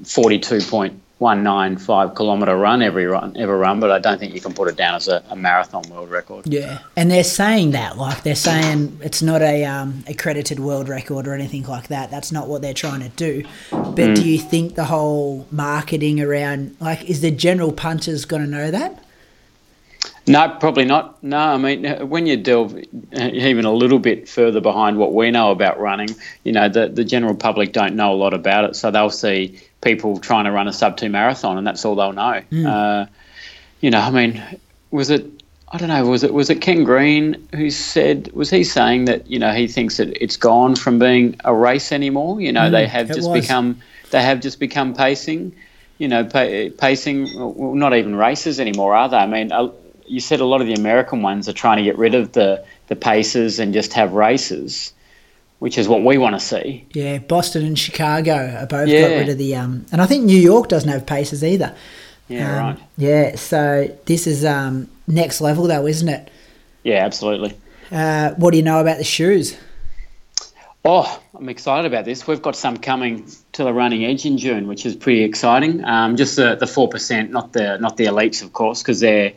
forty 0.05 0.39
two 0.39 0.61
point 0.61 1.01
one 1.19 1.43
nine 1.43 1.77
five 1.77 2.15
kilometre 2.15 2.57
run 2.57 2.83
every 2.83 3.07
run 3.07 3.37
ever 3.37 3.57
run, 3.57 3.79
but 3.79 3.91
I 3.91 3.99
don't 3.99 4.19
think 4.19 4.35
you 4.35 4.41
can 4.41 4.53
put 4.53 4.69
it 4.69 4.77
down 4.77 4.97
as 4.97 5.09
a, 5.09 5.23
a, 5.31 5.37
marathon 5.37 5.89
world 5.89 6.11
record. 6.11 6.47
Yeah, 6.47 6.81
and 6.97 7.11
they're 7.11 7.23
saying 7.23 7.71
that 7.71 7.97
like 7.97 8.25
they're 8.25 8.35
saying 8.35 8.99
it's 9.03 9.23
not 9.23 9.41
a 9.41 9.65
um, 9.65 10.03
accredited 10.09 10.59
world 10.59 10.89
record 10.89 11.29
or 11.29 11.35
anything 11.35 11.65
like 11.65 11.89
that. 11.89 12.11
That's 12.11 12.33
not 12.33 12.49
what 12.49 12.63
they're 12.63 12.75
trying 12.75 13.01
to 13.01 13.11
do. 13.11 13.45
But 13.71 13.97
mm. 13.97 14.17
do 14.17 14.29
you 14.29 14.39
think 14.39 14.75
the 14.75 14.85
whole 14.85 15.47
marketing 15.51 16.21
around 16.21 16.77
like 16.81 17.09
is 17.09 17.21
the 17.21 17.31
general 17.31 17.73
punchers 17.73 18.25
going 18.25 18.43
to 18.43 18.49
know 18.49 18.71
that? 18.71 19.05
No, 20.27 20.49
probably 20.59 20.87
not. 20.87 21.23
No, 21.23 21.37
I 21.37 21.59
mean, 21.59 22.09
when 22.09 22.27
you 22.27 22.37
delve 22.39 22.79
even 23.13 23.65
a 23.67 23.73
little 23.73 23.99
bit 23.99 24.27
further 24.27 24.61
behind 24.61 24.97
what 24.97 25.13
we 25.13 25.31
know 25.31 25.51
about 25.51 25.79
running, 25.79 26.09
you 26.45 26.53
know, 26.53 26.69
the, 26.69 26.89
the 26.89 27.05
general 27.05 27.35
public 27.35 27.73
don't 27.73 27.95
know 27.95 28.13
a 28.13 28.17
lot 28.17 28.33
about 28.33 28.65
it. 28.65 28.75
So 28.75 28.91
they'll 28.91 29.11
see 29.11 29.61
people 29.85 30.19
trying 30.19 30.45
to 30.47 30.51
run 30.53 30.67
a 30.67 30.73
sub 30.73 30.97
two 30.97 31.09
marathon, 31.09 31.59
and 31.59 31.67
that's 31.67 31.85
all 31.85 31.95
they'll 31.95 32.13
know. 32.13 32.43
Mm. 32.51 32.67
Uh, 32.67 33.07
you 33.81 33.91
know, 33.91 34.01
I 34.01 34.11
mean, 34.11 34.43
was 34.91 35.11
it? 35.11 35.27
I 35.71 35.79
don't 35.79 35.89
know. 35.89 36.07
Was 36.07 36.25
it 36.25 36.33
was 36.33 36.51
it 36.51 36.61
Ken 36.61 36.85
Green 36.85 37.49
who 37.55 37.71
said? 37.71 38.31
Was 38.33 38.51
he 38.51 38.65
saying 38.65 39.07
that 39.07 39.31
you 39.31 39.39
know 39.39 39.53
he 39.53 39.69
thinks 39.69 39.99
that 39.99 40.23
it's 40.23 40.37
gone 40.37 40.77
from 40.77 40.99
being 40.99 41.37
a 41.45 41.55
race 41.55 41.93
anymore? 41.93 42.41
You 42.41 42.53
know, 42.53 42.63
mm, 42.63 42.73
they 42.73 42.87
have 42.87 43.09
just 43.09 43.31
was. 43.31 43.43
become 43.43 43.81
they 44.11 44.23
have 44.23 44.41
just 44.41 44.59
become 44.59 44.95
pacing. 44.95 45.55
You 45.99 46.09
know, 46.09 46.25
pacing. 46.25 47.29
Well, 47.37 47.75
not 47.75 47.95
even 47.95 48.17
races 48.17 48.59
anymore, 48.59 48.97
are 48.97 49.09
they? 49.09 49.17
I 49.17 49.27
mean, 49.27 49.53
uh, 49.53 49.71
you 50.07 50.21
said 50.21 50.41
a 50.41 50.45
lot 50.45 50.61
of 50.61 50.67
the 50.67 50.75
American 50.75 51.23
ones 51.23 51.49
are 51.49 51.53
trying 51.53 51.79
to 51.79 51.85
get 51.85 51.99
rid 51.99 52.15
of 52.15 52.33
the 52.33 52.65
the 52.89 52.97
paces 52.97 53.59
and 53.59 53.73
just 53.73 53.93
have 53.93 54.13
races 54.13 54.93
which 55.65 55.79
is 55.79 55.89
what 55.89 56.05
we 56.05 56.19
want 56.19 56.35
to 56.35 56.41
see. 56.41 56.85
Yeah, 56.93 57.17
Boston 57.17 57.65
and 57.65 57.79
Chicago 57.79 58.55
are 58.61 58.67
both 58.67 58.87
yeah. 58.87 59.01
got 59.01 59.15
rid 59.15 59.29
of 59.31 59.39
the 59.39 59.57
um, 59.57 59.87
and 59.91 60.03
I 60.03 60.05
think 60.05 60.25
New 60.27 60.39
York 60.39 60.69
doesn't 60.69 60.91
have 60.91 61.07
paces 61.07 61.43
either. 61.43 61.75
Yeah, 62.29 62.51
um, 62.51 62.67
right. 62.67 62.79
Yeah, 62.99 63.37
so 63.37 63.97
this 64.05 64.27
is 64.27 64.45
um, 64.45 64.91
next 65.07 65.41
level 65.41 65.67
though, 65.67 65.87
isn't 65.87 66.07
it? 66.07 66.31
Yeah, 66.83 67.03
absolutely. 67.07 67.57
Uh, 67.91 68.35
what 68.35 68.51
do 68.51 68.59
you 68.59 68.63
know 68.63 68.79
about 68.79 68.99
the 68.99 69.05
shoes? 69.05 69.57
Oh, 70.85 71.19
I'm 71.35 71.49
excited 71.49 71.91
about 71.91 72.05
this. 72.05 72.27
We've 72.27 72.43
got 72.43 72.57
some 72.57 72.77
coming 72.77 73.27
to 73.53 73.65
the 73.65 73.73
running 73.73 74.05
edge 74.05 74.27
in 74.27 74.37
June, 74.37 74.69
which 74.69 74.85
is 74.85 74.95
pretty 74.95 75.23
exciting. 75.23 75.83
Um, 75.87 76.15
just 76.17 76.37
the 76.37 76.57
the 76.57 76.67
four 76.67 76.91
percent, 76.91 77.31
not 77.31 77.55
the 77.55 77.79
not 77.79 77.97
the 77.97 78.05
elites, 78.05 78.43
of 78.43 78.53
course, 78.53 78.83
because 78.83 79.01
they're 79.01 79.33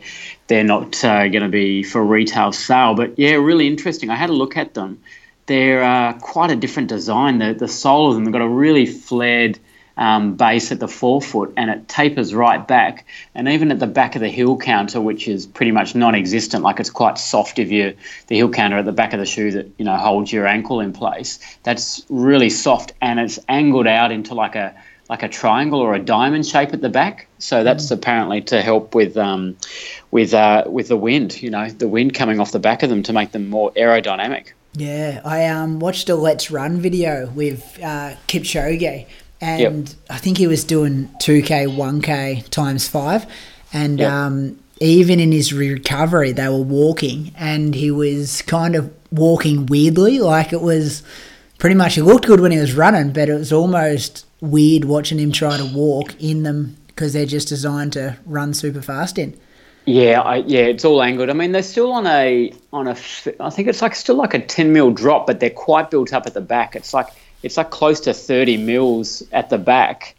they're 0.48 0.62
not 0.62 1.02
uh, 1.02 1.26
going 1.28 1.44
to 1.44 1.48
be 1.48 1.82
for 1.82 2.04
retail 2.04 2.52
sale. 2.52 2.92
But 2.92 3.18
yeah, 3.18 3.36
really 3.36 3.66
interesting. 3.66 4.10
I 4.10 4.16
had 4.16 4.28
a 4.28 4.34
look 4.34 4.58
at 4.58 4.74
them 4.74 5.00
they're 5.48 5.82
uh, 5.82 6.12
quite 6.12 6.50
a 6.50 6.56
different 6.56 6.88
design. 6.88 7.38
The, 7.38 7.54
the 7.54 7.68
sole 7.68 8.08
of 8.08 8.14
them 8.14 8.24
they've 8.24 8.32
got 8.32 8.42
a 8.42 8.48
really 8.48 8.86
flared 8.86 9.58
um, 9.96 10.36
base 10.36 10.70
at 10.70 10.78
the 10.78 10.86
forefoot 10.86 11.54
and 11.56 11.70
it 11.70 11.88
tapers 11.88 12.32
right 12.32 12.66
back. 12.68 13.06
And 13.34 13.48
even 13.48 13.72
at 13.72 13.80
the 13.80 13.86
back 13.86 14.14
of 14.14 14.20
the 14.20 14.28
heel 14.28 14.56
counter, 14.56 15.00
which 15.00 15.26
is 15.26 15.46
pretty 15.46 15.72
much 15.72 15.94
non 15.96 16.14
existent, 16.14 16.62
like 16.62 16.78
it's 16.78 16.90
quite 16.90 17.18
soft 17.18 17.58
if 17.58 17.70
you, 17.70 17.96
the 18.28 18.36
heel 18.36 18.50
counter 18.50 18.78
at 18.78 18.84
the 18.84 18.92
back 18.92 19.12
of 19.12 19.18
the 19.18 19.26
shoe 19.26 19.50
that, 19.52 19.68
you 19.78 19.84
know, 19.84 19.96
holds 19.96 20.32
your 20.32 20.46
ankle 20.46 20.80
in 20.80 20.92
place, 20.92 21.40
that's 21.64 22.06
really 22.08 22.50
soft 22.50 22.92
and 23.00 23.18
it's 23.18 23.40
angled 23.48 23.88
out 23.88 24.12
into 24.12 24.34
like 24.34 24.54
a, 24.54 24.76
like 25.08 25.22
a 25.22 25.28
triangle 25.28 25.80
or 25.80 25.94
a 25.94 25.98
diamond 25.98 26.46
shape 26.46 26.74
at 26.74 26.82
the 26.82 26.90
back. 26.90 27.26
So 27.38 27.64
that's 27.64 27.86
mm. 27.86 27.92
apparently 27.92 28.42
to 28.42 28.60
help 28.60 28.94
with 28.94 29.16
um, 29.16 29.56
with 30.10 30.34
uh, 30.34 30.64
with 30.66 30.88
the 30.88 30.98
wind. 30.98 31.40
You 31.40 31.48
know, 31.48 31.70
the 31.70 31.88
wind 31.88 32.12
coming 32.12 32.40
off 32.40 32.52
the 32.52 32.58
back 32.58 32.82
of 32.82 32.90
them 32.90 33.02
to 33.04 33.14
make 33.14 33.32
them 33.32 33.48
more 33.48 33.72
aerodynamic. 33.72 34.52
Yeah, 34.78 35.20
I 35.24 35.46
um, 35.46 35.80
watched 35.80 36.08
a 36.08 36.14
Let's 36.14 36.50
Run 36.52 36.80
video 36.80 37.28
with 37.30 37.78
uh, 37.82 38.14
Kipchoge, 38.28 39.06
and 39.40 39.88
yep. 39.88 39.96
I 40.08 40.18
think 40.18 40.38
he 40.38 40.46
was 40.46 40.62
doing 40.62 41.08
2K, 41.20 41.74
1K 41.74 42.48
times 42.48 42.88
five. 42.88 43.26
And 43.72 43.98
yep. 43.98 44.12
um, 44.12 44.58
even 44.80 45.18
in 45.18 45.32
his 45.32 45.52
recovery, 45.52 46.30
they 46.30 46.48
were 46.48 46.62
walking, 46.62 47.32
and 47.36 47.74
he 47.74 47.90
was 47.90 48.42
kind 48.42 48.76
of 48.76 48.92
walking 49.10 49.66
weirdly. 49.66 50.20
Like 50.20 50.52
it 50.52 50.62
was 50.62 51.02
pretty 51.58 51.74
much, 51.74 51.96
he 51.96 52.02
looked 52.02 52.26
good 52.26 52.40
when 52.40 52.52
he 52.52 52.58
was 52.58 52.74
running, 52.74 53.12
but 53.12 53.28
it 53.28 53.34
was 53.34 53.52
almost 53.52 54.26
weird 54.40 54.84
watching 54.84 55.18
him 55.18 55.32
try 55.32 55.56
to 55.56 55.64
walk 55.64 56.14
in 56.22 56.44
them 56.44 56.76
because 56.86 57.14
they're 57.14 57.26
just 57.26 57.48
designed 57.48 57.94
to 57.94 58.16
run 58.26 58.54
super 58.54 58.80
fast 58.80 59.18
in. 59.18 59.38
Yeah, 59.88 60.20
I, 60.20 60.36
yeah, 60.36 60.64
it's 60.64 60.84
all 60.84 61.02
angled. 61.02 61.30
I 61.30 61.32
mean, 61.32 61.52
they're 61.52 61.62
still 61.62 61.92
on 61.92 62.06
a 62.06 62.52
on 62.74 62.88
a. 62.88 62.96
I 63.40 63.48
think 63.48 63.68
it's 63.68 63.80
like 63.80 63.94
still 63.94 64.16
like 64.16 64.34
a 64.34 64.38
ten 64.38 64.70
mil 64.70 64.90
drop, 64.90 65.26
but 65.26 65.40
they're 65.40 65.48
quite 65.48 65.90
built 65.90 66.12
up 66.12 66.26
at 66.26 66.34
the 66.34 66.42
back. 66.42 66.76
It's 66.76 66.92
like 66.92 67.06
it's 67.42 67.56
like 67.56 67.70
close 67.70 67.98
to 68.00 68.12
thirty 68.12 68.58
mils 68.58 69.22
at 69.32 69.48
the 69.48 69.56
back 69.56 70.14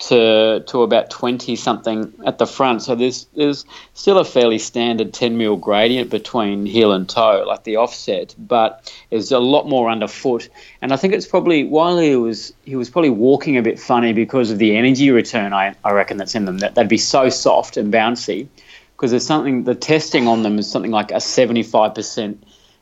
to 0.00 0.62
to 0.66 0.82
about 0.82 1.08
twenty 1.08 1.56
something 1.56 2.12
at 2.26 2.36
the 2.36 2.46
front. 2.46 2.82
So 2.82 2.94
there's 2.94 3.24
there's 3.34 3.64
still 3.94 4.18
a 4.18 4.26
fairly 4.26 4.58
standard 4.58 5.14
ten 5.14 5.38
mil 5.38 5.56
gradient 5.56 6.10
between 6.10 6.66
heel 6.66 6.92
and 6.92 7.08
toe, 7.08 7.44
like 7.46 7.64
the 7.64 7.76
offset, 7.76 8.34
but 8.38 8.92
there's 9.08 9.32
a 9.32 9.38
lot 9.38 9.66
more 9.66 9.88
underfoot. 9.88 10.50
And 10.82 10.92
I 10.92 10.96
think 10.96 11.14
it's 11.14 11.26
probably 11.26 11.64
while 11.64 11.96
he 11.96 12.14
was 12.14 12.52
he 12.66 12.76
was 12.76 12.90
probably 12.90 13.08
walking 13.08 13.56
a 13.56 13.62
bit 13.62 13.80
funny 13.80 14.12
because 14.12 14.50
of 14.50 14.58
the 14.58 14.76
energy 14.76 15.10
return. 15.10 15.54
I 15.54 15.74
I 15.82 15.92
reckon 15.92 16.18
that's 16.18 16.34
in 16.34 16.44
them. 16.44 16.58
That 16.58 16.74
they'd 16.74 16.88
be 16.88 16.98
so 16.98 17.30
soft 17.30 17.78
and 17.78 17.90
bouncy 17.90 18.48
because 18.96 19.10
there's 19.10 19.26
something 19.26 19.64
the 19.64 19.74
testing 19.74 20.28
on 20.28 20.42
them 20.42 20.58
is 20.58 20.70
something 20.70 20.90
like 20.90 21.10
a 21.10 21.16
75% 21.16 22.38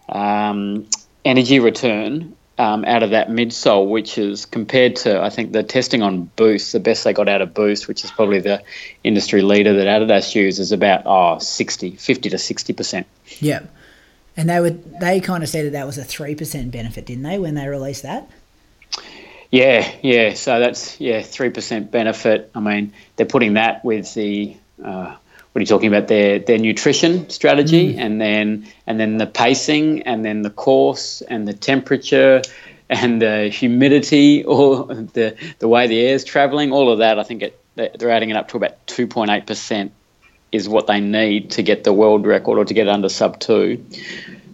um, 0.09 0.87
energy 1.25 1.59
return 1.61 2.37
um, 2.59 2.85
out 2.85 3.03
of 3.03 3.11
that 3.11 3.29
midsole, 3.29 3.89
which 3.89 4.19
is 4.19 4.45
compared 4.45 4.97
to 4.97 5.21
I 5.21 5.31
think 5.31 5.53
the 5.53 5.63
testing 5.63 6.03
on 6.03 6.25
Boost, 6.37 6.73
the 6.73 6.81
best 6.81 7.05
they 7.05 7.13
got 7.13 7.29
out 7.29 7.41
of 7.41 7.55
Boost, 7.55 7.89
which 7.89 8.05
is 8.05 8.11
probably 8.11 8.41
the 8.41 8.63
industry 9.03 9.43
leader 9.43 9.73
that 9.75 9.87
Adidas 9.87 10.35
uses, 10.35 10.61
is 10.61 10.73
about 10.73 11.03
oh 11.07 11.39
60, 11.39 11.97
50 11.97 12.31
to 12.31 12.39
60 12.39 12.73
percent. 12.73 13.07
Yeah, 13.41 13.63
and 14.37 14.49
they 14.51 14.61
would 14.61 15.01
they 15.01 15.21
kind 15.21 15.43
of 15.43 15.49
said 15.49 15.67
that 15.67 15.73
that 15.73 15.87
was 15.87 15.99
a 15.99 16.05
three 16.05 16.35
percent 16.35 16.71
benefit, 16.71 17.07
didn't 17.07 17.25
they, 17.25 17.39
when 17.39 17.55
they 17.55 17.67
released 17.67 18.03
that? 18.03 18.31
Yeah, 19.51 19.91
yeah. 20.03 20.35
So 20.35 20.61
that's 20.61 21.01
yeah 21.01 21.23
three 21.23 21.51
percent 21.51 21.91
benefit. 21.91 22.51
I 22.55 22.61
mean, 22.61 22.93
they're 23.17 23.27
putting 23.27 23.55
that 23.55 23.85
with 23.85 24.13
the 24.15 24.57
uh, 24.85 25.17
what 25.53 25.61
are 25.61 25.63
you 25.63 25.67
talking 25.67 25.89
about? 25.89 26.09
Their 26.09 26.39
their 26.39 26.59
nutrition 26.59 27.29
strategy 27.29 27.95
mm. 27.95 27.99
and 27.99 28.21
then 28.21 28.67
and 28.87 28.99
then 28.99 29.19
the 29.19 29.27
pacing 29.27 30.03
and 30.03 30.25
then 30.25 30.43
the 30.43 30.51
course 30.51 31.21
and 31.23 31.47
the 31.47 31.53
temperature 31.53 32.41
and 32.89 33.21
the 33.21 33.49
humidity 33.49 34.45
or 34.45 34.87
the 35.13 35.37
the 35.59 35.69
way 35.69 35.87
the 35.87 36.01
air 36.01 36.15
is 36.15 36.25
traveling. 36.25 36.73
All 36.73 36.91
of 36.91 36.99
that 36.99 37.19
I 37.19 37.23
think 37.23 37.43
it, 37.43 37.61
they're 37.75 38.11
adding 38.11 38.31
it 38.31 38.37
up 38.37 38.49
to 38.49 38.57
about 38.57 38.87
2.8 38.87 39.47
percent 39.47 39.93
is 40.53 40.69
what 40.69 40.87
they 40.87 41.01
need 41.01 41.51
to 41.51 41.63
get 41.63 41.85
the 41.85 41.93
world 41.93 42.27
record 42.27 42.59
or 42.59 42.65
to 42.65 42.75
get 42.75 42.89
under 42.89 43.09
sub 43.09 43.41
2 43.41 43.83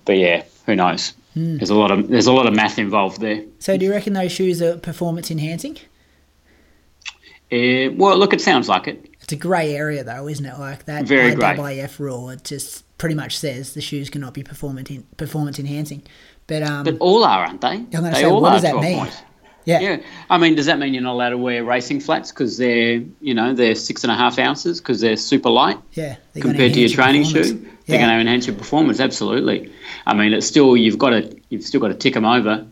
but 0.05 0.17
yeah 0.17 0.43
who 0.67 0.77
knows? 0.77 1.15
Mm. 1.37 1.59
there's 1.59 1.71
a 1.71 1.75
lot 1.75 1.93
of 1.93 2.09
there's 2.09 2.27
a 2.27 2.33
lot 2.33 2.47
of 2.47 2.55
math 2.55 2.79
involved 2.79 3.21
there. 3.21 3.45
So 3.61 3.77
do 3.77 3.85
you 3.85 3.93
reckon 3.93 4.15
those 4.15 4.33
shoes 4.33 4.61
are 4.61 4.77
performance 4.79 5.31
enhancing? 5.31 5.77
Uh, 7.53 7.95
well 7.95 8.17
look 8.19 8.33
it 8.33 8.41
sounds 8.41 8.69
like 8.69 8.89
it 8.89 9.08
it's 9.29 9.35
a 9.35 9.37
grey 9.37 9.75
area 9.75 10.03
though, 10.03 10.27
isn't 10.27 10.45
it? 10.45 10.59
Like 10.59 10.87
that 10.87 11.05
Very 11.05 11.35
IAAF 11.35 11.99
rule, 11.99 12.31
it 12.31 12.45
just 12.45 12.85
pretty 12.97 13.15
much 13.15 13.37
says 13.37 13.75
the 13.75 13.83
shoes 13.83 14.09
cannot 14.09 14.33
be 14.33 14.43
performance 14.43 14.89
in, 14.89 15.03
performance 15.19 15.59
enhancing. 15.59 16.03
But 16.47 16.63
um, 16.63 16.85
but 16.85 16.97
all 16.99 17.25
are, 17.25 17.45
aren't 17.45 17.61
they? 17.61 17.69
I'm 17.69 17.91
they 17.91 18.15
say, 18.15 18.25
all 18.25 18.41
what 18.41 18.53
does 18.53 18.63
that 18.63 18.77
mean? 18.77 19.07
Yeah. 19.67 19.81
yeah. 19.81 19.97
I 20.31 20.39
mean, 20.39 20.55
does 20.55 20.65
that 20.65 20.79
mean 20.79 20.95
you're 20.95 21.03
not 21.03 21.13
allowed 21.13 21.31
to 21.31 21.37
wear 21.37 21.63
racing 21.63 22.01
flats 22.01 22.33
because 22.33 22.57
they're, 22.57 23.03
you 23.21 23.35
know, 23.35 23.53
they're 23.53 23.75
six 23.75 24.03
and 24.03 24.11
a 24.11 24.17
half 24.17 24.39
ounces 24.39 24.81
because 24.81 25.03
they're 25.03 25.19
super 25.19 25.51
light? 25.51 25.77
Yeah. 25.93 26.17
Compared 26.33 26.73
to 26.73 26.81
your 26.81 26.89
training 26.89 27.25
shoe, 27.25 27.69
they're 27.85 27.99
going 27.99 28.09
to 28.09 28.19
enhance 28.19 28.47
your 28.47 28.57
performance. 28.57 28.99
Absolutely. 28.99 29.71
I 30.07 30.15
mean, 30.15 30.33
it's 30.33 30.47
still 30.47 30.75
you've 30.75 30.97
got 30.97 31.11
to 31.11 31.39
you've 31.51 31.65
still 31.65 31.83
got 31.83 31.89
to 31.89 31.95
tick 31.95 32.15
them 32.15 32.25
over 32.25 32.67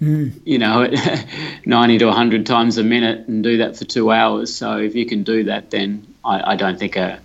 Mm. 0.00 0.40
You 0.44 0.58
know, 0.58 0.88
90 1.66 1.98
to 1.98 2.06
100 2.06 2.46
times 2.46 2.78
a 2.78 2.82
minute 2.82 3.26
and 3.28 3.42
do 3.42 3.58
that 3.58 3.76
for 3.76 3.84
two 3.84 4.10
hours. 4.10 4.54
So 4.54 4.78
if 4.78 4.94
you 4.94 5.06
can 5.06 5.22
do 5.22 5.44
that, 5.44 5.70
then 5.70 6.06
I, 6.24 6.52
I 6.52 6.56
don't 6.56 6.78
think 6.78 6.96
a, 6.96 7.20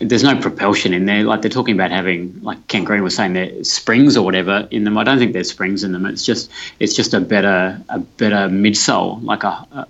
there's 0.00 0.22
no 0.22 0.40
propulsion 0.40 0.94
in 0.94 1.06
there. 1.06 1.24
Like 1.24 1.42
they're 1.42 1.50
talking 1.50 1.74
about 1.74 1.90
having, 1.90 2.40
like 2.42 2.68
Ken 2.68 2.84
Green 2.84 3.02
was 3.02 3.16
saying, 3.16 3.32
there 3.32 3.64
springs 3.64 4.16
or 4.16 4.24
whatever 4.24 4.68
in 4.70 4.84
them. 4.84 4.96
I 4.96 5.04
don't 5.04 5.18
think 5.18 5.32
there's 5.32 5.50
springs 5.50 5.82
in 5.82 5.92
them. 5.92 6.06
It's 6.06 6.24
just 6.24 6.50
it's 6.78 6.94
just 6.94 7.14
a 7.14 7.20
better 7.20 7.80
a 7.88 7.98
better 7.98 8.48
midsole. 8.48 9.22
Like 9.22 9.44
a, 9.44 9.66
a 9.72 9.86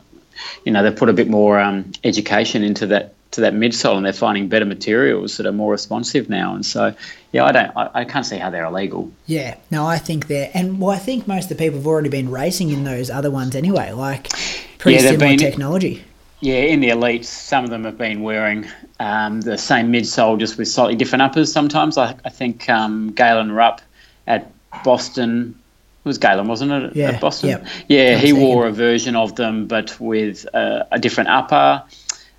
you 0.64 0.72
know, 0.72 0.82
they 0.82 0.90
put 0.90 1.08
a 1.08 1.12
bit 1.12 1.28
more 1.28 1.58
um, 1.58 1.92
education 2.04 2.62
into 2.62 2.86
that 2.86 3.14
to 3.38 3.42
that 3.42 3.54
midsole, 3.54 3.96
and 3.96 4.04
they're 4.04 4.12
finding 4.12 4.48
better 4.48 4.64
materials 4.64 5.36
that 5.36 5.46
are 5.46 5.52
more 5.52 5.72
responsive 5.72 6.28
now. 6.28 6.54
And 6.54 6.64
so, 6.66 6.94
yeah, 7.32 7.44
I 7.44 7.52
don't, 7.52 7.76
I, 7.76 7.90
I 7.94 8.04
can't 8.04 8.26
see 8.26 8.36
how 8.36 8.50
they're 8.50 8.64
illegal. 8.66 9.10
Yeah, 9.26 9.56
no, 9.70 9.86
I 9.86 9.98
think 9.98 10.26
they're, 10.26 10.50
and 10.54 10.80
well, 10.80 10.90
I 10.90 10.98
think 10.98 11.26
most 11.26 11.50
of 11.50 11.56
the 11.56 11.64
people 11.64 11.78
have 11.78 11.86
already 11.86 12.08
been 12.08 12.30
racing 12.30 12.70
in 12.70 12.84
those 12.84 13.10
other 13.10 13.30
ones 13.30 13.54
anyway. 13.56 13.92
Like 13.92 14.28
pretty 14.78 15.02
Yeah, 15.02 15.10
similar 15.10 15.28
been- 15.30 15.38
technology. 15.38 16.04
Yeah, 16.40 16.54
in 16.60 16.78
the 16.78 16.90
elites, 16.90 17.24
some 17.24 17.64
of 17.64 17.70
them 17.70 17.82
have 17.82 17.98
been 17.98 18.22
wearing 18.22 18.64
um, 19.00 19.40
the 19.40 19.58
same 19.58 19.92
midsole 19.92 20.38
just 20.38 20.56
with 20.56 20.68
slightly 20.68 20.94
different 20.94 21.22
uppers. 21.22 21.52
Sometimes 21.52 21.98
I, 21.98 22.14
I 22.24 22.28
think 22.28 22.68
um, 22.68 23.10
Galen 23.10 23.50
Rupp 23.50 23.80
at 24.28 24.52
Boston 24.84 25.58
it 26.04 26.08
was 26.08 26.18
Galen, 26.18 26.46
wasn't 26.46 26.70
it? 26.70 26.94
Yeah, 26.96 27.10
at 27.10 27.20
Boston. 27.20 27.48
yep. 27.50 27.66
Yeah, 27.88 28.16
he 28.18 28.32
wore 28.32 28.68
a 28.68 28.72
version 28.72 29.16
of 29.16 29.34
them, 29.34 29.66
but 29.66 29.98
with 30.00 30.46
uh, 30.54 30.84
a 30.92 30.98
different 31.00 31.28
upper. 31.28 31.82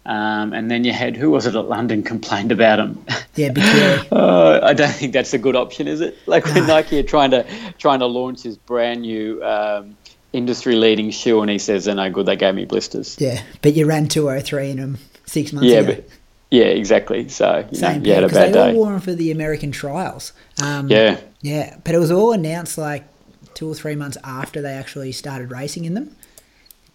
Um, 0.06 0.54
and 0.54 0.72
then 0.72 0.84
you 0.86 0.94
had 0.94 1.16
who 1.18 1.30
was 1.30 1.46
it 1.46 1.56
at 1.56 1.66
London 1.66 2.02
complained 2.04 2.52
about 2.52 2.80
him? 2.80 3.04
Yeah, 3.36 3.50
Bekele. 3.50 4.08
Uh, 4.12 4.60
I 4.64 4.74
don't 4.74 4.92
think 4.92 5.14
that's 5.14 5.34
a 5.34 5.38
good 5.38 5.56
option, 5.56 5.88
is 5.88 6.02
it? 6.02 6.18
Like 6.26 6.46
when 6.46 6.66
Nike 6.68 7.00
are 7.00 7.04
trying 7.04 7.32
to 7.32 7.46
trying 7.78 8.00
to 8.00 8.06
launch 8.08 8.42
his 8.44 8.58
brand 8.58 9.02
new 9.02 9.44
um, 9.44 9.96
industry 10.34 10.76
leading 10.76 11.12
shoe, 11.12 11.42
and 11.42 11.52
he 11.52 11.60
says 11.60 11.86
they're 11.86 11.96
no 11.96 12.10
good. 12.10 12.26
They 12.26 12.36
gave 12.38 12.56
me 12.56 12.66
blisters. 12.66 13.18
yeah, 13.20 13.42
but 13.62 13.74
you 13.76 13.86
ran 13.86 14.08
203 14.08 14.72
in 14.72 14.78
them 14.78 14.98
six 15.26 15.54
months 15.54 15.68
Yeah, 15.70 15.80
ago. 15.80 15.96
but 15.96 16.10
yeah, 16.50 16.66
exactly. 16.66 17.30
So 17.30 17.58
you 17.72 17.80
know, 17.82 17.88
Same 17.90 18.06
you 18.06 18.14
had 18.14 18.24
a 18.24 18.30
bad 18.30 18.54
they 18.54 18.60
all 18.60 18.68
day. 18.68 18.74
wore 18.74 18.92
them 18.92 19.02
for 19.02 19.14
the 19.14 19.32
American 19.32 19.72
trials. 19.72 20.34
Um, 20.64 20.90
Yeah, 20.90 21.20
Yeah, 21.42 21.78
but 21.84 21.94
it 21.94 22.00
was 22.00 22.10
all 22.10 22.32
announced 22.32 22.78
like 22.78 23.04
two 23.54 23.70
or 23.70 23.76
three 23.76 23.96
months 23.96 24.18
after 24.24 24.62
they 24.62 24.72
actually 24.74 25.12
started 25.12 25.52
racing 25.52 25.86
in 25.86 25.94
them. 25.94 26.16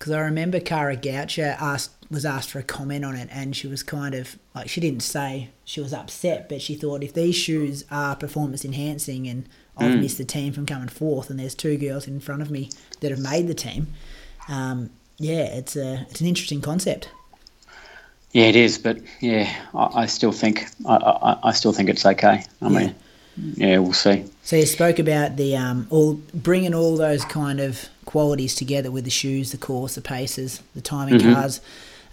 Because 0.04 0.18
I 0.18 0.20
remember 0.20 0.60
Kara 0.60 0.98
Goucher 0.98 1.56
asked 1.58 1.92
was 2.10 2.26
asked 2.26 2.50
for 2.50 2.58
a 2.58 2.62
comment 2.62 3.06
on 3.06 3.14
it, 3.16 3.30
and 3.32 3.56
she 3.56 3.66
was 3.66 3.82
kind 3.82 4.14
of 4.14 4.36
like 4.54 4.68
she 4.68 4.78
didn't 4.78 5.02
say 5.02 5.48
she 5.64 5.80
was 5.80 5.94
upset, 5.94 6.46
but 6.46 6.60
she 6.60 6.74
thought 6.74 7.02
if 7.02 7.14
these 7.14 7.34
shoes 7.34 7.84
are 7.90 8.14
performance 8.14 8.66
enhancing 8.66 9.26
and 9.26 9.48
Mm. 9.78 9.86
I've 9.86 10.00
missed 10.00 10.18
the 10.18 10.24
team 10.24 10.52
from 10.52 10.66
coming 10.66 10.88
fourth, 10.88 11.30
and 11.30 11.38
there's 11.40 11.54
two 11.54 11.76
girls 11.76 12.06
in 12.06 12.20
front 12.20 12.42
of 12.42 12.50
me 12.50 12.70
that 13.00 13.10
have 13.10 13.20
made 13.20 13.48
the 13.48 13.54
team, 13.54 13.88
um, 14.48 14.90
yeah, 15.18 15.44
it's 15.44 15.74
a 15.74 16.06
it's 16.10 16.20
an 16.20 16.26
interesting 16.26 16.60
concept. 16.60 17.08
yeah, 18.32 18.44
it 18.44 18.56
is. 18.56 18.78
But 18.78 18.98
yeah, 19.20 19.52
I, 19.74 20.02
I 20.02 20.06
still 20.06 20.32
think 20.32 20.66
I, 20.86 20.96
I, 20.96 21.38
I 21.48 21.52
still 21.52 21.72
think 21.72 21.88
it's 21.88 22.04
okay. 22.04 22.44
I 22.60 22.68
mean, 22.68 22.94
yeah, 23.36 23.78
we'll 23.78 23.92
see. 23.92 24.24
So 24.42 24.56
you 24.56 24.66
spoke 24.66 24.98
about 24.98 25.36
the 25.36 25.56
um, 25.56 25.86
all 25.90 26.14
bringing 26.34 26.74
all 26.74 26.96
those 26.96 27.24
kind 27.24 27.60
of 27.60 27.88
qualities 28.04 28.54
together 28.54 28.90
with 28.90 29.04
the 29.04 29.10
shoes, 29.10 29.50
the 29.52 29.58
course, 29.58 29.94
the 29.94 30.00
paces, 30.00 30.62
the 30.74 30.80
timing 30.80 31.18
Mm-hmm. 31.18 31.32
cars. 31.34 31.60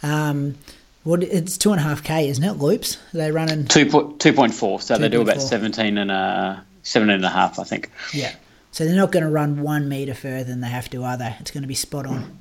Um, 0.04 0.56
what 1.04 1.24
it's 1.24 1.58
two 1.58 1.72
and 1.72 1.80
a 1.80 1.84
half 1.84 2.04
k, 2.04 2.30
isn't 2.30 2.44
it? 2.44 2.54
Loops? 2.54 2.98
They 3.14 3.32
running? 3.32 3.66
Two 3.66 3.86
point 3.88 4.20
two 4.20 4.34
point 4.34 4.54
four. 4.54 4.80
So 4.80 4.98
they 4.98 5.10
do 5.10 5.22
about 5.22 5.38
2.4. 5.38 5.42
seventeen 5.42 5.98
and 5.98 6.12
a 6.12 6.64
seventeen 6.84 7.16
and 7.16 7.26
a 7.26 7.30
half, 7.30 7.58
I 7.60 7.64
think. 7.64 7.90
Yeah. 8.14 8.34
So 8.72 8.86
they're 8.86 8.96
not 8.96 9.12
going 9.12 9.24
to 9.24 9.30
run 9.30 9.62
one 9.64 9.90
meter 9.90 10.14
further 10.14 10.44
than 10.46 10.62
they 10.62 10.70
have 10.70 10.90
to, 10.92 11.04
are 11.04 11.18
they? 11.18 11.36
It's 11.40 11.52
going 11.52 11.64
to 11.64 11.68
be 11.68 11.74
spot 11.76 12.06
on. 12.06 12.40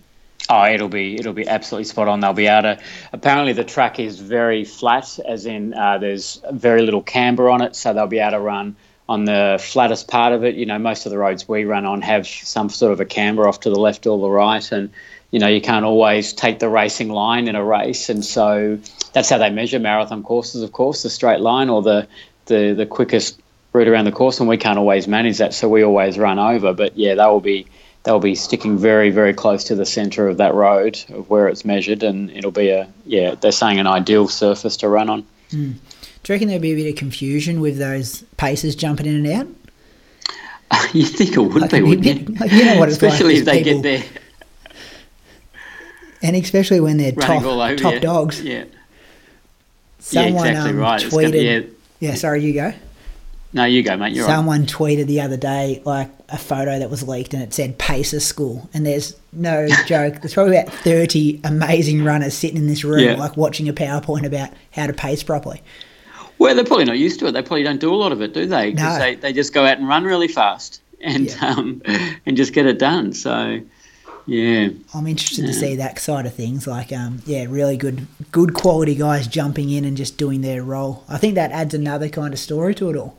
Oh, 0.53 0.65
it'll 0.65 0.89
be 0.89 1.15
it'll 1.15 1.33
be 1.33 1.47
absolutely 1.47 1.85
spot 1.85 2.09
on. 2.09 2.19
They'll 2.19 2.33
be 2.33 2.49
able 2.49 2.75
to. 2.75 2.83
Apparently, 3.13 3.53
the 3.53 3.63
track 3.63 4.01
is 4.01 4.19
very 4.19 4.65
flat, 4.65 5.21
as 5.25 5.47
in 5.47 5.75
uh, 5.75 5.99
there's 5.99 6.43
very 6.51 6.83
little 6.83 7.03
camber 7.03 7.49
on 7.49 7.63
it, 7.63 7.77
so 7.77 7.95
they'll 7.95 8.09
be 8.09 8.19
able 8.19 8.33
to 8.33 8.41
run 8.41 8.75
on 9.09 9.27
the 9.27 9.61
flattest 9.63 10.09
part 10.09 10.33
of 10.33 10.43
it. 10.43 10.57
You 10.57 10.67
know, 10.67 10.79
most 10.81 11.07
of 11.07 11.13
the 11.13 11.19
roads 11.19 11.49
we 11.49 11.65
run 11.65 11.87
on 11.87 12.03
have 12.03 12.27
some 12.27 12.69
sort 12.69 12.93
of 12.93 13.01
a 13.01 13.05
camber 13.05 13.47
off 13.47 13.61
to 13.61 13.71
the 13.71 13.79
left 13.79 14.09
or 14.09 14.19
the 14.19 14.29
right, 14.29 14.73
and 14.73 14.91
you 15.31 15.39
know 15.39 15.47
you 15.47 15.61
can't 15.61 15.85
always 15.85 16.33
take 16.33 16.59
the 16.59 16.69
racing 16.69 17.11
line 17.11 17.47
in 17.47 17.55
a 17.55 17.65
race, 17.65 18.09
and 18.09 18.25
so 18.25 18.77
that's 19.13 19.31
how 19.31 19.39
they 19.39 19.51
measure 19.51 19.79
marathon 19.79 20.25
courses. 20.25 20.63
Of 20.63 20.73
course, 20.73 21.05
the 21.05 21.11
straight 21.11 21.41
line 21.41 21.69
or 21.69 21.81
the 21.81 22.09
the 22.47 22.75
the 22.77 22.87
quickest 22.87 23.41
route 23.73 23.87
around 23.87 24.07
the 24.07 24.13
course, 24.13 24.41
and 24.41 24.49
we 24.49 24.57
can't 24.57 24.79
always 24.79 25.07
manage 25.07 25.39
that, 25.39 25.55
so 25.55 25.69
we 25.69 25.85
always 25.85 26.19
run 26.19 26.41
over. 26.41 26.73
But 26.73 26.99
yeah, 26.99 27.15
they 27.15 27.25
will 27.27 27.41
be 27.41 27.67
they'll 28.05 28.19
be 28.21 28.35
sticking 28.35 28.79
very 28.79 29.11
very 29.11 29.35
close 29.35 29.65
to 29.65 29.75
the 29.75 29.85
centre 29.87 30.27
of 30.29 30.39
that 30.39 30.55
road 30.55 31.03
of 31.11 31.29
where 31.31 31.49
it's 31.49 31.65
measured, 31.65 32.03
and 32.03 32.31
it'll 32.31 32.51
be 32.51 32.71
a 32.71 32.89
yeah 33.07 33.35
they're 33.35 33.53
saying 33.53 33.79
an 33.79 33.87
ideal 33.87 34.29
surface 34.29 34.77
to 34.79 34.89
run 34.89 35.09
on. 35.11 35.27
Do 35.51 35.59
you 35.59 36.35
reckon 36.35 36.49
there'll 36.49 36.63
be 36.63 36.73
a 36.73 36.77
bit 36.77 36.89
of 36.91 36.97
confusion 36.97 37.61
with 37.61 37.79
those 37.79 38.23
paces 38.37 38.77
jumping 38.77 39.07
in 39.07 39.27
and 39.27 39.27
out? 40.71 40.93
you 40.95 41.05
think 41.05 41.33
it 41.33 41.39
would 41.41 41.63
Like, 41.63 41.71
be, 41.73 41.83
wouldn't 41.83 42.03
bit- 42.05 42.29
you? 42.29 42.35
like, 42.37 42.53
you 42.53 42.65
know 42.65 42.79
what 42.79 42.89
it's 42.89 43.03
Especially 43.03 43.35
with 43.35 43.39
if 43.41 43.45
they 43.47 43.63
get 43.63 43.83
there 43.83 44.05
And 46.23 46.37
especially 46.37 46.81
when 46.81 46.99
they're 46.99 47.13
running 47.13 47.43
top, 47.43 47.77
top 47.79 47.95
you. 47.95 48.01
dogs. 48.01 48.43
Yeah, 48.43 48.65
Someone 49.99 50.45
yeah, 50.45 50.51
exactly 50.51 50.71
um, 50.71 50.77
right. 50.79 51.03
It's 51.03 51.13
gonna- 51.15 51.29
tweeted. 51.29 51.71
yeah. 51.99 52.09
yeah, 52.11 52.15
sorry, 52.15 52.45
you 52.45 52.53
go. 52.53 52.73
No, 53.53 53.65
you 53.65 53.83
go, 53.83 53.97
mate. 53.97 54.15
You're 54.15 54.27
right. 54.27 54.33
Someone 54.35 54.65
tweeted 54.67 55.07
the 55.07 55.21
other 55.21 55.37
day 55.37 55.83
like 55.85 56.09
a 56.29 56.39
photo 56.39 56.79
that 56.79 56.89
was 56.89 57.07
leaked 57.09 57.35
and 57.35 57.43
it 57.43 57.53
said 57.53 57.79
Pacer 57.79 58.21
School 58.21 58.71
and 58.73 58.87
there's 58.87 59.17
no 59.33 59.67
joke. 59.87 60.21
There's 60.21 60.35
probably 60.35 60.57
about 60.57 60.73
thirty 60.73 61.41
amazing 61.43 62.05
runners 62.05 62.35
sitting 62.35 62.57
in 62.59 62.67
this 62.69 62.85
room 62.85 63.01
Yeah. 63.01 63.15
like 63.17 63.37
watching 63.37 63.69
a 63.69 63.73
PowerPoint 63.73 64.25
about 64.25 64.51
how 64.73 64.87
to 64.87 64.93
pace 64.93 65.23
properly. 65.25 65.63
Well, 66.39 66.55
they're 66.55 66.65
probably 66.65 66.85
not 66.87 66.99
used 66.99 67.19
to 67.21 67.27
it. 67.27 67.33
They 67.33 67.43
probably 67.43 67.65
don't 67.65 67.81
do 67.81 67.93
a 67.93 67.97
lot 67.97 68.13
of 68.13 68.23
it, 68.23 68.33
do 68.33 68.47
they? 68.47 68.73
No. 68.73 68.99
they, 68.99 69.15
they 69.17 69.33
just 69.33 69.53
go 69.53 69.67
out 69.67 69.79
and 69.79 69.87
run 69.89 70.05
really 70.05 70.29
fast 70.29 70.81
and 71.01 71.27
Yeah. 71.27 71.47
um, 71.57 71.83
and 72.25 72.37
just 72.37 72.53
get 72.55 72.65
it 72.67 72.79
done. 72.79 73.13
So, 73.13 73.61
yeah. 74.27 74.69
I'm 74.95 75.07
interested 75.07 75.45
to 75.47 75.53
see 75.53 75.77
that 75.77 75.99
side 75.99 76.25
of 76.25 76.33
things. 76.35 76.67
Like, 76.67 76.93
um, 76.93 77.21
yeah, 77.27 77.45
really 77.49 77.77
good, 77.77 78.07
good 78.33 78.55
quality 78.55 78.95
guys 78.95 79.27
jumping 79.27 79.69
in 79.71 79.85
and 79.85 79.97
just 79.97 80.17
doing 80.17 80.41
their 80.41 80.63
role. 80.63 81.05
I 81.09 81.19
think 81.19 81.35
that 81.35 81.51
adds 81.53 81.75
another 81.75 82.09
kind 82.09 82.33
of 82.33 82.39
story 82.41 82.75
to 82.77 82.89
it 82.91 82.97
all. 82.97 83.19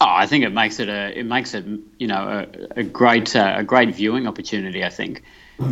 Oh, 0.00 0.06
I 0.08 0.26
think 0.26 0.44
it 0.44 0.50
makes 0.50 0.78
it 0.78 0.88
a 0.88 1.18
it 1.18 1.24
makes 1.24 1.54
it 1.54 1.64
you 1.98 2.06
know 2.06 2.46
a, 2.76 2.80
a 2.80 2.82
great 2.82 3.34
uh, 3.34 3.54
a 3.56 3.64
great 3.64 3.94
viewing 3.94 4.26
opportunity. 4.26 4.84
I 4.84 4.90
think 4.90 5.22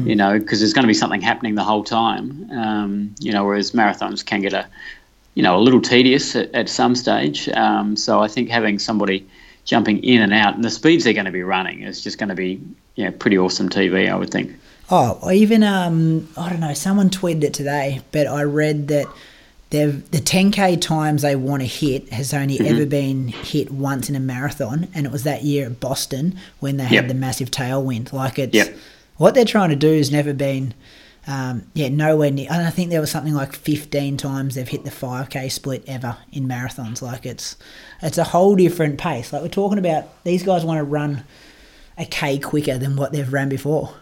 you 0.04 0.16
know 0.16 0.38
because 0.38 0.60
there's 0.60 0.72
going 0.72 0.84
to 0.84 0.88
be 0.88 0.94
something 0.94 1.20
happening 1.20 1.54
the 1.56 1.64
whole 1.64 1.84
time. 1.84 2.50
Um, 2.50 3.14
you 3.20 3.32
know, 3.32 3.44
whereas 3.44 3.72
marathons 3.72 4.24
can 4.24 4.40
get 4.40 4.54
a 4.54 4.66
you 5.34 5.42
know 5.42 5.58
a 5.58 5.60
little 5.60 5.80
tedious 5.80 6.34
at, 6.36 6.54
at 6.54 6.68
some 6.68 6.94
stage. 6.94 7.48
Um, 7.50 7.96
so 7.96 8.20
I 8.20 8.28
think 8.28 8.48
having 8.48 8.78
somebody 8.78 9.26
jumping 9.64 10.02
in 10.02 10.22
and 10.22 10.32
out 10.32 10.54
and 10.54 10.64
the 10.64 10.70
speeds 10.70 11.04
they're 11.04 11.14
going 11.14 11.24
to 11.24 11.32
be 11.32 11.42
running 11.42 11.82
is 11.82 12.02
just 12.02 12.18
going 12.18 12.28
to 12.28 12.34
be 12.34 12.60
yeah 12.96 13.10
pretty 13.10 13.36
awesome 13.36 13.68
TV. 13.68 14.10
I 14.10 14.14
would 14.14 14.30
think. 14.30 14.56
Oh, 14.90 15.30
even 15.30 15.62
um, 15.62 16.28
I 16.36 16.50
don't 16.50 16.60
know. 16.60 16.74
Someone 16.74 17.10
tweeted 17.10 17.44
it 17.44 17.54
today, 17.54 18.00
but 18.12 18.26
I 18.26 18.42
read 18.42 18.88
that 18.88 19.06
the 19.82 20.18
10k 20.18 20.80
times 20.80 21.22
they 21.22 21.36
want 21.36 21.62
to 21.62 21.66
hit 21.68 22.10
has 22.12 22.32
only 22.32 22.58
Mm-hmm. 22.58 22.74
ever 22.74 22.86
been 22.86 23.28
hit 23.28 23.70
once 23.70 24.08
in 24.08 24.16
a 24.16 24.20
marathon, 24.20 24.88
and 24.94 25.06
it 25.06 25.12
was 25.12 25.24
that 25.24 25.42
year 25.42 25.66
at 25.66 25.80
Boston 25.80 26.36
when 26.60 26.76
they 26.76 26.84
Yep. 26.84 26.92
had 26.92 27.08
the 27.08 27.14
massive 27.14 27.50
tailwind. 27.50 28.12
Like 28.12 28.38
it's 28.38 28.54
Yep. 28.54 28.76
what 29.16 29.34
they're 29.34 29.44
trying 29.44 29.70
to 29.70 29.76
do 29.76 29.96
has 29.96 30.10
never 30.10 30.32
been. 30.32 30.74
Um, 31.26 31.62
yeah, 31.72 31.88
nowhere 31.88 32.30
near. 32.30 32.48
And 32.50 32.66
I 32.66 32.70
think 32.70 32.90
there 32.90 33.00
was 33.00 33.10
something 33.10 33.32
like 33.32 33.54
15 33.54 34.18
times 34.18 34.56
they've 34.56 34.68
hit 34.68 34.84
the 34.84 34.90
5k 34.90 35.48
split 35.50 35.82
ever 35.86 36.18
in 36.32 36.46
marathons. 36.46 37.00
Like 37.00 37.24
it's 37.24 37.56
it's 38.02 38.18
a 38.18 38.24
whole 38.24 38.54
different 38.56 38.98
pace. 38.98 39.32
Like 39.32 39.40
we're 39.40 39.48
talking 39.48 39.78
about, 39.78 40.22
these 40.24 40.42
guys 40.42 40.66
want 40.66 40.78
to 40.78 40.84
run 40.84 41.24
a 41.96 42.04
k 42.04 42.38
quicker 42.38 42.76
than 42.76 42.96
what 42.96 43.12
they've 43.12 43.32
ran 43.32 43.48
before. 43.48 43.94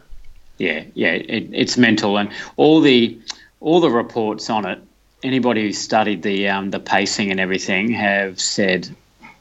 Yeah, 0.58 0.82
yeah, 0.94 1.10
it, 1.12 1.48
it's 1.52 1.78
mental, 1.78 2.18
and 2.18 2.28
all 2.56 2.80
the 2.80 3.16
all 3.60 3.78
the 3.80 3.90
reports 3.90 4.50
on 4.50 4.66
it. 4.66 4.80
Anybody 5.22 5.62
who's 5.62 5.78
studied 5.78 6.22
the 6.22 6.48
um, 6.48 6.70
the 6.70 6.80
pacing 6.80 7.30
and 7.30 7.38
everything 7.38 7.90
have 7.92 8.40
said 8.40 8.88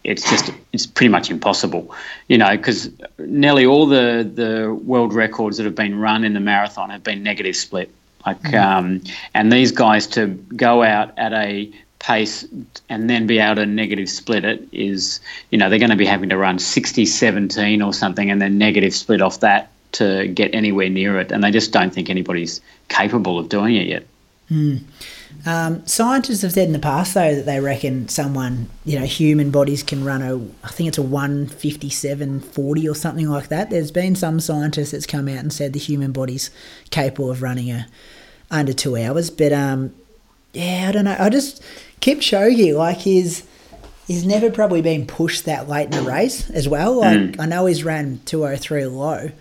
it's 0.04 0.30
just 0.30 0.52
it's 0.74 0.86
pretty 0.86 1.10
much 1.10 1.30
impossible, 1.30 1.94
you 2.28 2.38
know, 2.38 2.52
because 2.52 2.90
nearly 3.20 3.66
all 3.66 3.86
the 3.86 4.30
the 4.34 4.74
world 4.74 5.14
records 5.14 5.58
that 5.58 5.64
have 5.64 5.76
been 5.76 6.00
run 6.00 6.24
in 6.24 6.34
the 6.34 6.40
marathon 6.40 6.90
have 6.90 7.04
been 7.04 7.24
negative 7.24 7.56
split. 7.56 7.90
Like, 8.26 8.54
um, 8.54 9.02
and 9.34 9.52
these 9.52 9.72
guys 9.72 10.06
to 10.08 10.28
go 10.28 10.84
out 10.84 11.18
at 11.18 11.34
a 11.34 11.72
pace 11.98 12.46
and 12.90 13.10
then 13.10 13.28
be 13.28 13.40
able 13.40 13.56
to 13.56 13.66
negative 13.66 14.10
split 14.10 14.44
it 14.44 14.68
is, 14.72 15.20
you 15.50 15.58
know, 15.58 15.70
they're 15.70 15.80
going 15.80 15.92
to 15.92 15.96
be 15.96 16.06
having 16.06 16.30
to 16.30 16.38
run 16.38 16.60
60, 16.60 17.06
17 17.06 17.82
or 17.82 17.94
something 17.94 18.30
and 18.30 18.42
then 18.42 18.58
negative 18.58 18.94
split 18.94 19.22
off 19.22 19.40
that 19.40 19.72
to 19.94 20.28
get 20.28 20.54
anywhere 20.54 20.90
near 20.90 21.20
it. 21.20 21.32
And 21.32 21.44
they 21.44 21.52
just 21.52 21.72
don't 21.72 21.94
think 21.94 22.10
anybody's 22.10 22.62
capable 22.90 23.38
of 23.38 23.50
doing 23.50 23.76
it 23.76 23.88
yet. 23.88 24.06
Um, 25.46 25.86
scientists 25.88 26.44
have 26.44 26.52
said 26.54 26.68
in 26.68 26.74
the 26.74 26.80
past, 26.80 27.14
though, 27.14 27.36
that 27.36 27.46
they 27.46 27.60
reckon 27.60 28.08
someone, 28.08 28.70
you 28.86 29.00
know, 29.00 29.06
human 29.06 29.50
bodies 29.52 29.82
can 29.82 30.06
run 30.06 30.22
a, 30.22 30.36
I 30.64 30.70
think 30.70 30.88
it's 30.88 30.98
a 30.98 31.02
157.40 31.02 32.92
or 32.92 32.96
something 32.96 33.28
like 33.28 33.48
that. 33.50 33.70
There's 33.70 33.92
been 33.92 34.16
some 34.16 34.40
scientists 34.40 34.92
that's 34.92 35.08
come 35.08 35.28
out 35.28 35.40
and 35.40 35.52
said 35.52 35.74
the 35.74 35.80
human 35.80 36.12
body's 36.12 36.52
capable 36.92 37.32
of 37.32 37.42
running 37.42 37.72
a 37.72 37.88
under 38.52 38.74
two 38.74 38.98
hours. 38.98 39.30
But 39.30 39.54
um, 39.54 39.96
yeah, 40.54 40.88
I 40.90 40.92
don't 40.92 41.06
know. 41.06 41.16
I 41.18 41.30
just 41.30 41.64
Kipchoge, 42.02 42.76
like 42.76 42.98
he's 42.98 43.44
he's 44.08 44.26
never 44.26 44.52
probably 44.52 44.82
been 44.82 45.08
pushed 45.08 45.46
that 45.46 45.70
late 45.70 45.88
in 45.88 45.94
a 45.94 46.02
race 46.04 46.50
as 46.52 46.68
well. 46.68 47.00
Like 47.00 47.40
I 47.40 47.46
know 47.46 47.66
he's 47.66 47.84
ran 47.84 48.20
203 48.26 48.86
low, 48.88 49.32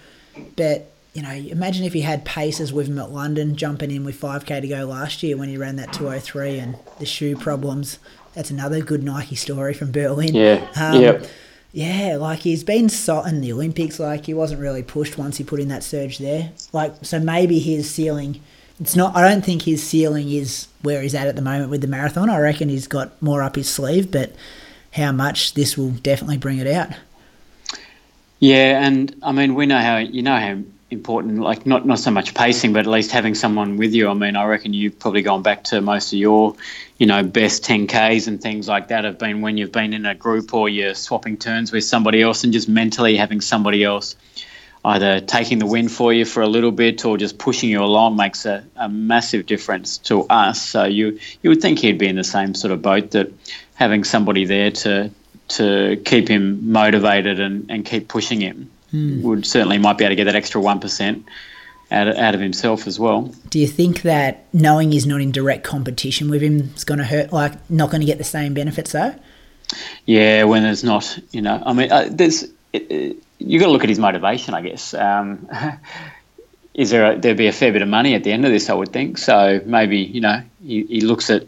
but 0.56 0.89
you 1.12 1.22
know, 1.22 1.30
imagine 1.30 1.84
if 1.84 1.92
he 1.92 2.02
had 2.02 2.24
paces 2.24 2.72
with 2.72 2.86
him 2.86 2.98
at 2.98 3.10
London, 3.10 3.56
jumping 3.56 3.90
in 3.90 4.04
with 4.04 4.20
5k 4.20 4.60
to 4.60 4.68
go 4.68 4.84
last 4.84 5.22
year 5.22 5.36
when 5.36 5.48
he 5.48 5.56
ran 5.56 5.76
that 5.76 5.92
203 5.92 6.58
and 6.58 6.76
the 6.98 7.06
shoe 7.06 7.36
problems. 7.36 7.98
That's 8.34 8.50
another 8.50 8.80
good 8.80 9.02
Nike 9.02 9.34
story 9.34 9.74
from 9.74 9.90
Berlin. 9.90 10.34
Yeah. 10.34 10.66
Um, 10.76 11.00
yep. 11.00 11.26
Yeah, 11.72 12.16
like 12.16 12.40
he's 12.40 12.64
been 12.64 12.88
so 12.88 13.22
in 13.22 13.40
the 13.40 13.52
Olympics, 13.52 14.00
like 14.00 14.26
he 14.26 14.34
wasn't 14.34 14.60
really 14.60 14.82
pushed 14.82 15.18
once 15.18 15.36
he 15.36 15.44
put 15.44 15.60
in 15.60 15.68
that 15.68 15.82
surge 15.84 16.18
there. 16.18 16.50
Like, 16.72 16.94
so 17.02 17.20
maybe 17.20 17.60
his 17.60 17.88
ceiling, 17.88 18.40
it's 18.80 18.96
not, 18.96 19.16
I 19.16 19.28
don't 19.28 19.44
think 19.44 19.62
his 19.62 19.82
ceiling 19.82 20.30
is 20.30 20.66
where 20.82 21.02
he's 21.02 21.14
at 21.14 21.28
at 21.28 21.36
the 21.36 21.42
moment 21.42 21.70
with 21.70 21.80
the 21.80 21.86
marathon. 21.86 22.28
I 22.28 22.38
reckon 22.38 22.68
he's 22.68 22.88
got 22.88 23.20
more 23.22 23.42
up 23.42 23.54
his 23.54 23.68
sleeve, 23.68 24.10
but 24.10 24.34
how 24.92 25.12
much 25.12 25.54
this 25.54 25.78
will 25.78 25.90
definitely 25.90 26.38
bring 26.38 26.58
it 26.58 26.66
out. 26.66 26.90
Yeah, 28.40 28.84
and 28.84 29.14
I 29.22 29.30
mean, 29.30 29.54
we 29.54 29.66
know 29.66 29.78
how, 29.78 29.98
you 29.98 30.22
know 30.22 30.36
how 30.36 30.58
important, 30.90 31.38
like 31.38 31.66
not, 31.66 31.86
not 31.86 31.98
so 31.98 32.10
much 32.10 32.34
pacing, 32.34 32.72
but 32.72 32.80
at 32.80 32.86
least 32.86 33.12
having 33.12 33.34
someone 33.34 33.76
with 33.76 33.94
you. 33.94 34.08
I 34.08 34.14
mean, 34.14 34.36
I 34.36 34.44
reckon 34.44 34.74
you've 34.74 34.98
probably 34.98 35.22
gone 35.22 35.42
back 35.42 35.64
to 35.64 35.80
most 35.80 36.12
of 36.12 36.18
your, 36.18 36.56
you 36.98 37.06
know, 37.06 37.22
best 37.22 37.64
10Ks 37.64 38.26
and 38.26 38.40
things 38.40 38.68
like 38.68 38.88
that 38.88 39.04
have 39.04 39.18
been 39.18 39.40
when 39.40 39.56
you've 39.56 39.72
been 39.72 39.92
in 39.92 40.04
a 40.04 40.14
group 40.14 40.52
or 40.52 40.68
you're 40.68 40.94
swapping 40.94 41.36
turns 41.36 41.72
with 41.72 41.84
somebody 41.84 42.20
else 42.20 42.44
and 42.44 42.52
just 42.52 42.68
mentally 42.68 43.16
having 43.16 43.40
somebody 43.40 43.84
else 43.84 44.16
either 44.84 45.20
taking 45.20 45.58
the 45.58 45.66
win 45.66 45.88
for 45.88 46.12
you 46.12 46.24
for 46.24 46.42
a 46.42 46.48
little 46.48 46.72
bit 46.72 47.04
or 47.04 47.18
just 47.18 47.38
pushing 47.38 47.68
you 47.68 47.82
along 47.82 48.16
makes 48.16 48.46
a, 48.46 48.64
a 48.76 48.88
massive 48.88 49.44
difference 49.44 49.98
to 49.98 50.22
us. 50.28 50.60
So 50.62 50.84
you, 50.84 51.18
you 51.42 51.50
would 51.50 51.60
think 51.60 51.78
he'd 51.78 51.98
be 51.98 52.08
in 52.08 52.16
the 52.16 52.24
same 52.24 52.54
sort 52.54 52.72
of 52.72 52.80
boat 52.80 53.10
that 53.10 53.30
having 53.74 54.04
somebody 54.04 54.46
there 54.46 54.70
to, 54.70 55.10
to 55.48 56.00
keep 56.06 56.28
him 56.28 56.72
motivated 56.72 57.40
and, 57.40 57.70
and 57.70 57.84
keep 57.84 58.08
pushing 58.08 58.40
him 58.40 58.70
Hmm. 58.90 59.22
would 59.22 59.46
certainly 59.46 59.78
might 59.78 59.98
be 59.98 60.04
able 60.04 60.12
to 60.12 60.16
get 60.16 60.24
that 60.24 60.34
extra 60.36 60.60
one 60.60 60.80
percent 60.80 61.24
out 61.92 62.08
of, 62.08 62.16
out 62.16 62.34
of 62.34 62.40
himself 62.40 62.86
as 62.86 62.98
well. 62.98 63.32
Do 63.48 63.58
you 63.58 63.66
think 63.66 64.02
that 64.02 64.44
knowing 64.52 64.92
he's 64.92 65.06
not 65.06 65.20
in 65.20 65.30
direct 65.32 65.64
competition 65.64 66.30
with 66.30 66.42
him 66.42 66.72
is 66.76 66.84
going 66.84 66.98
to 66.98 67.04
hurt, 67.04 67.32
like 67.32 67.68
not 67.70 67.90
going 67.90 68.00
to 68.00 68.06
get 68.06 68.18
the 68.18 68.24
same 68.24 68.54
benefits 68.54 68.92
though? 68.92 69.14
Yeah, 70.06 70.44
when 70.44 70.62
there's 70.64 70.82
not, 70.82 71.18
you 71.30 71.42
know, 71.42 71.62
I 71.64 71.72
mean, 71.72 71.92
uh, 71.92 72.08
there's 72.10 72.44
uh, 72.74 72.78
you 73.38 73.58
got 73.58 73.66
to 73.66 73.72
look 73.72 73.82
at 73.84 73.88
his 73.88 73.98
motivation, 74.00 74.54
I 74.54 74.62
guess. 74.62 74.94
Um, 74.94 75.48
is 76.74 76.90
there 76.90 77.12
a, 77.12 77.18
there'd 77.18 77.36
be 77.36 77.46
a 77.48 77.52
fair 77.52 77.72
bit 77.72 77.82
of 77.82 77.88
money 77.88 78.14
at 78.14 78.24
the 78.24 78.32
end 78.32 78.44
of 78.44 78.50
this, 78.50 78.70
I 78.70 78.74
would 78.74 78.92
think. 78.92 79.18
So 79.18 79.60
maybe 79.64 79.98
you 79.98 80.20
know 80.20 80.42
he, 80.64 80.84
he 80.84 81.00
looks 81.02 81.30
at 81.30 81.44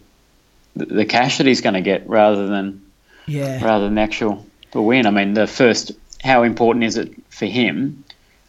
the, 0.76 0.86
the 0.86 1.04
cash 1.04 1.38
that 1.38 1.46
he's 1.46 1.60
going 1.60 1.74
to 1.74 1.80
get 1.80 2.08
rather 2.08 2.46
than 2.46 2.82
Yeah. 3.26 3.64
rather 3.64 3.84
than 3.84 3.94
the 3.96 4.00
actual 4.00 4.46
the 4.72 4.80
win. 4.82 5.06
I 5.06 5.10
mean, 5.10 5.34
the 5.34 5.46
first, 5.46 5.92
how 6.22 6.42
important 6.42 6.84
is 6.84 6.96
it 6.96 7.12
for 7.30 7.46
him? 7.46 8.04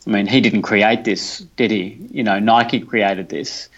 I 0.06 0.10
mean, 0.10 0.28
he 0.28 0.42
didn't 0.42 0.64
create 0.64 1.04
this, 1.04 1.40
did 1.56 1.72
he? 1.72 2.08
You 2.12 2.24
know, 2.24 2.40
Nike 2.40 2.80
created 2.80 3.30
this, 3.30 3.70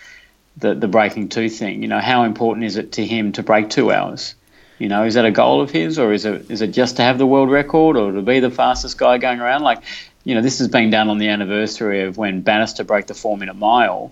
the 0.58 0.74
the 0.74 0.88
breaking 0.88 1.30
two 1.30 1.50
thing. 1.50 1.82
You 1.82 1.88
know, 1.88 2.00
how 2.00 2.24
important 2.24 2.66
is 2.66 2.78
it 2.78 2.94
to 2.94 3.06
him 3.06 3.32
to 3.34 3.44
break 3.44 3.70
two 3.70 3.92
hours? 3.92 4.36
You 4.80 4.90
know, 4.90 5.06
is 5.06 5.14
that 5.14 5.26
a 5.26 5.32
goal 5.32 5.62
of 5.62 5.72
his, 5.72 5.98
or 5.98 6.12
is 6.14 6.26
it 6.26 6.50
is 6.52 6.62
it 6.62 6.72
just 6.72 6.98
to 6.98 7.04
have 7.04 7.18
the 7.18 7.26
world 7.26 7.50
record, 7.50 7.96
or 7.96 8.12
to 8.12 8.22
be 8.22 8.40
the 8.40 8.52
fastest 8.52 8.98
guy 8.98 9.18
going 9.18 9.40
around? 9.40 9.62
Like, 9.62 9.84
you 10.24 10.36
know, 10.36 10.42
this 10.42 10.60
has 10.60 10.68
been 10.68 10.90
done 10.90 11.10
on 11.10 11.18
the 11.18 11.30
anniversary 11.30 12.04
of 12.04 12.18
when 12.18 12.42
Bannister 12.42 12.84
broke 12.84 13.08
the 13.08 13.14
four 13.14 13.38
minute 13.38 13.56
mile, 13.56 14.12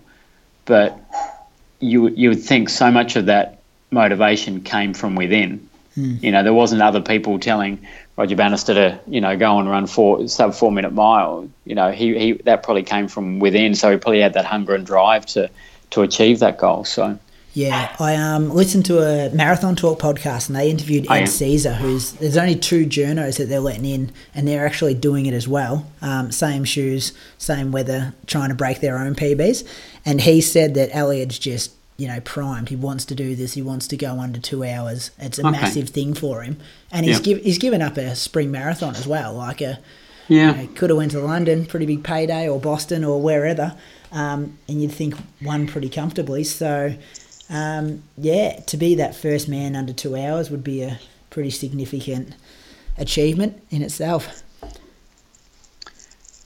but 0.66 0.98
you 1.80 2.08
you 2.10 2.30
would 2.30 2.44
think 2.44 2.70
so 2.70 2.92
much 2.92 3.16
of 3.16 3.26
that 3.26 3.60
motivation 3.92 4.62
came 4.62 4.94
from 4.94 5.16
within. 5.16 5.68
Hmm. 5.96 6.16
You 6.22 6.32
know, 6.32 6.44
there 6.44 6.54
wasn't 6.54 6.82
other 6.82 7.02
people 7.02 7.40
telling 7.40 7.86
Roger 8.16 8.36
Bannister 8.36 8.74
to, 8.76 9.00
you 9.08 9.22
know, 9.22 9.36
go 9.38 9.58
and 9.60 9.70
run 9.70 9.88
four 9.88 10.28
sub 10.28 10.54
four 10.54 10.72
minute 10.72 10.94
mile. 10.94 11.50
You 11.66 11.76
know, 11.76 11.92
he, 11.92 12.18
he 12.18 12.32
that 12.44 12.64
probably 12.64 12.84
came 12.84 13.08
from 13.08 13.40
within, 13.40 13.74
so 13.76 13.92
he 13.92 13.98
probably 13.98 14.22
had 14.22 14.34
that 14.34 14.46
hunger 14.46 14.76
and 14.76 14.86
drive 14.86 15.26
to 15.28 15.50
to 15.92 16.02
achieve 16.02 16.40
that 16.40 16.58
goal. 16.58 16.86
So 16.86 17.18
Yeah, 17.54 17.96
I 18.00 18.16
um 18.16 18.50
listened 18.52 18.86
to 18.86 19.00
a 19.00 19.30
marathon 19.34 19.76
talk 19.76 20.00
podcast 20.00 20.48
and 20.48 20.56
they 20.56 20.70
interviewed 20.70 21.08
Oh, 21.10 21.14
Ed. 21.14 21.26
Caesar, 21.26 21.74
who's 21.74 22.14
there's 22.14 22.38
only 22.38 22.56
two 22.56 22.86
journos 22.86 23.38
that 23.38 23.46
they're 23.46 23.60
letting 23.60 23.86
in, 23.86 24.12
and 24.36 24.48
they're 24.48 24.66
actually 24.66 24.94
doing 24.94 25.26
it 25.26 25.34
as 25.34 25.48
well. 25.48 25.88
Um, 26.02 26.32
same 26.32 26.66
shoes, 26.66 27.14
same 27.40 27.72
weather, 27.72 28.14
trying 28.28 28.50
to 28.50 28.56
break 28.56 28.80
their 28.80 29.00
own 29.00 29.16
PBs, 29.16 29.68
and 30.06 30.22
he 30.22 30.40
said 30.40 30.76
that 30.76 30.92
Eliud's 30.92 31.40
just 31.40 31.72
you 31.98 32.08
know 32.08 32.20
primed. 32.22 32.70
He 32.70 32.76
wants 32.76 33.06
to 33.06 33.16
do 33.16 33.36
this. 33.36 33.54
He 33.54 33.62
wants 33.62 33.88
to 33.90 33.98
go 33.98 34.20
under 34.20 34.40
two 34.40 34.64
hours. 34.64 35.12
It's 35.20 35.38
a 35.40 35.42
Okay. 35.48 35.52
massive 35.52 35.90
thing 35.90 36.14
for 36.14 36.42
him, 36.42 36.58
and 36.92 37.06
he's 37.06 37.18
Yeah. 37.20 37.24
give, 37.24 37.44
he's 37.44 37.58
given 37.58 37.82
up 37.82 37.98
a 37.98 38.16
spring 38.16 38.52
marathon 38.52 38.96
as 38.96 39.06
well, 39.08 39.34
like 39.34 39.62
a 39.62 39.80
yeah, 40.28 40.52
you 40.52 40.58
know, 40.68 40.74
could 40.76 40.90
have 40.90 40.98
went 40.98 41.12
to 41.12 41.20
London, 41.20 41.66
pretty 41.66 41.86
big 41.86 42.04
payday, 42.04 42.48
or 42.48 42.60
Boston, 42.60 43.04
or 43.04 43.22
wherever, 43.22 43.74
um, 44.12 44.58
and 44.70 44.82
you'd 44.82 44.92
think 44.92 45.16
won 45.42 45.68
pretty 45.68 45.90
comfortably. 45.90 46.44
So, 46.46 46.96
um, 47.50 48.04
yeah, 48.18 48.60
to 48.68 48.78
be 48.78 48.96
that 48.96 49.16
first 49.16 49.50
man 49.50 49.76
under 49.76 49.92
two 49.94 50.16
hours 50.16 50.50
would 50.50 50.64
be 50.64 50.82
a 50.82 51.00
pretty 51.30 51.50
significant 51.50 52.34
achievement 52.98 53.62
in 53.70 53.82
itself. 53.82 54.42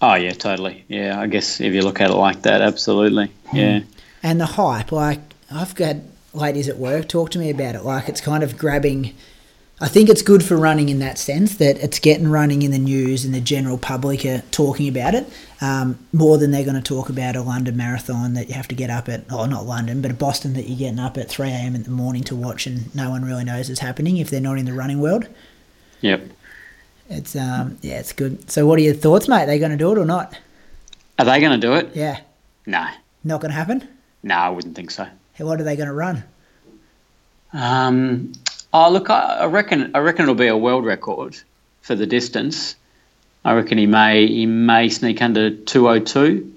oh 0.01 0.15
yeah, 0.15 0.31
totally. 0.33 0.83
Yeah, 0.87 1.19
I 1.19 1.27
guess 1.27 1.59
if 1.61 1.73
you 1.73 1.81
look 1.81 2.01
at 2.01 2.09
it 2.09 2.15
like 2.15 2.43
that, 2.43 2.61
absolutely. 2.61 3.31
Yeah, 3.53 3.81
And 4.23 4.39
the 4.41 4.45
hype, 4.45 4.91
like 4.91 5.19
I've 5.51 5.75
got 5.75 5.97
ladies 6.33 6.67
at 6.69 6.77
work 6.77 7.07
talk 7.07 7.29
to 7.31 7.39
me 7.39 7.49
about 7.49 7.75
it. 7.75 7.83
Like 7.83 8.09
it's 8.09 8.21
kind 8.21 8.43
of 8.43 8.57
grabbing. 8.57 9.15
I 9.79 9.87
think 9.87 10.09
it's 10.09 10.23
good 10.23 10.43
for 10.43 10.57
running 10.57 10.89
in 10.89 10.97
that 10.99 11.19
sense 11.19 11.55
that 11.57 11.77
it's 11.77 11.99
getting 11.99 12.27
running 12.29 12.63
in 12.63 12.71
the 12.71 12.79
news 12.79 13.23
and 13.23 13.33
the 13.33 13.39
general 13.39 13.77
public 13.77 14.25
are 14.25 14.41
talking 14.49 14.87
about 14.87 15.13
it 15.13 15.31
um, 15.61 15.99
more 16.11 16.39
than 16.39 16.49
they're 16.49 16.63
going 16.63 16.75
to 16.75 16.81
talk 16.81 17.09
about 17.09 17.35
a 17.35 17.43
London 17.43 17.77
marathon 17.77 18.33
that 18.33 18.47
you 18.47 18.55
have 18.55 18.67
to 18.69 18.75
get 18.75 18.89
up 18.89 19.07
at, 19.07 19.23
oh, 19.29 19.45
not 19.45 19.67
London, 19.67 20.01
but 20.01 20.09
a 20.09 20.15
Boston 20.15 20.53
that 20.53 20.67
you're 20.67 20.79
getting 20.79 20.97
up 20.99 21.15
at 21.15 21.29
3 21.29 21.49
a.m. 21.49 21.75
in 21.75 21.83
the 21.83 21.91
morning 21.91 22.23
to 22.23 22.35
watch 22.35 22.65
and 22.65 22.93
no 22.95 23.11
one 23.11 23.23
really 23.23 23.43
knows 23.43 23.69
is 23.69 23.77
happening 23.77 24.17
if 24.17 24.31
they're 24.31 24.41
not 24.41 24.57
in 24.57 24.65
the 24.65 24.73
running 24.73 24.99
world. 24.99 25.27
yep. 26.01 26.23
It's 27.09 27.35
um 27.37 27.77
yeah, 27.81 27.99
it's 27.99 28.11
good. 28.11 28.49
So 28.51 28.65
what 28.65 28.77
are 28.79 28.81
your 28.81 28.93
thoughts, 28.93 29.27
mate? 29.29 29.43
Are 29.43 29.45
they 29.45 29.59
going 29.59 29.71
to 29.71 29.77
do 29.77 29.91
it 29.93 29.97
or 29.97 30.03
not? 30.05 30.37
Are 31.17 31.23
they 31.23 31.39
going 31.39 31.57
to 31.57 31.67
do 31.67 31.73
it? 31.75 31.95
Yeah, 31.95 32.19
No, 32.65 32.85
not 33.23 33.39
going 33.41 33.51
to 33.51 33.55
happen. 33.55 33.87
no, 34.23 34.35
I 34.35 34.49
wouldn't 34.49 34.75
think 34.75 34.91
so. 34.91 35.07
What 35.38 35.61
are 35.61 35.63
they 35.63 35.75
going 35.75 35.88
to 35.88 35.93
run? 35.93 36.23
Um, 37.53 38.33
oh, 38.73 38.91
look, 38.91 39.09
I, 39.09 39.38
I 39.41 39.45
reckon 39.45 39.91
I 39.95 39.99
reckon 39.99 40.23
it'll 40.23 40.35
be 40.35 40.47
a 40.47 40.57
world 40.57 40.85
record 40.85 41.38
for 41.81 41.95
the 41.95 42.05
distance. 42.05 42.75
I 43.45 43.53
reckon 43.53 43.77
he 43.77 43.85
may 43.85 44.27
he 44.27 44.45
may 44.45 44.89
sneak 44.89 45.21
under 45.21 45.51
202 45.51 46.53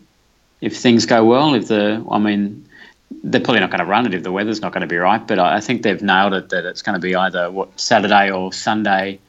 if 0.60 0.76
things 0.76 1.06
go 1.06 1.24
well. 1.24 1.54
If 1.54 1.68
the 1.68 2.04
I 2.10 2.18
mean, 2.18 2.68
they're 3.22 3.40
probably 3.40 3.60
not 3.60 3.70
going 3.70 3.80
to 3.80 3.86
run 3.86 4.06
it 4.06 4.14
if 4.14 4.22
the 4.22 4.32
weather's 4.32 4.60
not 4.60 4.72
going 4.72 4.82
to 4.82 4.86
be 4.86 4.96
right. 4.96 5.24
But 5.26 5.38
I, 5.38 5.56
I 5.56 5.60
think 5.60 5.82
they've 5.82 6.02
nailed 6.02 6.34
it 6.34 6.48
that 6.48 6.64
it's 6.64 6.82
going 6.82 6.94
to 6.94 7.00
be 7.00 7.14
either 7.14 7.50
what 7.50 7.78
Saturday 7.78 8.30
or 8.30 8.52
Sunday. 8.52 9.20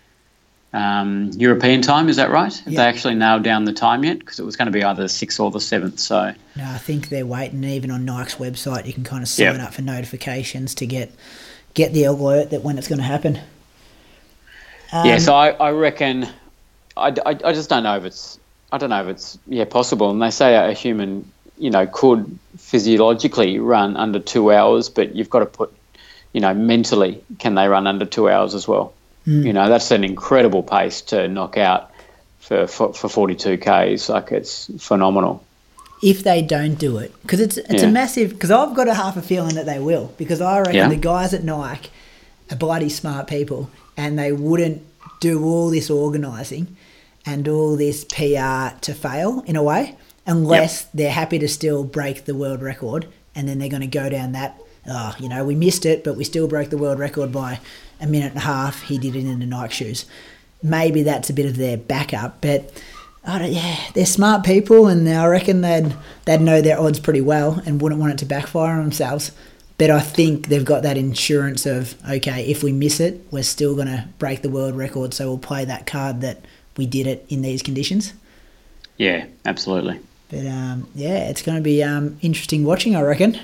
Um, 0.74 1.32
European 1.36 1.82
time, 1.82 2.07
is 2.07 2.15
that 2.15 2.32
right? 2.32 2.53
Have 2.55 2.72
Yeah. 2.74 2.82
they 2.82 2.88
actually 2.88 3.15
nailed 3.15 3.43
down 3.43 3.65
the 3.65 3.74
time 3.74 4.05
yet? 4.05 4.19
Because 4.19 4.39
it 4.39 4.45
was 4.45 4.55
going 4.55 4.67
to 4.67 4.72
be 4.72 4.84
either 4.84 5.03
the 5.03 5.09
sixth 5.09 5.39
or 5.39 5.51
the 5.51 5.59
seventh. 5.59 5.99
So 5.99 6.34
No, 6.55 6.63
I 6.65 6.78
think 6.78 7.09
they're 7.09 7.26
waiting. 7.26 7.63
Even 7.65 7.91
on 7.91 8.05
Nike's 8.05 8.36
website, 8.36 8.86
you 8.86 8.93
can 8.93 9.03
kind 9.03 9.22
of 9.22 9.28
sign 9.28 9.55
Yep. 9.55 9.59
up 9.61 9.74
for 9.74 9.82
notifications 9.82 10.76
to 10.76 10.86
get 10.86 11.11
get 11.74 11.93
the 11.93 12.03
alert 12.03 12.49
that 12.51 12.63
when 12.63 12.78
it's 12.78 12.88
going 12.89 12.99
to 12.99 13.05
happen. 13.05 13.39
Um, 14.91 15.05
yeah, 15.07 15.17
so 15.19 15.34
I, 15.34 15.49
I 15.51 15.72
reckon, 15.72 16.28
I, 16.97 17.07
I, 17.26 17.30
I 17.45 17.53
just 17.53 17.69
don't 17.69 17.84
know 17.84 17.95
if 17.95 18.03
it's, 18.03 18.38
I 18.74 18.78
don't 18.78 18.89
know 18.89 19.01
if 19.01 19.07
it's, 19.07 19.39
yeah, 19.47 19.63
possible. 19.65 20.09
And 20.11 20.22
they 20.22 20.32
say 20.32 20.55
a 20.55 20.74
human, 20.74 21.32
you 21.57 21.69
know, 21.69 21.88
could 21.88 22.38
physiologically 22.57 23.59
run 23.59 23.95
under 23.95 24.19
two 24.19 24.51
hours, 24.51 24.89
but 24.89 25.15
you've 25.15 25.30
got 25.30 25.39
to 25.39 25.45
put, 25.45 25.74
you 26.34 26.41
know, 26.41 26.53
mentally, 26.53 27.24
can 27.39 27.55
they 27.55 27.67
run 27.69 27.88
under 27.88 28.05
two 28.05 28.30
hours 28.30 28.53
as 28.53 28.67
well? 28.67 28.93
Mm. 29.28 29.45
You 29.45 29.53
know, 29.53 29.69
that's 29.69 29.91
an 29.91 30.03
incredible 30.03 30.63
pace 30.63 31.01
to 31.01 31.28
knock 31.28 31.57
out 31.57 31.91
for, 32.39 32.67
for, 32.67 32.93
for 32.93 33.07
42 33.09 33.57
Ks. 33.57 34.09
Like, 34.09 34.32
it's 34.32 34.69
phenomenal. 34.84 35.43
if 36.01 36.24
they 36.24 36.41
don't 36.41 36.76
do 36.76 36.97
it, 36.97 37.13
because 37.22 37.39
it's 37.39 37.57
it's 37.57 37.84
a 37.84 37.88
massive. 37.88 38.32
Because 38.32 38.49
I've 38.51 38.76
got 38.76 38.88
a 38.88 38.93
half 38.95 39.17
a 39.17 39.22
feeling 39.22 39.55
that 39.55 39.65
they 39.67 39.80
will. 39.80 40.11
Because 40.17 40.41
I 40.41 40.59
reckon 40.59 40.76
Yeah. 40.76 40.89
the 40.89 40.95
guys 40.95 41.34
at 41.34 41.43
Nike 41.43 41.89
are 42.49 42.55
bloody 42.57 42.89
smart 42.89 43.28
people, 43.28 43.69
and 43.95 44.17
they 44.17 44.32
wouldn't 44.32 44.82
do 45.19 45.43
all 45.43 45.69
this 45.69 45.89
organising 45.91 46.76
and 47.26 47.47
all 47.47 47.76
this 47.76 48.03
PR 48.05 48.76
to 48.82 48.93
fail 48.95 49.43
in 49.45 49.55
a 49.55 49.61
way, 49.61 49.95
unless 50.26 50.86
they're 50.86 51.11
happy 51.11 51.38
to 51.38 51.47
still 51.47 51.84
break 51.84 52.26
the 52.26 52.34
world 52.34 52.63
record, 52.63 53.05
and 53.36 53.47
then 53.47 53.59
they're 53.59 53.69
going 53.69 53.82
to 53.82 53.88
go 53.88 54.09
down 54.09 54.32
that. 54.32 54.57
Oh, 54.88 55.16
you 55.20 55.30
know, 55.30 55.44
we 55.44 55.56
missed 55.56 55.86
it, 55.86 56.04
but 56.04 56.16
we 56.16 56.24
still 56.24 56.48
broke 56.48 56.70
the 56.70 56.78
world 56.78 57.00
record 57.00 57.32
by 57.32 57.60
a 58.00 58.08
minute 58.08 58.32
and 58.32 58.38
a 58.38 58.46
half. 58.46 58.84
He 58.84 58.98
did 58.98 59.16
it 59.16 59.26
in 59.26 59.40
the 59.40 59.46
Nike 59.46 59.74
shoes. 59.74 60.06
Maybe 60.64 61.04
that's 61.04 61.30
a 61.30 61.34
bit 61.34 61.46
of 61.46 61.58
their 61.58 61.78
backup, 61.78 62.42
but 62.42 62.72
I 63.24 63.40
don't, 63.40 63.52
yeah, 63.52 63.78
they're 63.94 64.06
smart 64.06 64.44
people, 64.44 64.88
and 64.88 65.08
I 65.08 65.28
reckon 65.28 65.62
they'd 65.62 65.96
they'd 66.26 66.42
know 66.42 66.62
their 66.62 66.80
odds 66.80 67.00
pretty 67.00 67.22
well 67.22 67.62
and 67.66 67.82
wouldn't 67.82 68.02
want 68.02 68.14
it 68.14 68.20
to 68.20 68.26
backfire 68.26 68.76
on 68.76 68.82
themselves. 68.82 69.32
But 69.78 69.90
I 69.90 70.00
think 70.00 70.48
they've 70.48 70.66
got 70.66 70.84
that 70.84 70.98
insurance 70.98 71.66
of 71.66 71.96
okay, 72.10 72.46
if 72.50 72.64
we 72.64 72.72
miss 72.72 73.00
it, 73.00 73.22
we're 73.32 73.44
still 73.44 73.76
going 73.76 73.88
to 73.88 74.08
break 74.18 74.42
the 74.42 74.50
world 74.50 74.76
record, 74.76 75.14
so 75.14 75.28
we'll 75.28 75.38
play 75.38 75.66
that 75.66 75.86
card 75.86 76.22
that 76.22 76.44
we 76.78 76.86
did 76.86 77.06
it 77.08 77.26
in 77.30 77.42
these 77.42 77.62
conditions. 77.62 78.14
Yeah, 78.98 79.26
absolutely. 79.46 80.00
But 80.30 80.46
um, 80.48 80.88
yeah, 80.96 81.30
it's 81.30 81.42
going 81.42 81.58
to 81.58 81.64
be 81.64 81.84
um, 81.84 82.18
interesting 82.22 82.64
watching, 82.64 82.96
I 82.96 83.02
reckon. 83.02 83.40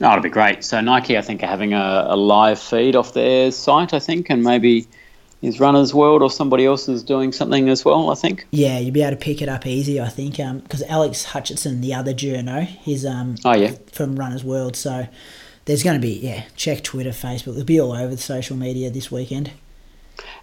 No, 0.00 0.10
it'll 0.10 0.22
be 0.22 0.30
great. 0.30 0.64
So 0.64 0.80
Nike, 0.80 1.18
I 1.18 1.20
think, 1.20 1.42
are 1.42 1.46
having 1.46 1.74
a, 1.74 2.06
a 2.08 2.16
live 2.16 2.58
feed 2.58 2.96
off 2.96 3.12
their 3.12 3.52
site, 3.52 3.92
I 3.92 4.00
think, 4.00 4.30
and 4.30 4.42
maybe 4.42 4.86
is 5.42 5.60
Runners 5.60 5.94
World 5.94 6.22
or 6.22 6.30
somebody 6.30 6.66
else 6.66 6.88
is 6.88 7.02
doing 7.02 7.32
something 7.32 7.68
as 7.68 7.84
well. 7.84 8.10
I 8.10 8.14
think. 8.14 8.46
Yeah, 8.50 8.78
you'll 8.78 8.92
be 8.92 9.02
able 9.02 9.16
to 9.16 9.22
pick 9.22 9.40
it 9.40 9.48
up 9.48 9.66
easy, 9.66 10.00
I 10.00 10.08
think, 10.08 10.36
because 10.36 10.82
Alex 10.84 11.24
Hutchinson, 11.24 11.80
the 11.80 11.94
other 11.94 12.12
journo, 12.12 12.64
he's 12.64 13.04
um 13.06 13.36
Oh 13.44 13.54
yeah. 13.54 13.72
from 13.92 14.16
Runners 14.16 14.44
World, 14.44 14.76
so 14.76 15.06
there's 15.66 15.82
going 15.82 16.00
to 16.00 16.00
be 16.00 16.14
yeah, 16.14 16.44
check 16.56 16.82
Twitter, 16.82 17.10
Facebook, 17.10 17.52
it'll 17.52 17.64
be 17.64 17.80
all 17.80 17.92
over 17.92 18.14
the 18.14 18.22
social 18.22 18.56
media 18.56 18.90
this 18.90 19.10
weekend. 19.10 19.52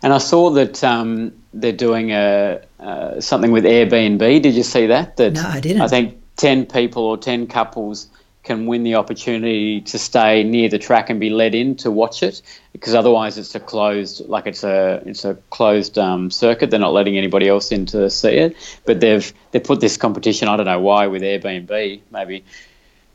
And 0.02 0.14
I 0.14 0.20
saw 0.20 0.52
that 0.52 0.84
um, 0.84 1.34
they're 1.54 1.72
doing 1.72 2.12
a 2.12 2.62
uh, 2.80 3.20
something 3.20 3.52
with 3.52 3.64
Airbnb. 3.64 4.42
Did 4.42 4.54
you 4.54 4.64
see 4.64 4.88
that? 4.88 5.18
That 5.18 5.34
No, 5.34 5.44
I 5.44 5.60
didn't. 5.60 5.82
I 5.82 5.88
think 5.88 6.22
ten 6.36 6.66
people 6.66 7.04
or 7.04 7.18
ten 7.18 7.48
couples 7.48 8.08
can 8.48 8.66
win 8.66 8.84
the 8.84 8.96
opportunity 8.96 9.82
to 9.82 10.00
stay 10.00 10.44
near 10.44 10.70
the 10.70 10.80
track 10.80 11.10
and 11.10 11.20
be 11.20 11.30
let 11.30 11.54
in 11.54 11.76
to 11.76 11.92
watch 11.92 12.24
it 12.24 12.42
because 12.72 12.96
otherwise 12.96 13.38
it's 13.38 13.54
a 13.54 13.60
closed 13.60 14.28
like 14.28 14.48
it's 14.48 14.64
a 14.64 15.04
it's 15.06 15.26
a 15.26 15.36
closed 15.50 16.00
um, 16.00 16.32
circuit. 16.32 16.72
They're 16.72 16.80
not 16.80 16.94
letting 16.94 17.18
anybody 17.18 17.48
else 17.48 17.72
in 17.72 17.86
to 17.88 18.10
see 18.10 18.30
it. 18.30 18.56
But 18.86 19.02
they've 19.02 19.32
they 19.52 19.60
put 19.60 19.82
this 19.82 19.98
competition 19.98 20.48
I 20.48 20.56
don't 20.56 20.66
know 20.66 20.80
why 20.80 21.08
with 21.08 21.22
Airbnb. 21.22 22.02
Maybe 22.10 22.46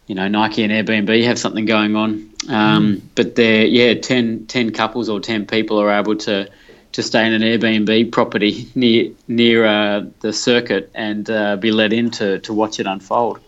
you 0.06 0.14
know 0.14 0.28
Nike 0.28 0.62
and 0.62 0.72
Airbnb 0.72 1.24
have 1.24 1.38
something 1.38 1.64
going 1.64 1.96
on. 1.96 2.30
Um, 2.48 3.10
but 3.14 3.34
they're 3.34 3.64
yeah 3.64 3.94
10, 3.94 4.46
10 4.46 4.72
couples 4.72 5.08
or 5.08 5.18
10 5.18 5.46
people 5.46 5.80
are 5.80 5.90
able 5.90 6.16
to 6.16 6.50
to 6.92 7.02
stay 7.02 7.26
in 7.26 7.32
an 7.32 7.40
Airbnb 7.40 8.12
property 8.12 8.68
near 8.74 9.10
near 9.26 9.64
uh, 9.64 10.04
the 10.20 10.32
circuit 10.32 10.90
and 10.94 11.28
uh, 11.30 11.56
be 11.56 11.72
let 11.72 11.92
in 11.94 12.10
to, 12.10 12.38
to 12.40 12.52
watch 12.52 12.78
it 12.78 12.86
unfold 12.86 13.40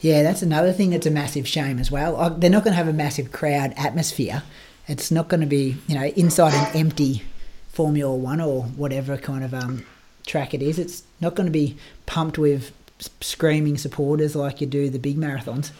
Yeah, 0.00 0.22
that's 0.22 0.42
another 0.42 0.72
thing 0.72 0.90
that's 0.90 1.06
a 1.06 1.10
massive 1.10 1.46
shame 1.48 1.78
as 1.78 1.90
well. 1.90 2.16
Uh, 2.16 2.28
They're 2.28 2.50
not 2.50 2.64
going 2.64 2.72
to 2.72 2.76
have 2.76 2.88
a 2.88 2.92
massive 2.92 3.32
crowd 3.32 3.74
atmosphere. 3.76 4.42
It's 4.86 5.10
not 5.10 5.28
going 5.28 5.40
to 5.40 5.46
be, 5.46 5.76
you 5.86 5.94
know, 5.94 6.04
inside 6.04 6.54
an 6.54 6.76
empty 6.76 7.22
Formula 7.68 8.14
One 8.14 8.40
or 8.40 8.62
whatever 8.62 9.16
kind 9.16 9.44
of 9.44 9.52
um, 9.54 9.84
track 10.26 10.54
it 10.54 10.62
is. 10.62 10.78
It's 10.78 11.02
not 11.20 11.34
going 11.34 11.46
to 11.46 11.52
be 11.52 11.76
pumped 12.06 12.38
with 12.38 12.72
screaming 13.20 13.76
supporters 13.76 14.34
like 14.34 14.60
you 14.60 14.66
do 14.66 14.88
the 14.88 14.98
big 14.98 15.16
marathons. 15.16 15.70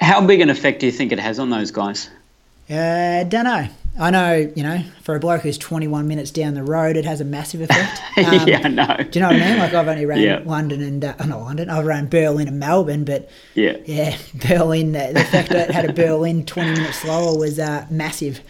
How 0.00 0.24
big 0.24 0.40
an 0.40 0.50
effect 0.50 0.80
do 0.80 0.86
you 0.86 0.92
think 0.92 1.12
it 1.12 1.18
has 1.18 1.38
on 1.38 1.50
those 1.50 1.70
guys? 1.70 2.08
Uh, 2.70 3.24
don't 3.24 3.44
know. 3.44 3.68
I 3.98 4.10
know, 4.10 4.34
you 4.54 4.62
know, 4.62 4.82
for 5.02 5.16
a 5.16 5.20
bloke 5.20 5.42
who's 5.42 5.58
21 5.58 6.06
minutes 6.06 6.30
down 6.30 6.54
the 6.54 6.62
road, 6.62 6.96
it 6.96 7.04
has 7.04 7.20
a 7.20 7.24
massive 7.24 7.60
effect. 7.62 8.00
Um, 8.18 8.48
yeah, 8.48 8.62
I 8.64 8.68
know. 8.68 8.96
Do 8.98 9.18
you 9.18 9.20
know 9.20 9.28
what 9.32 9.40
I 9.42 9.48
mean? 9.50 9.58
Like 9.58 9.74
I've 9.74 9.86
only 9.86 10.04
ran 10.04 10.20
Yeah. 10.20 10.42
London 10.44 10.82
and 10.82 11.04
uh, 11.04 11.14
not 11.24 11.40
London. 11.40 11.70
I've 11.70 11.86
ran 11.86 12.08
Berlin 12.08 12.48
and 12.48 12.58
Melbourne, 12.58 13.04
but 13.04 13.30
Yeah. 13.54 13.76
yeah, 13.86 14.16
Berlin. 14.48 14.94
uh, 14.96 15.12
The 15.14 15.24
fact 15.24 15.50
that 15.50 15.68
it 15.70 15.74
had 15.74 15.88
a 15.88 15.92
Berlin 15.92 16.44
20 16.44 16.72
minutes 16.72 16.98
slower 16.98 17.38
was 17.38 17.58
uh, 17.60 17.86
massive. 17.90 18.40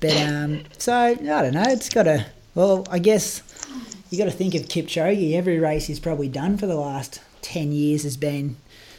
But 0.00 0.16
um, 0.16 0.62
so 0.78 0.94
I 0.94 1.14
don't 1.14 1.52
know. 1.52 1.64
It's 1.66 1.90
got 1.90 2.04
to. 2.04 2.24
Well, 2.54 2.86
I 2.90 2.98
guess 2.98 3.42
you 4.10 4.16
got 4.16 4.24
to 4.24 4.30
think 4.30 4.54
of 4.54 4.62
Kipchoge. 4.62 5.34
Every 5.34 5.58
race 5.58 5.86
he's 5.88 6.00
probably 6.00 6.28
done 6.28 6.56
for 6.56 6.66
the 6.66 6.74
last 6.76 7.20
10 7.42 7.70
years 7.72 8.02
has 8.04 8.16
been 8.16 8.56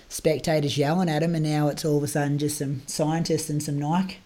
spectators 0.09 0.77
yelling 0.77 1.09
at 1.09 1.23
him, 1.23 1.33
and 1.35 1.43
now 1.43 1.67
it's 1.69 1.83
all 1.83 1.97
of 1.97 2.03
a 2.03 2.07
sudden 2.07 2.37
just 2.37 2.57
some 2.59 2.81
scientists 2.85 3.49
and 3.49 3.61
some 3.63 3.79
Nike 3.79 4.17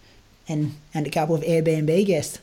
and 0.48 0.74
and 0.92 1.06
a 1.06 1.10
couple 1.10 1.34
of 1.34 1.42
Airbnb 1.42 2.06
guests. 2.06 2.38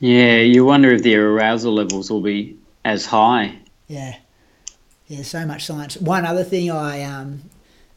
Yeah, 0.00 0.38
you 0.38 0.64
wonder 0.64 0.92
if 0.92 1.02
their 1.02 1.28
arousal 1.30 1.74
levels 1.74 2.10
will 2.10 2.20
be 2.20 2.56
as 2.84 3.06
high. 3.06 3.58
Yeah. 3.88 4.16
Yeah, 5.08 5.22
so 5.22 5.46
much 5.46 5.64
science. 5.64 5.96
One 5.96 6.24
other 6.24 6.44
thing 6.44 6.70
I 6.70 7.02
um 7.02 7.42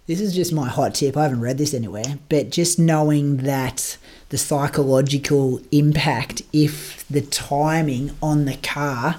this 0.08 0.20
is 0.20 0.36
just 0.36 0.52
my 0.52 0.68
hot 0.68 0.96
tip. 0.96 1.16
I 1.16 1.24
haven't 1.24 1.42
read 1.42 1.58
this 1.58 1.74
anywhere, 1.74 2.18
but 2.28 2.50
just 2.50 2.80
knowing 2.80 3.38
that 3.38 3.98
the 4.30 4.38
psychological 4.38 5.62
impact 5.72 6.42
if 6.52 7.08
the 7.08 7.22
timing 7.22 8.12
on 8.22 8.46
the 8.46 8.58
car 8.58 9.18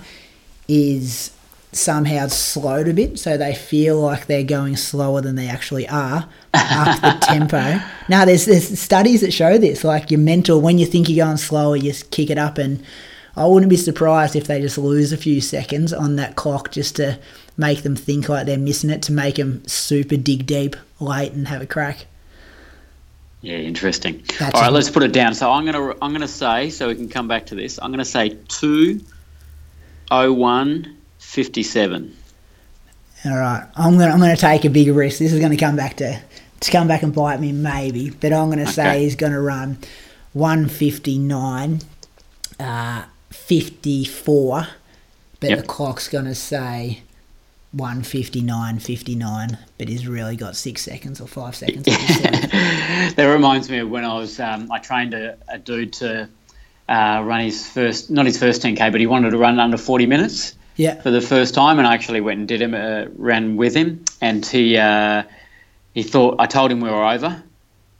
is 0.68 1.30
somehow 1.72 2.26
slowed 2.26 2.86
a 2.86 2.92
bit 2.92 3.18
so 3.18 3.38
they 3.38 3.54
feel 3.54 3.98
like 3.98 4.26
they're 4.26 4.44
going 4.44 4.76
slower 4.76 5.22
than 5.22 5.36
they 5.36 5.48
actually 5.48 5.88
are 5.88 6.28
up 6.52 7.00
the 7.00 7.18
tempo. 7.26 7.80
Now 8.08 8.24
there's 8.26 8.44
there's 8.44 8.78
studies 8.78 9.22
that 9.22 9.32
show 9.32 9.56
this. 9.56 9.82
Like 9.82 10.10
your 10.10 10.20
mental 10.20 10.60
when 10.60 10.78
you 10.78 10.86
think 10.86 11.08
you're 11.08 11.24
going 11.24 11.38
slower, 11.38 11.76
you 11.76 11.90
just 11.90 12.10
kick 12.10 12.30
it 12.30 12.38
up 12.38 12.58
and 12.58 12.84
I 13.34 13.46
wouldn't 13.46 13.70
be 13.70 13.76
surprised 13.76 14.36
if 14.36 14.46
they 14.46 14.60
just 14.60 14.76
lose 14.76 15.12
a 15.12 15.16
few 15.16 15.40
seconds 15.40 15.92
on 15.94 16.16
that 16.16 16.36
clock 16.36 16.70
just 16.70 16.96
to 16.96 17.18
make 17.56 17.82
them 17.82 17.96
think 17.96 18.28
like 18.28 18.46
they're 18.46 18.58
missing 18.58 18.90
it 18.90 19.02
to 19.02 19.12
make 19.12 19.36
them 19.36 19.66
super 19.66 20.16
dig 20.16 20.44
deep 20.44 20.76
late 21.00 21.32
and 21.32 21.48
have 21.48 21.62
a 21.62 21.66
crack. 21.66 22.06
Yeah, 23.40 23.56
interesting. 23.56 24.22
That's 24.38 24.54
All 24.54 24.60
right, 24.60 24.72
let's 24.72 24.90
put 24.90 25.02
it 25.02 25.12
down. 25.12 25.34
So 25.34 25.50
I'm 25.50 25.64
gonna 25.64 25.94
I'm 26.02 26.12
gonna 26.12 26.28
say 26.28 26.68
so 26.68 26.88
we 26.88 26.94
can 26.94 27.08
come 27.08 27.28
back 27.28 27.46
to 27.46 27.54
this. 27.54 27.78
I'm 27.80 27.90
gonna 27.90 28.04
say 28.04 28.36
two 28.48 29.00
oh 30.10 30.32
one 30.34 30.98
fifty 31.32 31.62
seven. 31.62 32.14
All 33.24 33.36
right, 33.36 33.66
I'm 33.76 33.96
gonna 33.98 34.12
I'm 34.12 34.18
gonna 34.18 34.36
take 34.36 34.64
a 34.64 34.70
big 34.70 34.88
risk. 34.88 35.18
This 35.18 35.32
is 35.32 35.40
gonna 35.40 35.56
come 35.56 35.76
back 35.76 35.96
to 35.96 36.20
to 36.60 36.70
come 36.70 36.86
back 36.88 37.02
and 37.02 37.14
bite 37.14 37.40
me 37.40 37.52
maybe, 37.52 38.10
but 38.10 38.32
I'm 38.32 38.50
gonna 38.50 38.66
say 38.66 39.02
he's 39.04 39.16
gonna 39.16 39.40
run 39.40 39.78
159, 40.34 41.80
uh, 42.60 43.02
54, 43.30 44.66
but 45.40 45.50
Yep. 45.50 45.58
the 45.58 45.64
clock's 45.66 46.08
gonna 46.08 46.34
say 46.34 47.02
159, 47.72 48.78
59, 48.78 49.58
but 49.78 49.88
he's 49.88 50.06
really 50.06 50.36
got 50.36 50.56
six 50.56 50.82
seconds 50.82 51.20
or 51.20 51.26
five 51.26 51.56
seconds. 51.56 51.86
of 51.88 51.94
his 51.94 52.16
slow. 52.16 52.30
that 53.16 53.30
reminds 53.32 53.70
me 53.70 53.78
of 53.78 53.88
when 53.90 54.04
I 54.04 54.14
was 54.18 54.38
um, 54.40 54.70
I 54.70 54.78
trained 54.78 55.14
a, 55.14 55.36
a 55.48 55.58
dude 55.58 55.92
to 55.94 56.28
uh, 56.88 57.22
run 57.24 57.40
his 57.40 57.66
first 57.68 58.10
not 58.10 58.26
his 58.26 58.38
first 58.38 58.62
10k, 58.62 58.90
but 58.92 59.00
he 59.00 59.06
wanted 59.06 59.30
to 59.30 59.38
run 59.38 59.58
under 59.58 59.76
40 59.78 60.06
minutes. 60.06 60.54
Yeah, 60.76 61.00
for 61.00 61.10
the 61.10 61.20
first 61.20 61.54
time, 61.54 61.78
and 61.78 61.86
I 61.86 61.94
actually 61.94 62.20
went 62.20 62.38
and 62.38 62.48
did 62.48 62.62
him, 62.62 62.74
uh, 62.74 63.06
ran 63.16 63.56
with 63.56 63.74
him, 63.74 64.04
and 64.20 64.44
he 64.44 64.76
uh, 64.76 65.24
he 65.94 66.02
thought 66.02 66.36
I 66.38 66.46
told 66.46 66.70
him 66.70 66.80
we 66.80 66.90
were 66.90 67.04
over. 67.04 67.42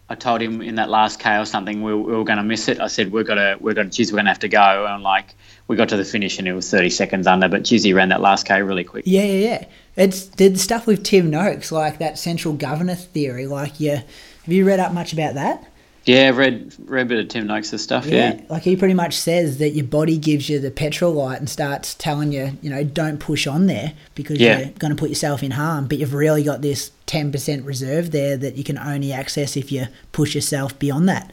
I 0.08 0.14
told 0.14 0.42
him 0.42 0.60
in 0.60 0.74
that 0.74 0.90
last 0.90 1.20
K 1.20 1.38
or 1.38 1.46
something 1.46 1.82
we, 1.82 1.94
we 1.94 2.12
were 2.12 2.24
going 2.24 2.36
to 2.36 2.44
miss 2.44 2.68
it. 2.68 2.80
I 2.80 2.88
said 2.88 3.12
we're 3.12 3.24
gonna 3.24 3.56
we're 3.60 3.72
gonna 3.72 3.88
geez, 3.88 4.12
we're 4.12 4.18
gonna 4.18 4.30
have 4.30 4.40
to 4.40 4.48
go, 4.48 4.86
and 4.86 5.02
like 5.02 5.34
we 5.68 5.76
got 5.76 5.88
to 5.88 5.96
the 5.96 6.04
finish 6.04 6.38
and 6.38 6.46
it 6.46 6.52
was 6.52 6.70
30 6.70 6.90
seconds 6.90 7.26
under, 7.26 7.48
but 7.48 7.64
geez, 7.64 7.82
he 7.82 7.94
ran 7.94 8.10
that 8.10 8.20
last 8.20 8.46
K 8.46 8.60
really 8.62 8.84
quick. 8.84 9.04
Yeah, 9.06 9.24
yeah, 9.24 9.48
yeah. 9.48 9.64
It's 9.96 10.26
the 10.26 10.54
stuff 10.56 10.86
with 10.86 11.02
Tim 11.02 11.30
Noakes, 11.30 11.72
like 11.72 11.98
that 11.98 12.18
central 12.18 12.54
governor 12.54 12.94
theory. 12.94 13.46
Like, 13.46 13.80
yeah, 13.80 14.02
have 14.44 14.52
you 14.52 14.66
read 14.66 14.80
up 14.80 14.92
much 14.92 15.12
about 15.12 15.34
that? 15.34 15.66
Yeah, 16.04 16.30
read 16.30 16.74
read 16.86 17.06
a 17.06 17.08
bit 17.08 17.18
of 17.20 17.28
Tim 17.28 17.46
Noakes' 17.46 17.80
stuff. 17.80 18.06
Yeah, 18.06 18.40
Like 18.48 18.62
he 18.64 18.74
pretty 18.74 18.94
much 18.94 19.14
says 19.16 19.58
that 19.58 19.70
your 19.70 19.84
body 19.84 20.18
gives 20.18 20.48
you 20.48 20.58
the 20.58 20.70
petrol 20.72 21.12
light 21.12 21.38
and 21.38 21.48
starts 21.48 21.94
telling 21.94 22.32
you, 22.32 22.58
you 22.60 22.70
know, 22.70 22.82
don't 22.82 23.18
push 23.18 23.46
on 23.46 23.66
there 23.66 23.92
because 24.16 24.38
Yeah. 24.40 24.58
you're 24.58 24.68
going 24.70 24.90
to 24.94 24.98
put 24.98 25.10
yourself 25.10 25.42
in 25.44 25.52
harm. 25.52 25.86
But 25.86 25.98
you've 25.98 26.14
really 26.14 26.42
got 26.42 26.60
this 26.60 26.90
10% 27.06 27.64
reserve 27.64 28.10
there 28.10 28.36
that 28.36 28.56
you 28.56 28.64
can 28.64 28.78
only 28.78 29.12
access 29.12 29.56
if 29.56 29.70
you 29.70 29.86
push 30.10 30.34
yourself 30.34 30.76
beyond 30.78 31.08
that. 31.08 31.30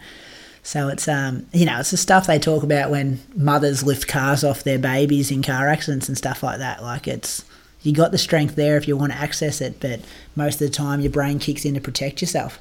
So 0.61 0.89
it's 0.89 1.07
um 1.07 1.47
you 1.51 1.65
know 1.65 1.79
it's 1.79 1.91
the 1.91 1.97
stuff 1.97 2.27
they 2.27 2.37
talk 2.37 2.61
about 2.63 2.91
when 2.91 3.19
mothers 3.35 3.81
lift 3.81 4.07
cars 4.07 4.43
off 4.43 4.63
their 4.63 4.77
babies 4.77 5.31
in 5.31 5.41
car 5.41 5.67
accidents 5.67 6.07
and 6.09 6.17
stuff 6.17 6.43
like 6.43 6.59
that. 6.59 6.83
Like 6.83 7.07
it's 7.07 7.43
you 7.81 7.93
got 7.93 8.11
the 8.11 8.17
strength 8.17 8.55
there 8.55 8.77
if 8.77 8.87
you 8.87 8.95
want 8.97 9.13
to 9.13 9.17
access 9.17 9.61
it, 9.61 9.79
but 9.79 10.01
most 10.35 10.55
of 10.61 10.67
the 10.69 10.69
time 10.69 10.99
your 10.99 11.11
brain 11.11 11.39
kicks 11.39 11.65
in 11.65 11.73
to 11.75 11.81
protect 11.81 12.21
yourself. 12.21 12.59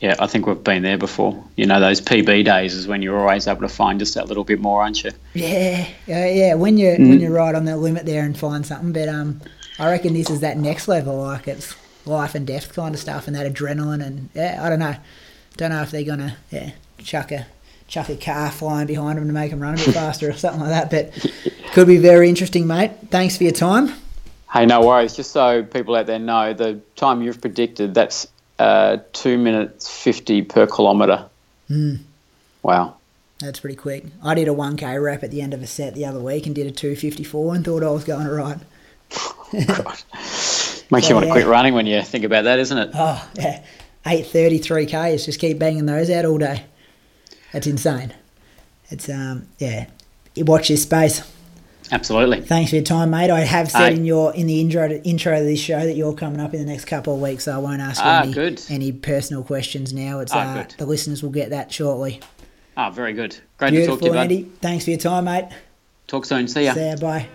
Yeah. 0.00 0.14
I 0.18 0.26
think 0.26 0.46
we've 0.46 0.62
been 0.62 0.82
there 0.82 0.98
before. 0.98 1.42
You 1.56 1.66
know, 1.66 1.80
those 1.80 2.00
PB 2.00 2.44
days 2.44 2.74
is 2.74 2.86
when 2.86 3.02
you're 3.02 3.18
always 3.18 3.46
able 3.46 3.62
to 3.62 3.68
find 3.68 3.98
just 3.98 4.14
that 4.14 4.28
little 4.28 4.44
bit 4.44 4.60
more, 4.60 4.82
aren't 4.82 5.02
you? 5.04 5.10
Yeah, 5.34 5.86
yeah, 6.06 6.26
yeah. 6.28 6.54
When 6.54 6.76
you 6.78 6.88
Mm. 6.96 7.08
when 7.08 7.20
you're 7.20 7.32
right 7.32 7.54
on 7.54 7.64
the 7.64 7.76
limit 7.76 8.06
there 8.06 8.24
and 8.24 8.36
find 8.38 8.64
something, 8.66 8.92
but 8.92 9.08
um, 9.08 9.40
I 9.78 9.90
reckon 9.90 10.14
this 10.14 10.30
is 10.30 10.40
that 10.40 10.56
next 10.58 10.88
level. 10.88 11.18
Like 11.18 11.48
it's 11.48 11.74
life 12.06 12.34
and 12.34 12.46
death 12.46 12.72
kind 12.74 12.94
of 12.94 13.00
stuff, 13.00 13.26
and 13.26 13.34
that 13.36 13.52
adrenaline, 13.52 14.04
and 14.04 14.28
yeah, 14.34 14.60
I 14.62 14.68
don't 14.68 14.78
know, 14.78 14.94
don't 15.56 15.70
know 15.70 15.82
if 15.82 15.90
they're 15.90 16.04
gonna 16.04 16.36
yeah 16.50 16.70
chuck 16.98 17.32
a 17.32 17.46
chuck 17.88 18.08
a 18.08 18.16
car 18.16 18.50
flying 18.50 18.86
behind 18.86 19.16
them 19.18 19.26
to 19.28 19.32
make 19.32 19.50
them 19.50 19.60
run 19.60 19.74
a 19.74 19.76
bit 19.76 19.94
faster 19.94 20.28
or 20.28 20.32
something 20.32 20.60
like 20.60 20.88
that. 20.88 20.90
But 20.90 21.32
could 21.72 21.86
be 21.86 21.98
very 21.98 22.28
interesting, 22.28 22.66
mate. 22.66 22.90
Thanks 23.10 23.36
for 23.36 23.44
your 23.44 23.52
time. 23.52 23.92
Hey, 24.52 24.64
no 24.66 24.80
worries. 24.80 25.14
Just 25.14 25.32
so 25.32 25.62
people 25.62 25.94
out 25.96 26.06
there 26.06 26.18
know, 26.18 26.52
the 26.54 26.80
time 26.94 27.20
you've 27.22 27.40
predicted, 27.40 27.94
that's 27.94 28.26
uh, 28.58 28.98
two 29.12 29.38
minutes 29.38 29.88
50 29.88 30.42
per 30.42 30.66
kilometre. 30.66 31.28
Wow. 32.62 32.96
That's 33.38 33.60
pretty 33.60 33.76
quick. 33.76 34.06
I 34.22 34.34
did 34.34 34.48
a 34.48 34.52
1k 34.52 35.02
rep 35.02 35.22
at 35.22 35.30
the 35.30 35.42
end 35.42 35.52
of 35.52 35.62
a 35.62 35.66
set 35.66 35.94
the 35.94 36.06
other 36.06 36.20
week 36.20 36.46
and 36.46 36.54
did 36.54 36.66
a 36.66 36.70
254 36.70 37.54
and 37.54 37.64
thought 37.64 37.82
I 37.82 37.90
was 37.90 38.04
going 38.04 38.26
right. 38.26 38.58
Makes 39.52 41.06
So, 41.06 41.10
you 41.10 41.14
want 41.14 41.24
to 41.24 41.26
yeah. 41.26 41.32
quit 41.32 41.46
running 41.46 41.74
when 41.74 41.86
you 41.86 42.02
think 42.02 42.24
about 42.24 42.44
that, 42.44 42.58
isn't 42.58 42.78
it? 42.78 42.90
Oh, 42.94 43.28
yeah. 43.34 43.62
833 44.06 44.86
Ks, 44.86 45.26
just 45.26 45.40
keep 45.40 45.58
banging 45.58 45.86
those 45.86 46.10
out 46.10 46.24
all 46.24 46.38
day. 46.38 46.64
That's 47.52 47.66
insane. 47.66 48.14
It's, 48.90 49.08
um, 49.08 49.48
yeah. 49.58 49.86
You 50.34 50.44
watch 50.44 50.68
this 50.68 50.82
space. 50.82 51.20
Absolutely. 51.92 52.40
Thanks 52.40 52.70
for 52.70 52.76
your 52.76 52.84
time, 52.84 53.10
mate. 53.10 53.30
I 53.30 53.40
have 53.40 53.70
said 53.70 53.80
Aye. 53.82 53.90
in 53.90 54.04
your 54.04 54.34
in 54.34 54.46
the 54.46 54.60
intro 54.60 54.88
to, 54.88 55.02
intro 55.04 55.38
to 55.38 55.44
this 55.44 55.60
show 55.60 55.78
that 55.84 55.94
you're 55.94 56.14
coming 56.14 56.40
up 56.40 56.52
in 56.54 56.60
the 56.60 56.66
next 56.66 56.86
couple 56.86 57.14
of 57.14 57.20
weeks, 57.20 57.44
so 57.44 57.52
I 57.54 57.58
won't 57.58 57.80
ask 57.80 58.00
you 58.02 58.08
Ah, 58.08 58.22
any, 58.22 58.32
good. 58.32 58.60
any 58.68 58.92
personal 58.92 59.42
questions 59.42 59.92
now. 59.92 60.20
It's 60.20 60.32
Ah, 60.32 60.38
uh, 60.40 60.62
good. 60.62 60.74
the 60.78 60.86
listeners 60.86 61.22
will 61.22 61.30
get 61.30 61.50
that 61.50 61.72
shortly. 61.72 62.20
Ah, 62.76 62.90
very 62.90 63.12
good. 63.12 63.36
Great 63.58 63.70
to 63.70 63.86
talk 63.86 63.98
to 63.98 64.04
Beautiful, 64.04 64.06
you, 64.08 64.12
bud. 64.14 64.20
Andy. 64.20 64.50
Thanks 64.60 64.84
for 64.84 64.90
your 64.90 64.98
time, 65.00 65.24
mate. 65.24 65.46
Talk 66.06 66.24
soon. 66.24 66.46
See 66.48 66.64
ya. 66.64 66.74
See 66.74 66.86
ya. 66.86 66.96
Bye. 66.96 67.26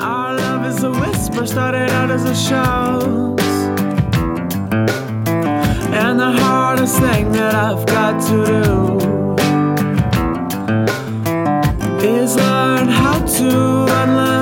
Our 0.00 0.36
love 0.36 0.66
is 0.66 0.82
a 0.84 0.90
whisper, 0.90 1.46
started 1.46 1.90
out 1.90 2.10
as 2.10 2.24
a 2.24 2.34
shout. 2.34 3.40
And 5.94 6.18
the 6.18 6.32
hardest 6.32 6.98
thing 6.98 7.32
that 7.32 7.54
I've 7.54 7.84
got 7.86 8.20
to 8.28 8.44
do 8.46 8.72
is 12.06 12.34
learn 12.36 12.88
how 12.88 13.18
to 13.38 13.48
unlove 14.00 14.41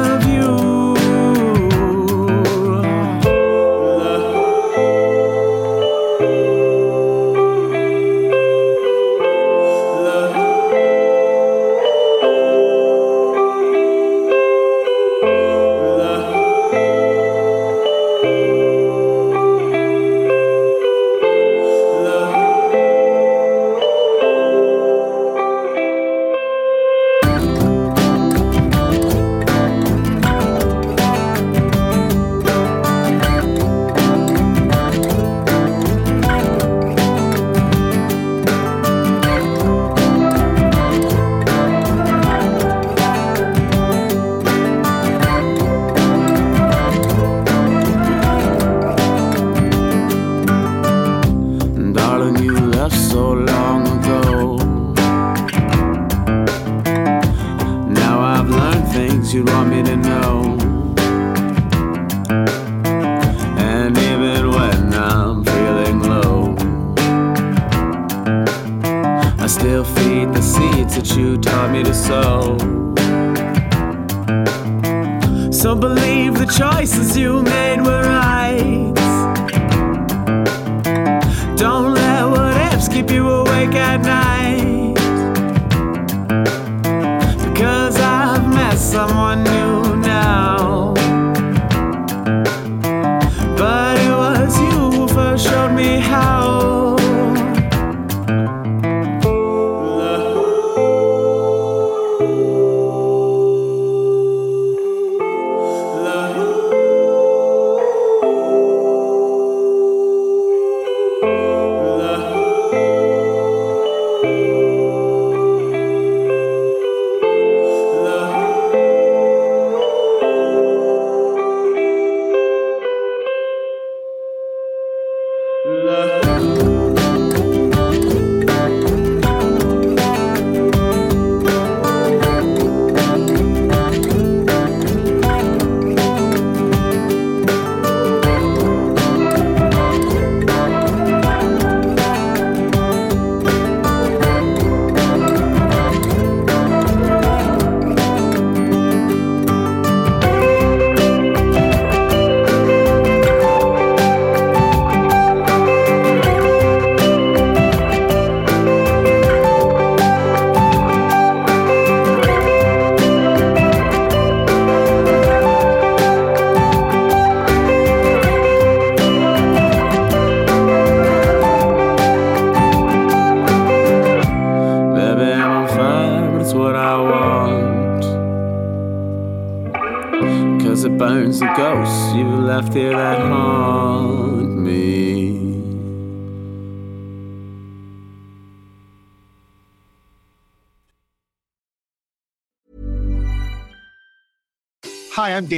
Baby, 125.63 126.30